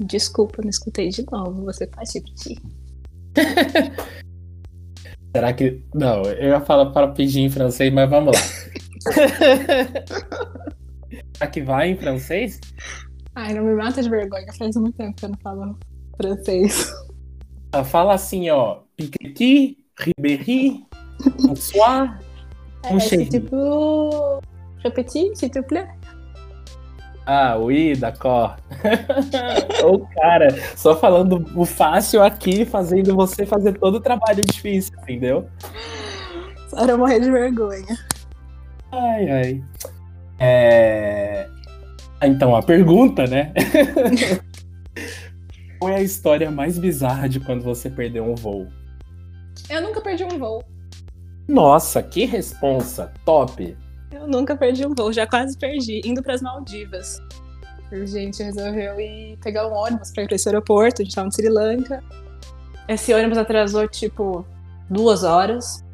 Desculpa, 0.00 0.62
não 0.62 0.70
escutei 0.70 1.10
de 1.10 1.26
novo. 1.30 1.62
Você 1.64 1.86
pode 1.86 2.10
repetir? 2.14 2.56
Será 5.36 5.52
que. 5.52 5.82
Não, 5.94 6.22
eu 6.22 6.48
ia 6.48 6.60
falar 6.60 6.92
para 6.92 7.08
pedir 7.08 7.40
em 7.40 7.50
francês, 7.50 7.92
mas 7.92 8.08
vamos 8.08 8.34
lá. 8.34 8.40
Será 11.36 11.50
que 11.50 11.60
vai 11.60 11.90
em 11.90 11.96
francês? 11.96 12.58
Ai, 13.34 13.52
não 13.52 13.64
me 13.64 13.74
mata 13.74 14.02
de 14.02 14.08
vergonha. 14.08 14.50
Faz 14.56 14.74
muito 14.76 14.96
tempo 14.96 15.14
que 15.14 15.26
eu 15.26 15.28
não 15.28 15.36
falo 15.38 15.78
francês. 16.16 16.90
Ah, 17.72 17.84
fala 17.84 18.14
assim, 18.14 18.48
ó. 18.48 18.80
Piketty, 18.96 19.76
Ribéry, 19.98 20.86
François, 21.42 22.18
é, 22.84 22.96
tipo. 23.26 24.40
Repetir, 24.82 25.36
s'il 25.36 25.50
te 25.50 25.62
plaît? 25.62 25.97
Ah, 27.30 27.58
oui, 27.58 27.94
d'accord. 27.94 28.56
o 29.84 29.98
cara, 30.16 30.48
só 30.74 30.96
falando 30.96 31.44
o 31.54 31.66
fácil 31.66 32.22
aqui, 32.22 32.64
fazendo 32.64 33.14
você 33.14 33.44
fazer 33.44 33.74
todo 33.74 33.96
o 33.96 34.00
trabalho 34.00 34.42
difícil, 34.42 34.94
entendeu? 35.02 35.46
Para 36.70 36.96
morrer 36.96 37.20
de 37.20 37.30
vergonha. 37.30 37.98
Ai, 38.90 39.30
ai. 39.30 39.64
É... 40.38 41.46
Então, 42.22 42.56
a 42.56 42.62
pergunta, 42.62 43.26
né? 43.26 43.52
Qual 45.78 45.92
é 45.92 45.96
a 45.96 46.02
história 46.02 46.50
mais 46.50 46.78
bizarra 46.78 47.28
de 47.28 47.40
quando 47.40 47.62
você 47.62 47.90
perdeu 47.90 48.24
um 48.24 48.34
voo? 48.34 48.68
Eu 49.68 49.82
nunca 49.82 50.00
perdi 50.00 50.24
um 50.24 50.38
voo. 50.38 50.64
Nossa, 51.46 52.02
que 52.02 52.24
responsa! 52.24 53.12
Top! 53.26 53.76
Eu 54.10 54.26
nunca 54.26 54.56
perdi 54.56 54.86
um 54.86 54.94
voo, 54.94 55.12
já 55.12 55.26
quase 55.26 55.56
perdi, 55.56 56.00
indo 56.04 56.22
para 56.22 56.34
as 56.34 56.42
Maldivas. 56.42 57.20
A 57.90 58.04
gente 58.04 58.42
resolveu 58.42 59.00
ir 59.00 59.38
pegar 59.42 59.66
um 59.68 59.74
ônibus 59.74 60.10
para 60.10 60.24
ir 60.24 60.26
para 60.26 60.36
esse 60.36 60.48
aeroporto, 60.48 61.02
a 61.02 61.04
gente 61.04 61.10
estava 61.10 61.26
no 61.26 61.32
Sri 61.32 61.48
Lanka. 61.48 62.02
Esse 62.86 63.12
ônibus 63.12 63.38
atrasou 63.38 63.86
tipo 63.88 64.46
duas 64.88 65.24
horas. 65.24 65.84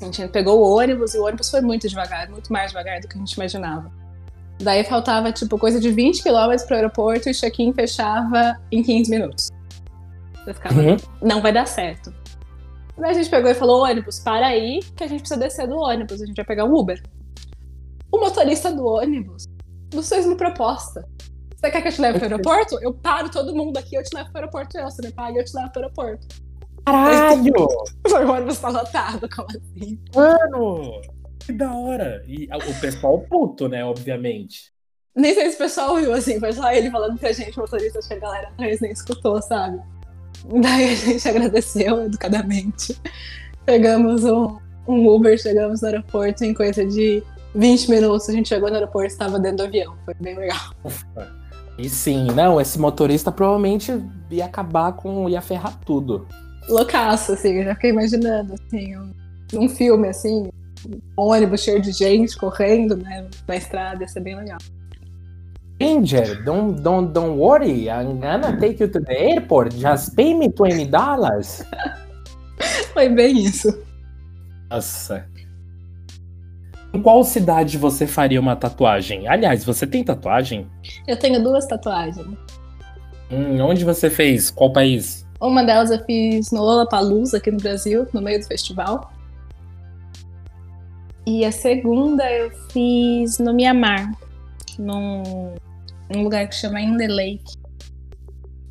A 0.00 0.04
gente 0.04 0.26
pegou 0.28 0.60
o 0.60 0.76
ônibus 0.76 1.14
e 1.14 1.18
o 1.18 1.24
ônibus 1.24 1.50
foi 1.50 1.60
muito 1.60 1.88
devagar, 1.88 2.28
muito 2.28 2.52
mais 2.52 2.72
devagar 2.72 3.00
do 3.00 3.08
que 3.08 3.16
a 3.16 3.18
gente 3.18 3.32
imaginava. 3.32 3.90
Daí 4.60 4.84
faltava 4.84 5.32
tipo 5.32 5.58
coisa 5.58 5.80
de 5.80 5.90
20 5.90 6.22
km 6.22 6.56
para 6.66 6.74
o 6.74 6.76
aeroporto 6.76 7.28
e 7.28 7.32
o 7.32 7.34
check-in 7.34 7.72
fechava 7.72 8.60
em 8.70 8.82
15 8.82 9.10
minutos. 9.10 9.50
Eu 10.46 10.54
ficava, 10.54 10.80
uhum. 10.80 10.96
não 11.20 11.40
vai 11.40 11.52
dar 11.52 11.66
certo. 11.66 12.12
Daí 12.98 13.10
a 13.10 13.14
gente 13.14 13.30
pegou 13.30 13.50
e 13.50 13.54
falou: 13.54 13.84
ônibus, 13.84 14.18
para 14.18 14.46
aí, 14.46 14.80
que 14.96 15.04
a 15.04 15.06
gente 15.06 15.20
precisa 15.20 15.38
descer 15.38 15.66
do 15.66 15.76
ônibus, 15.76 16.20
a 16.20 16.26
gente 16.26 16.36
vai 16.36 16.44
pegar 16.44 16.64
um 16.64 16.74
Uber. 16.74 17.00
O 18.12 18.18
motorista 18.18 18.70
do 18.70 18.84
ônibus 18.84 19.46
nos 19.94 20.06
fez 20.06 20.26
uma 20.26 20.36
proposta. 20.36 21.08
Você 21.56 21.70
quer 21.70 21.80
que 21.80 21.88
eu 21.88 21.92
te 21.92 22.00
leve 22.02 22.18
pro 22.18 22.28
aeroporto? 22.28 22.78
Eu 22.82 22.92
paro 22.92 23.30
todo 23.30 23.56
mundo 23.56 23.78
aqui, 23.78 23.96
eu 23.96 24.02
te 24.02 24.14
levo 24.14 24.30
pro 24.30 24.40
aeroporto. 24.40 24.76
Eu, 24.76 24.84
você 24.84 25.00
me 25.00 25.12
paga, 25.12 25.38
eu 25.38 25.44
te 25.44 25.56
levo 25.56 25.70
pro 25.70 25.82
aeroporto. 25.82 26.26
Caralho! 26.84 27.52
Foi 28.06 28.24
o 28.24 28.30
ônibus 28.30 28.58
tá 28.58 28.68
lotado, 28.68 29.26
como 29.34 29.48
assim? 29.48 29.98
Mano! 30.14 31.00
Que 31.38 31.52
da 31.52 31.74
hora! 31.74 32.22
E 32.26 32.48
o 32.52 32.80
pessoal 32.80 33.18
puto, 33.20 33.66
né, 33.66 33.82
obviamente. 33.82 34.72
Nem 35.16 35.32
sei 35.34 35.48
se 35.48 35.54
o 35.54 35.58
pessoal 35.58 35.96
viu, 35.96 36.12
assim, 36.12 36.38
foi 36.38 36.52
só 36.52 36.70
ele 36.70 36.90
falando 36.90 37.18
pra 37.18 37.32
gente, 37.32 37.56
o 37.56 37.60
motorista, 37.60 37.98
acho 37.98 38.08
que 38.08 38.14
a 38.14 38.18
galera 38.18 38.48
atrás 38.48 38.80
nem 38.80 38.92
escutou, 38.92 39.40
sabe? 39.40 39.80
Daí 40.60 40.92
a 40.92 40.94
gente 40.94 41.28
agradeceu 41.28 42.04
educadamente. 42.04 42.98
Pegamos 43.64 44.24
um, 44.24 44.58
um 44.88 45.08
Uber, 45.08 45.38
chegamos 45.38 45.80
no 45.80 45.88
aeroporto 45.88 46.44
em 46.44 46.52
coisa 46.52 46.84
de 46.84 47.22
20 47.54 47.90
minutos. 47.90 48.28
A 48.28 48.32
gente 48.32 48.48
chegou 48.48 48.68
no 48.68 48.74
aeroporto 48.74 49.08
e 49.08 49.12
estava 49.12 49.38
dentro 49.38 49.58
do 49.58 49.64
avião. 49.64 49.94
Foi 50.04 50.14
bem 50.20 50.36
legal. 50.36 50.72
E 51.78 51.88
sim, 51.88 52.26
não, 52.32 52.60
esse 52.60 52.78
motorista 52.78 53.32
provavelmente 53.32 53.92
ia 54.30 54.44
acabar 54.44 54.92
com. 54.92 55.28
ia 55.28 55.40
ferrar 55.40 55.78
tudo. 55.84 56.26
Loucaço, 56.68 57.32
assim, 57.32 57.54
eu 57.58 57.64
já 57.64 57.74
fiquei 57.74 57.90
imaginando, 57.90 58.54
assim, 58.54 58.96
um, 58.96 59.12
um 59.54 59.68
filme, 59.68 60.08
assim, 60.08 60.48
um 60.86 61.00
ônibus 61.16 61.62
cheio 61.62 61.80
de 61.80 61.90
gente 61.90 62.36
correndo, 62.36 62.96
né, 62.96 63.26
na 63.48 63.56
estrada, 63.56 64.04
ia 64.04 64.08
ser 64.08 64.20
bem 64.20 64.36
legal. 64.36 64.58
Stranger, 65.74 66.44
don't, 66.44 66.80
don't, 66.80 67.12
don't 67.12 67.36
worry, 67.36 67.88
I'm 67.88 68.20
gonna 68.20 68.56
take 68.60 68.80
you 68.80 68.88
to 68.88 69.00
the 69.00 69.12
airport, 69.12 69.74
just 69.74 70.14
pay 70.14 70.34
me 70.34 70.48
20 70.48 70.86
dollars. 70.86 71.64
Foi 72.92 73.08
bem 73.08 73.42
isso. 73.42 73.76
Nossa. 74.70 75.26
Em 76.94 77.00
qual 77.00 77.24
cidade 77.24 77.78
você 77.78 78.06
faria 78.06 78.38
uma 78.38 78.54
tatuagem? 78.54 79.26
Aliás, 79.26 79.64
você 79.64 79.86
tem 79.86 80.04
tatuagem? 80.04 80.66
Eu 81.06 81.18
tenho 81.18 81.42
duas 81.42 81.66
tatuagens. 81.66 82.26
Hum, 83.30 83.60
onde 83.62 83.82
você 83.82 84.10
fez? 84.10 84.50
Qual 84.50 84.72
país? 84.72 85.26
Uma 85.40 85.64
delas 85.64 85.90
eu 85.90 86.04
fiz 86.04 86.52
no 86.52 86.60
Lollapalooza, 86.60 87.38
aqui 87.38 87.50
no 87.50 87.56
Brasil, 87.56 88.06
no 88.12 88.20
meio 88.20 88.38
do 88.40 88.46
festival. 88.46 89.10
E 91.26 91.44
a 91.44 91.50
segunda 91.50 92.30
eu 92.30 92.50
fiz 92.70 93.38
no 93.38 93.54
Mianmar, 93.54 94.12
num, 94.78 95.54
num 96.14 96.24
lugar 96.24 96.46
que 96.46 96.54
chama 96.54 96.80
In 96.80 96.98
The 96.98 97.08
Lake. 97.08 97.54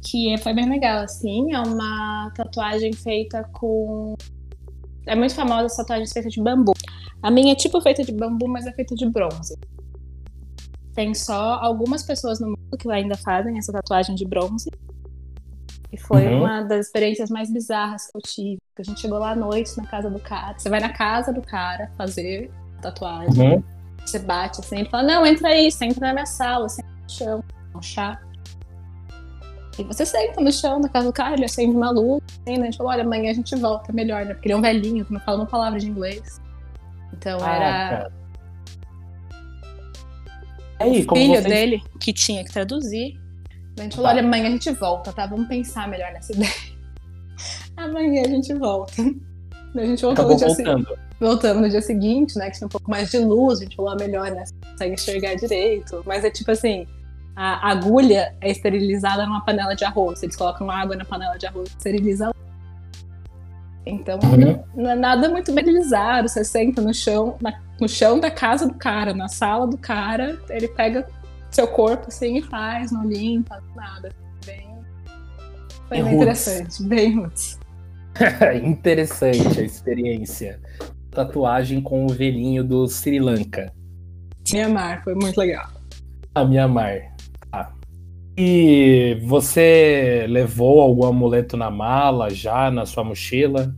Que 0.05 0.33
é, 0.33 0.37
foi 0.37 0.53
bem 0.53 0.69
legal, 0.69 0.99
assim. 0.99 1.53
É 1.53 1.59
uma 1.59 2.31
tatuagem 2.35 2.93
feita 2.93 3.43
com. 3.53 4.15
É 5.07 5.15
muito 5.15 5.33
famosa 5.33 5.65
essa 5.65 5.77
tatuagem 5.77 6.07
feita 6.07 6.29
de 6.29 6.41
bambu. 6.41 6.73
A 7.21 7.29
minha 7.29 7.53
é 7.53 7.55
tipo 7.55 7.79
feita 7.81 8.03
de 8.03 8.11
bambu, 8.11 8.47
mas 8.47 8.65
é 8.65 8.71
feita 8.71 8.95
de 8.95 9.07
bronze. 9.09 9.57
Tem 10.93 11.13
só 11.13 11.59
algumas 11.61 12.03
pessoas 12.03 12.39
no 12.39 12.47
mundo 12.47 12.77
que 12.77 12.89
ainda 12.91 13.15
fazem 13.15 13.57
essa 13.57 13.71
tatuagem 13.71 14.15
de 14.15 14.25
bronze. 14.25 14.69
E 15.91 15.97
foi 15.97 16.25
uhum. 16.25 16.39
uma 16.39 16.61
das 16.63 16.87
experiências 16.87 17.29
mais 17.29 17.51
bizarras 17.51 18.07
que 18.07 18.17
eu 18.17 18.21
tive. 18.21 18.61
A 18.79 18.83
gente 18.83 18.99
chegou 18.99 19.19
lá 19.19 19.31
à 19.31 19.35
noite 19.35 19.75
na 19.77 19.85
casa 19.85 20.09
do 20.09 20.19
cara. 20.19 20.57
Você 20.57 20.69
vai 20.69 20.79
na 20.79 20.89
casa 20.89 21.31
do 21.31 21.41
cara 21.41 21.91
fazer 21.97 22.49
a 22.79 22.81
tatuagem. 22.81 23.55
Uhum. 23.55 23.63
Você 24.05 24.19
bate 24.19 24.61
assim, 24.61 24.79
ele 24.79 24.89
fala: 24.89 25.03
Não, 25.03 25.25
entra 25.25 25.49
aí, 25.49 25.71
você 25.71 25.85
entra 25.85 26.07
na 26.07 26.13
minha 26.13 26.25
sala, 26.25 26.67
senta 26.67 26.89
no 26.89 27.09
chão, 27.09 27.43
um 27.75 27.81
chá. 27.81 28.19
E 29.77 29.83
você 29.83 30.05
senta 30.05 30.41
no 30.41 30.51
chão 30.51 30.79
na 30.79 30.89
casa 30.89 31.07
do 31.07 31.13
cara, 31.13 31.35
ele 31.35 31.45
acende 31.45 31.75
uma 31.75 31.91
luz, 31.91 32.21
assim, 32.41 32.57
né? 32.57 32.63
A 32.63 32.65
gente 32.65 32.77
falou: 32.77 32.91
Olha, 32.91 33.03
amanhã 33.03 33.29
a 33.29 33.33
gente 33.33 33.55
volta, 33.55 33.93
melhor, 33.93 34.25
né? 34.25 34.33
Porque 34.33 34.47
ele 34.47 34.53
é 34.53 34.57
um 34.57 34.61
velhinho 34.61 35.05
que 35.05 35.13
não 35.13 35.19
fala 35.19 35.39
uma 35.39 35.45
palavra 35.45 35.79
de 35.79 35.87
inglês. 35.87 36.41
Então 37.13 37.39
ah, 37.41 37.55
era. 37.55 38.11
Aí, 40.79 41.05
o 41.05 41.15
filho 41.15 41.35
vocês... 41.35 41.43
dele 41.43 41.83
que 41.99 42.11
tinha 42.11 42.43
que 42.43 42.51
traduzir. 42.51 43.19
A 43.77 43.83
gente 43.83 43.95
falou: 43.95 44.09
tá. 44.09 44.15
olha, 44.15 44.25
amanhã 44.25 44.47
a 44.47 44.51
gente 44.51 44.71
volta, 44.71 45.13
tá? 45.13 45.25
Vamos 45.25 45.47
pensar 45.47 45.87
melhor 45.87 46.11
nessa 46.11 46.33
ideia. 46.33 46.51
amanhã 47.77 48.23
a 48.23 48.27
gente 48.27 48.53
volta. 48.53 48.93
A 49.73 49.85
gente 49.85 50.01
voltou 50.01 50.27
no 50.27 50.35
dia 50.35 50.49
seguinte. 50.49 50.93
Voltamos 51.17 51.61
no 51.61 51.69
dia 51.69 51.81
seguinte, 51.81 52.37
né? 52.37 52.49
Que 52.49 52.57
tinha 52.57 52.65
um 52.65 52.69
pouco 52.69 52.91
mais 52.91 53.09
de 53.09 53.19
luz, 53.19 53.59
a 53.59 53.63
gente 53.63 53.77
falou, 53.77 53.93
ah, 53.93 53.95
melhor, 53.95 54.29
né? 54.29 54.43
Consegue 54.69 54.95
enxergar 54.95 55.35
direito. 55.35 56.03
Mas 56.05 56.25
é 56.25 56.29
tipo 56.29 56.51
assim, 56.51 56.85
a 57.37 57.71
agulha 57.71 58.35
é 58.41 58.51
esterilizada 58.51 59.25
numa 59.25 59.45
panela 59.45 59.73
de 59.73 59.85
arroz. 59.85 60.21
Eles 60.23 60.35
colocam 60.35 60.69
água 60.69 60.93
na 60.95 61.05
panela 61.05 61.37
de 61.37 61.45
arroz, 61.45 61.69
esteriliza 61.69 62.33
então 63.85 64.19
uhum. 64.23 64.63
não 64.75 64.91
é 64.91 64.95
nada 64.95 65.29
muito 65.29 65.51
belizado. 65.51 66.29
Você 66.29 66.43
senta 66.43 66.81
no 66.81 66.93
chão, 66.93 67.35
na, 67.41 67.59
no 67.79 67.89
chão 67.89 68.19
da 68.19 68.29
casa 68.29 68.67
do 68.67 68.75
cara, 68.75 69.13
na 69.13 69.27
sala 69.27 69.67
do 69.67 69.77
cara, 69.77 70.39
ele 70.49 70.67
pega 70.67 71.07
seu 71.49 71.67
corpo 71.67 72.07
assim 72.07 72.37
e 72.37 72.41
faz, 72.41 72.91
não 72.91 73.03
limpa, 73.03 73.61
nada. 73.75 74.09
Bem. 74.45 74.69
Foi 75.87 76.01
bem 76.01 76.15
interessante, 76.15 76.83
bem 76.83 77.15
roots. 77.15 77.59
interessante 78.63 79.59
a 79.59 79.63
experiência. 79.63 80.59
Tatuagem 81.09 81.81
com 81.81 82.05
o 82.05 82.09
velhinho 82.09 82.63
do 82.63 82.87
Sri 82.87 83.19
Lanka. 83.19 83.73
Mianmar, 84.51 85.03
foi 85.03 85.13
muito 85.13 85.37
legal. 85.37 85.69
A 86.33 86.45
Mianmar. 86.45 87.10
E 88.37 89.19
você 89.25 90.25
levou 90.29 90.81
algum 90.81 91.05
amuleto 91.05 91.57
na 91.57 91.69
mala 91.69 92.29
já, 92.29 92.71
na 92.71 92.85
sua 92.85 93.03
mochila? 93.03 93.75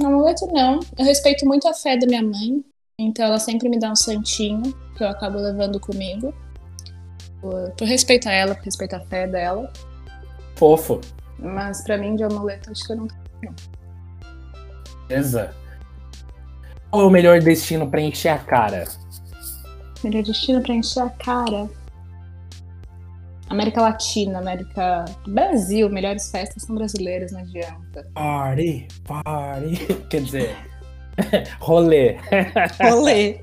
Amuleto 0.00 0.46
não. 0.52 0.80
Eu 0.98 1.04
respeito 1.04 1.46
muito 1.46 1.66
a 1.68 1.74
fé 1.74 1.96
da 1.96 2.06
minha 2.06 2.22
mãe. 2.22 2.64
Então 2.98 3.24
ela 3.24 3.38
sempre 3.38 3.68
me 3.68 3.78
dá 3.78 3.90
um 3.90 3.96
santinho 3.96 4.62
que 4.96 5.02
eu 5.02 5.08
acabo 5.08 5.38
levando 5.38 5.80
comigo. 5.80 6.32
Por, 7.40 7.72
por 7.72 7.88
a 7.88 8.32
ela, 8.32 8.54
por 8.54 8.64
respeito 8.64 8.94
à 8.94 9.00
fé 9.00 9.26
dela. 9.26 9.72
Fofo. 10.56 11.00
Mas 11.38 11.82
pra 11.82 11.98
mim, 11.98 12.14
de 12.14 12.22
amuleto, 12.22 12.70
acho 12.70 12.86
que 12.86 12.92
eu 12.92 12.96
não 12.96 13.08
tenho. 13.08 13.54
Beleza. 15.08 15.54
Qual 16.90 17.02
é 17.02 17.06
o 17.06 17.10
melhor 17.10 17.40
destino 17.40 17.90
pra 17.90 18.00
encher 18.00 18.28
a 18.28 18.38
cara? 18.38 18.84
Melhor 20.04 20.22
destino 20.22 20.60
pra 20.62 20.74
encher 20.74 21.02
a 21.02 21.10
cara. 21.10 21.68
América 23.52 23.82
Latina, 23.82 24.38
América. 24.38 25.04
Brasil, 25.26 25.88
melhores 25.90 26.30
festas 26.30 26.62
são 26.62 26.74
brasileiras, 26.74 27.32
não 27.32 27.40
adianta. 27.40 28.08
Party, 28.14 28.88
party. 29.04 29.76
Quer 30.08 30.22
dizer, 30.22 30.56
rolê. 31.60 32.16
rolê. 32.80 33.40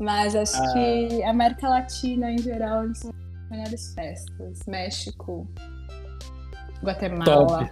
Mas 0.00 0.34
acho 0.34 0.56
ah. 0.56 0.72
que 0.72 1.22
América 1.24 1.68
Latina, 1.68 2.30
em 2.30 2.38
geral, 2.38 2.82
são 2.94 3.10
as 3.10 3.50
melhores 3.50 3.94
festas. 3.94 4.60
México, 4.66 5.48
Guatemala. 6.82 7.24
Top, 7.24 7.70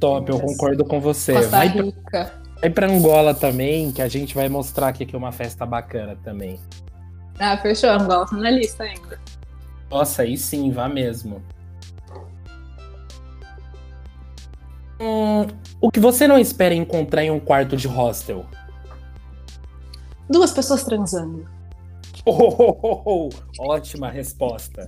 Top 0.00 0.30
eu 0.30 0.40
concordo 0.40 0.84
com 0.84 1.00
você. 1.00 1.34
Costa 1.34 1.50
vai 1.50 1.68
Rica. 1.68 2.00
Pra, 2.10 2.30
vai 2.60 2.70
pra 2.70 2.88
Angola 2.88 3.32
também, 3.32 3.92
que 3.92 4.02
a 4.02 4.08
gente 4.08 4.34
vai 4.34 4.48
mostrar 4.48 4.88
aqui 4.88 5.06
que 5.06 5.14
é 5.14 5.18
uma 5.18 5.32
festa 5.32 5.64
bacana 5.64 6.16
também. 6.24 6.58
Ah, 7.40 7.56
fechou. 7.56 7.88
Angola 7.88 8.26
tá 8.26 8.36
na 8.36 8.50
lista 8.50 8.84
ainda. 8.84 9.18
Nossa, 9.90 10.22
aí 10.22 10.36
sim, 10.36 10.70
vá 10.70 10.88
mesmo. 10.88 11.42
Hum, 15.00 15.46
o 15.80 15.90
que 15.90 15.98
você 15.98 16.28
não 16.28 16.38
espera 16.38 16.74
encontrar 16.74 17.24
em 17.24 17.30
um 17.30 17.40
quarto 17.40 17.78
de 17.78 17.88
hostel? 17.88 18.44
Duas 20.28 20.52
pessoas 20.52 20.84
transando. 20.84 21.48
Oh, 22.26 22.36
oh, 22.36 22.78
oh, 22.82 23.02
oh. 23.06 23.70
Ótima 23.72 24.10
resposta. 24.10 24.86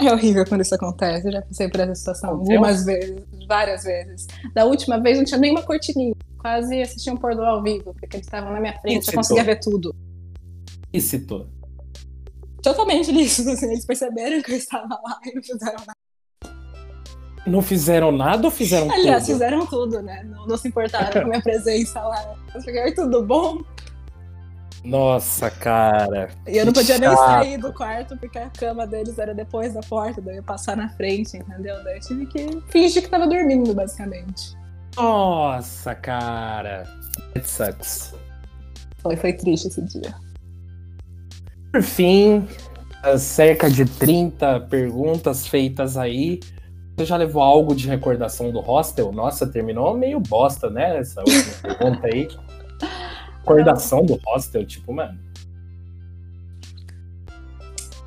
É 0.00 0.10
horrível 0.10 0.46
quando 0.46 0.62
isso 0.62 0.74
acontece. 0.74 1.28
Eu 1.28 1.32
já 1.32 1.42
passei 1.42 1.68
por 1.68 1.80
essa 1.80 1.94
situação 1.94 2.30
algumas 2.30 2.86
vezes, 2.86 3.22
várias 3.46 3.84
vezes. 3.84 4.26
Da 4.54 4.64
última 4.64 4.98
vez 4.98 5.18
não 5.18 5.24
tinha 5.26 5.38
nenhuma 5.38 5.62
cortininha. 5.62 6.14
Quase 6.38 6.80
assisti 6.80 7.10
um 7.10 7.16
pôr 7.16 7.36
do 7.36 7.42
ao 7.42 7.62
vivo, 7.62 7.94
porque 8.00 8.16
eles 8.16 8.26
estavam 8.26 8.52
na 8.52 8.60
minha 8.60 8.76
frente, 8.80 9.06
eu 9.06 9.14
conseguia 9.14 9.44
ver 9.44 9.60
tudo 9.60 9.94
lícito. 10.92 11.48
Totalmente 12.62 13.10
lícito, 13.10 13.50
assim, 13.50 13.66
eles 13.66 13.84
perceberam 13.84 14.40
que 14.42 14.52
eu 14.52 14.56
estava 14.56 15.00
lá 15.04 15.18
e 15.24 15.34
não 15.34 15.42
fizeram 15.42 15.78
nada. 15.78 15.92
Não 17.44 17.60
fizeram 17.60 18.12
nada 18.12 18.44
ou 18.44 18.50
fizeram 18.52 18.84
Aliás, 18.84 18.98
tudo? 18.98 19.08
Aliás, 19.08 19.26
fizeram 19.26 19.66
tudo, 19.66 20.02
né? 20.02 20.22
Não, 20.24 20.46
não 20.46 20.56
se 20.56 20.68
importaram 20.68 21.10
com 21.12 21.18
a 21.18 21.24
minha 21.24 21.42
presença 21.42 22.00
lá. 22.00 22.36
Eu 22.54 22.60
fiquei, 22.60 22.94
tudo 22.94 23.24
bom? 23.24 23.62
Nossa, 24.84 25.50
cara. 25.50 26.30
E 26.46 26.56
eu 26.58 26.66
não 26.66 26.72
podia 26.72 26.96
chato. 26.96 27.00
nem 27.00 27.16
sair 27.16 27.58
do 27.58 27.72
quarto 27.72 28.16
porque 28.16 28.38
a 28.38 28.50
cama 28.50 28.86
deles 28.86 29.18
era 29.18 29.34
depois 29.34 29.74
da 29.74 29.80
porta, 29.80 30.20
daí 30.20 30.34
eu 30.34 30.36
ia 30.36 30.42
passar 30.42 30.76
na 30.76 30.88
frente, 30.88 31.36
entendeu? 31.36 31.82
Daí 31.84 31.96
eu 31.96 32.00
tive 32.00 32.26
que 32.26 32.60
fingir 32.68 33.02
que 33.02 33.08
tava 33.08 33.26
dormindo, 33.26 33.74
basicamente. 33.74 34.56
Nossa, 34.96 35.94
cara. 35.94 36.84
It 37.34 37.48
sucks. 37.48 38.14
Foi, 38.98 39.16
foi 39.16 39.32
triste 39.32 39.68
esse 39.68 39.82
dia. 39.82 40.14
Por 41.72 41.82
fim, 41.82 42.46
cerca 43.18 43.70
de 43.70 43.86
30 43.86 44.60
perguntas 44.68 45.46
feitas 45.46 45.96
aí. 45.96 46.38
Você 46.96 47.06
já 47.06 47.16
levou 47.16 47.42
algo 47.42 47.74
de 47.74 47.88
recordação 47.88 48.52
do 48.52 48.60
hostel? 48.60 49.10
Nossa, 49.10 49.46
terminou 49.46 49.96
meio 49.96 50.20
bosta, 50.20 50.68
né? 50.68 50.98
Essa 50.98 51.20
última 51.20 51.54
pergunta 51.62 52.06
aí. 52.06 52.28
Recordação 53.38 54.04
do 54.04 54.20
hostel, 54.26 54.66
tipo, 54.66 54.92
mano. 54.92 55.18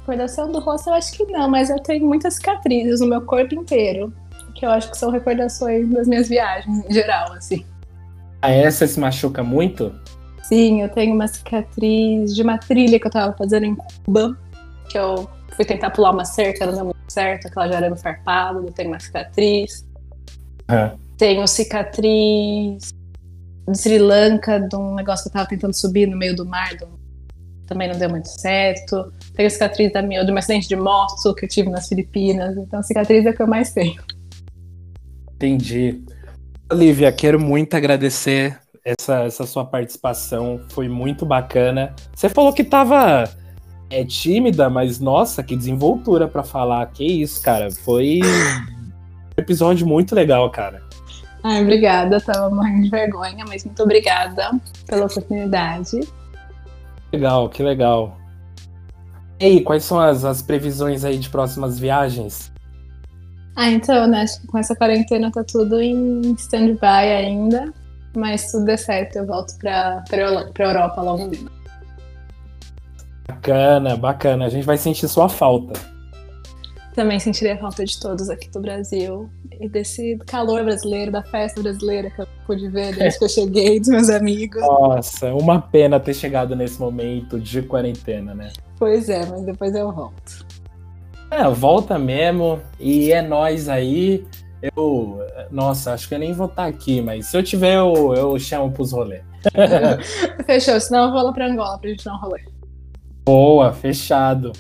Recordação 0.02 0.52
do 0.52 0.60
hostel, 0.60 0.94
eu 0.94 0.98
acho 0.98 1.14
que 1.14 1.26
não, 1.26 1.50
mas 1.50 1.72
eu 1.72 1.80
tenho 1.80 2.06
muitas 2.06 2.36
cicatrizes 2.36 3.00
no 3.02 3.08
meu 3.08 3.22
corpo 3.22 3.56
inteiro. 3.56 4.14
Que 4.54 4.66
eu 4.66 4.70
acho 4.70 4.92
que 4.92 4.98
são 4.98 5.10
recordações 5.10 5.90
das 5.90 6.08
minhas 6.08 6.30
viagens 6.30 6.86
em 6.86 6.94
geral, 6.94 7.34
assim. 7.34 7.66
A 8.42 8.52
essa 8.52 8.86
se 8.86 9.00
machuca 9.00 9.44
muito? 9.44 9.92
Sim, 10.48 10.84
eu 10.84 10.90
tenho 10.90 11.16
uma 11.16 11.28
cicatriz 11.28 12.36
de 12.36 12.44
uma 12.44 12.58
trilha 12.58 13.00
que 13.00 13.08
eu 13.08 13.12
tava 13.12 13.36
fazendo 13.36 13.66
em 13.66 13.76
Cuba, 13.76 14.38
que 14.90 14.98
eu 14.98 15.28
fui 15.56 15.66
tentar 15.66 15.90
pular 15.90 16.12
uma 16.12 16.24
cerca, 16.24 16.68
não 16.68 16.74
deu 16.74 16.86
muito 16.86 16.98
certo, 17.08 17.48
aquela 17.48 17.68
de 17.68 17.76
arame 17.76 17.98
farpado, 17.98 18.72
tenho 18.72 18.90
uma 18.90 19.00
cicatriz. 19.00 19.84
É. 20.68 20.92
Tenho 21.18 21.48
cicatriz 21.48 22.94
de 23.68 23.78
Sri 23.78 23.98
Lanka, 23.98 24.60
de 24.60 24.76
um 24.76 24.94
negócio 24.94 25.24
que 25.24 25.30
eu 25.30 25.34
tava 25.34 25.50
tentando 25.50 25.74
subir 25.74 26.08
no 26.08 26.16
meio 26.16 26.36
do 26.36 26.46
mar, 26.46 26.76
do... 26.76 26.88
também 27.66 27.88
não 27.88 27.98
deu 27.98 28.10
muito 28.12 28.28
certo. 28.28 29.12
Tenho 29.34 29.50
cicatriz 29.50 29.92
da 29.92 30.04
minha, 30.04 30.24
de 30.24 30.32
um 30.32 30.38
acidente 30.38 30.68
de 30.68 30.76
moto 30.76 31.34
que 31.34 31.46
eu 31.46 31.50
tive 31.50 31.70
nas 31.70 31.88
Filipinas, 31.88 32.56
então 32.56 32.84
cicatriz 32.84 33.26
é 33.26 33.32
o 33.32 33.36
que 33.36 33.42
eu 33.42 33.48
mais 33.48 33.74
tenho. 33.74 34.00
Entendi. 35.34 36.04
Olivia, 36.72 37.12
quero 37.12 37.40
muito 37.40 37.76
agradecer 37.76 38.60
essa, 38.86 39.24
essa 39.24 39.48
sua 39.48 39.66
participação, 39.66 40.62
foi 40.70 40.88
muito 40.88 41.26
bacana. 41.26 41.96
Você 42.14 42.30
falou 42.30 42.54
que 42.54 42.64
tava 42.64 43.28
é, 43.90 44.06
tímida, 44.06 44.70
mas 44.70 45.00
nossa, 45.00 45.42
que 45.42 45.56
desenvoltura 45.56 46.28
para 46.28 46.44
falar. 46.44 46.86
Que 46.92 47.04
isso, 47.04 47.42
cara. 47.42 47.72
Foi 47.72 48.20
um 48.24 49.42
episódio 49.42 49.88
muito 49.88 50.14
legal, 50.14 50.48
cara. 50.52 50.84
Ai, 51.44 51.64
obrigada. 51.64 52.22
tava 52.22 52.54
morrendo 52.54 52.84
de 52.84 52.90
vergonha, 52.90 53.44
mas 53.48 53.66
muito 53.66 53.82
obrigada 53.82 54.52
pela 54.86 55.08
oportunidade. 55.08 56.00
Legal, 57.12 57.50
que 57.50 57.64
legal. 57.64 58.16
E 59.40 59.46
aí, 59.46 59.62
quais 59.62 59.84
são 59.84 60.00
as, 60.00 60.24
as 60.24 60.44
previsões 60.44 61.04
aí 61.04 61.18
de 61.18 61.30
próximas 61.30 61.80
viagens? 61.80 62.52
Ah, 63.56 63.70
então, 63.70 64.06
né? 64.06 64.22
Acho 64.22 64.42
que 64.42 64.48
com 64.48 64.58
essa 64.60 64.76
quarentena 64.76 65.32
tá 65.32 65.44
tudo 65.44 65.82
em 65.82 66.34
stand-by 66.34 66.86
ainda. 66.86 67.74
Mas 68.16 68.42
se 68.42 68.52
tudo 68.54 68.66
der 68.66 68.78
certo, 68.78 69.18
eu 69.18 69.26
volto 69.26 69.58
pra, 69.58 70.04
pra, 70.10 70.46
pra 70.54 70.66
Europa 70.66 71.02
logo. 71.02 71.32
Bacana, 73.28 73.96
bacana. 73.96 74.46
A 74.46 74.50
gente 74.50 74.66
vai 74.66 74.78
sentir 74.78 75.08
sua 75.08 75.28
falta. 75.28 75.74
Também 76.96 77.20
sentirei 77.20 77.52
a 77.52 77.58
falta 77.58 77.84
de 77.84 78.00
todos 78.00 78.30
aqui 78.30 78.50
do 78.50 78.62
Brasil 78.62 79.30
e 79.60 79.68
desse 79.68 80.18
calor 80.26 80.64
brasileiro, 80.64 81.12
da 81.12 81.22
festa 81.24 81.62
brasileira 81.62 82.10
que 82.10 82.22
eu 82.22 82.28
pude 82.48 82.70
ver 82.70 82.96
desde 82.96 83.20
que 83.20 83.26
eu 83.26 83.30
cheguei, 83.30 83.80
dos 83.82 83.90
meus 83.90 84.10
amigos. 84.10 84.62
Nossa, 84.62 85.34
uma 85.34 85.62
pena 85.62 86.00
ter 86.00 86.14
chegado 86.14 86.56
nesse 86.56 86.80
momento 86.80 87.38
de 87.38 87.62
quarentena, 87.62 88.34
né? 88.34 88.50
Pois 88.80 89.10
é, 89.10 89.26
mas 89.26 89.42
depois 89.42 89.76
eu 89.76 89.92
volto. 89.92 90.46
É, 91.30 91.44
volta 91.50 92.00
mesmo 92.00 92.62
e 92.80 93.12
é 93.12 93.22
nós 93.22 93.68
aí. 93.68 94.26
Eu, 94.76 95.20
nossa, 95.52 95.94
acho 95.94 96.08
que 96.08 96.16
eu 96.16 96.20
nem 96.20 96.34
vou 96.34 96.48
estar 96.48 96.66
aqui, 96.66 97.02
mas 97.02 97.28
se 97.28 97.38
eu 97.38 97.44
tiver, 97.44 97.76
eu, 97.76 98.14
eu 98.16 98.40
chamo 98.40 98.72
pros 98.72 98.92
rolê. 98.92 99.22
Fechou, 100.46 100.80
senão 100.80 101.06
eu 101.06 101.12
vou 101.12 101.22
lá 101.24 101.34
pra 101.34 101.48
Angola 101.48 101.78
pra 101.78 101.90
gente 101.90 102.06
dar 102.06 102.16
um 102.16 102.20
rolê. 102.20 102.44
Boa, 103.26 103.74
fechado. 103.74 104.52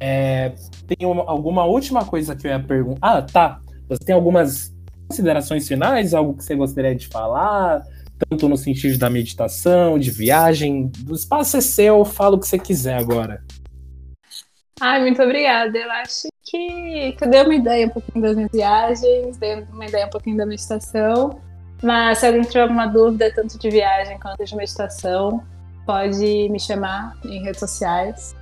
É, 0.00 0.52
tem 0.86 1.06
uma, 1.06 1.22
alguma 1.28 1.64
última 1.64 2.04
coisa 2.04 2.34
que 2.34 2.46
eu 2.46 2.50
ia 2.50 2.60
perguntar? 2.60 2.98
Ah, 3.00 3.22
tá. 3.22 3.60
Você 3.88 4.04
tem 4.04 4.14
algumas 4.14 4.74
considerações 5.08 5.66
finais? 5.66 6.14
Algo 6.14 6.34
que 6.36 6.44
você 6.44 6.54
gostaria 6.54 6.94
de 6.94 7.06
falar? 7.06 7.82
Tanto 8.28 8.48
no 8.48 8.56
sentido 8.56 8.98
da 8.98 9.10
meditação, 9.10 9.98
de 9.98 10.10
viagem. 10.10 10.90
O 11.08 11.14
espaço 11.14 11.56
é 11.56 11.60
seu, 11.60 12.04
fala 12.04 12.36
o 12.36 12.40
que 12.40 12.48
você 12.48 12.58
quiser 12.58 12.98
agora. 12.98 13.44
Ai, 14.80 15.00
muito 15.00 15.22
obrigada. 15.22 15.76
Eu 15.76 15.90
acho 15.90 16.28
que, 16.46 17.12
que 17.12 17.24
eu 17.24 17.28
dei 17.28 17.42
uma 17.42 17.54
ideia 17.54 17.86
um 17.86 17.90
pouquinho 17.90 18.22
das 18.22 18.36
minhas 18.36 18.52
viagens, 18.52 19.36
dei 19.36 19.64
uma 19.72 19.84
ideia 19.84 20.06
um 20.06 20.10
pouquinho 20.10 20.36
da 20.36 20.46
meditação. 20.46 21.40
Mas 21.82 22.18
se 22.18 22.26
alguém 22.26 22.42
tiver 22.42 22.62
alguma 22.62 22.86
dúvida, 22.86 23.30
tanto 23.34 23.58
de 23.58 23.68
viagem 23.68 24.18
quanto 24.18 24.44
de 24.44 24.56
meditação, 24.56 25.42
pode 25.84 26.48
me 26.48 26.58
chamar 26.58 27.16
em 27.24 27.42
redes 27.42 27.60
sociais, 27.60 28.34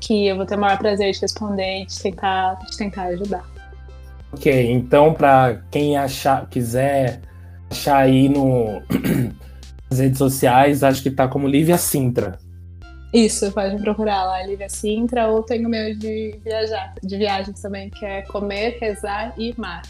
que 0.00 0.26
eu 0.26 0.36
vou 0.36 0.44
ter 0.44 0.56
o 0.56 0.60
maior 0.60 0.78
prazer 0.78 1.12
de 1.12 1.20
responder 1.20 1.82
e 1.82 1.86
de 1.86 1.98
tentar, 1.98 2.54
de 2.54 2.76
tentar 2.76 3.04
ajudar. 3.04 3.44
Ok, 4.32 4.70
então 4.70 5.14
para 5.14 5.62
quem 5.70 5.96
achar, 5.96 6.46
quiser 6.48 7.22
achar 7.70 7.98
aí 7.98 8.28
no, 8.28 8.82
nas 9.88 10.00
redes 10.00 10.18
sociais, 10.18 10.82
acho 10.82 11.02
que 11.02 11.10
tá 11.10 11.26
como 11.26 11.48
Lívia 11.48 11.78
Sintra. 11.78 12.38
Isso, 13.16 13.50
pode 13.50 13.82
procurar 13.82 14.24
lá, 14.24 14.42
Lívia 14.42 14.68
Sintra, 14.68 15.28
ou 15.28 15.42
tem 15.42 15.64
o 15.64 15.70
meu 15.70 15.96
de 15.96 16.38
viajar, 16.44 16.92
de 17.02 17.16
viagens 17.16 17.62
também, 17.62 17.88
que 17.88 18.04
é 18.04 18.20
comer, 18.20 18.76
rezar 18.78 19.32
e 19.38 19.54
mar. 19.56 19.80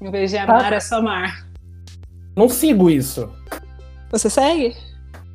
Em 0.00 0.10
vez 0.10 0.30
de 0.30 0.38
amar, 0.38 0.72
ah. 0.72 0.76
é 0.76 0.80
só 0.80 1.02
mar. 1.02 1.46
Não 2.34 2.48
sigo 2.48 2.88
isso. 2.88 3.30
Você 4.10 4.30
segue? 4.30 4.74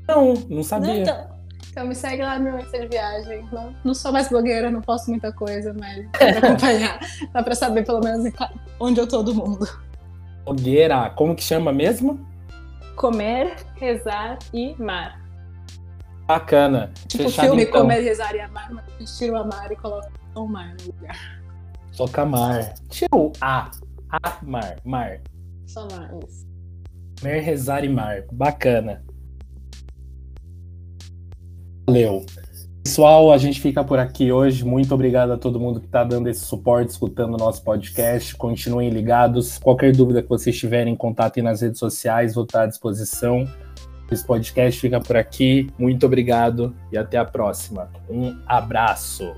Não, 0.07 0.33
não 0.49 0.63
sabia. 0.63 1.03
Então, 1.03 1.27
então 1.69 1.87
me 1.87 1.93
segue 1.93 2.23
lá 2.23 2.39
no 2.39 2.45
meu 2.45 2.59
Insta 2.59 2.79
de 2.79 2.87
viagem. 2.87 3.47
Não, 3.51 3.75
não 3.83 3.93
sou 3.93 4.11
mais 4.11 4.27
blogueira, 4.27 4.71
não 4.71 4.81
posto 4.81 5.11
muita 5.11 5.31
coisa, 5.31 5.71
mas 5.79 6.09
dá 6.11 6.39
pra 6.39 6.49
acompanhar. 6.49 6.99
dá 7.31 7.43
pra 7.43 7.53
saber 7.53 7.85
pelo 7.85 7.99
menos 7.99 8.33
onde 8.79 8.99
eu 8.99 9.07
tô 9.07 9.21
do 9.21 9.35
mundo. 9.35 9.67
Blogueira, 10.45 11.11
como 11.11 11.35
que 11.35 11.43
chama 11.43 11.71
mesmo? 11.71 12.27
Comer, 12.95 13.55
rezar 13.75 14.39
e 14.51 14.73
mar. 14.81 15.18
Bacana. 16.29 16.91
Tipo 17.07 17.23
Fechado, 17.23 17.47
filme 17.47 17.63
então. 17.63 17.81
Comer, 17.81 18.01
rezar 18.01 18.35
e 18.35 18.39
amar, 18.39 18.71
mas 18.71 19.17
tira 19.17 19.33
o 19.33 19.35
amar 19.37 19.71
e 19.71 19.75
coloca 19.75 20.11
o 20.35 20.45
mar 20.45 20.75
no 20.79 20.93
lugar. 20.93 21.41
Coloca 21.97 22.23
mar. 22.23 22.73
Tira 22.87 23.09
o 23.15 23.31
A. 23.41 23.71
A, 24.11 24.37
mar. 24.43 24.75
Mar. 24.85 25.21
Só 25.65 25.87
mar, 25.89 26.11
isso. 26.27 26.47
Comer, 27.19 27.39
rezar 27.39 27.83
e 27.83 27.89
mar. 27.89 28.25
Bacana. 28.31 29.03
Valeu. 31.87 32.23
Pessoal, 32.83 33.31
a 33.31 33.37
gente 33.39 33.59
fica 33.59 33.83
por 33.83 33.97
aqui 33.97 34.31
hoje. 34.31 34.63
Muito 34.63 34.93
obrigado 34.93 35.31
a 35.31 35.37
todo 35.37 35.59
mundo 35.59 35.79
que 35.79 35.87
está 35.87 36.03
dando 36.03 36.29
esse 36.29 36.41
suporte, 36.41 36.91
escutando 36.91 37.33
o 37.33 37.37
nosso 37.37 37.63
podcast. 37.63 38.35
Continuem 38.35 38.91
ligados. 38.91 39.57
Qualquer 39.57 39.95
dúvida 39.95 40.21
que 40.21 40.29
vocês 40.29 40.55
tiverem, 40.55 40.95
contatem 40.95 41.41
nas 41.41 41.61
redes 41.61 41.79
sociais, 41.79 42.35
vou 42.35 42.43
estar 42.43 42.63
à 42.63 42.67
disposição. 42.67 43.47
Esse 44.11 44.25
podcast 44.25 44.79
fica 44.79 44.99
por 44.99 45.15
aqui. 45.15 45.69
Muito 45.77 46.05
obrigado 46.05 46.75
e 46.91 46.97
até 46.97 47.17
a 47.17 47.25
próxima. 47.25 47.89
Um 48.09 48.39
abraço. 48.47 49.35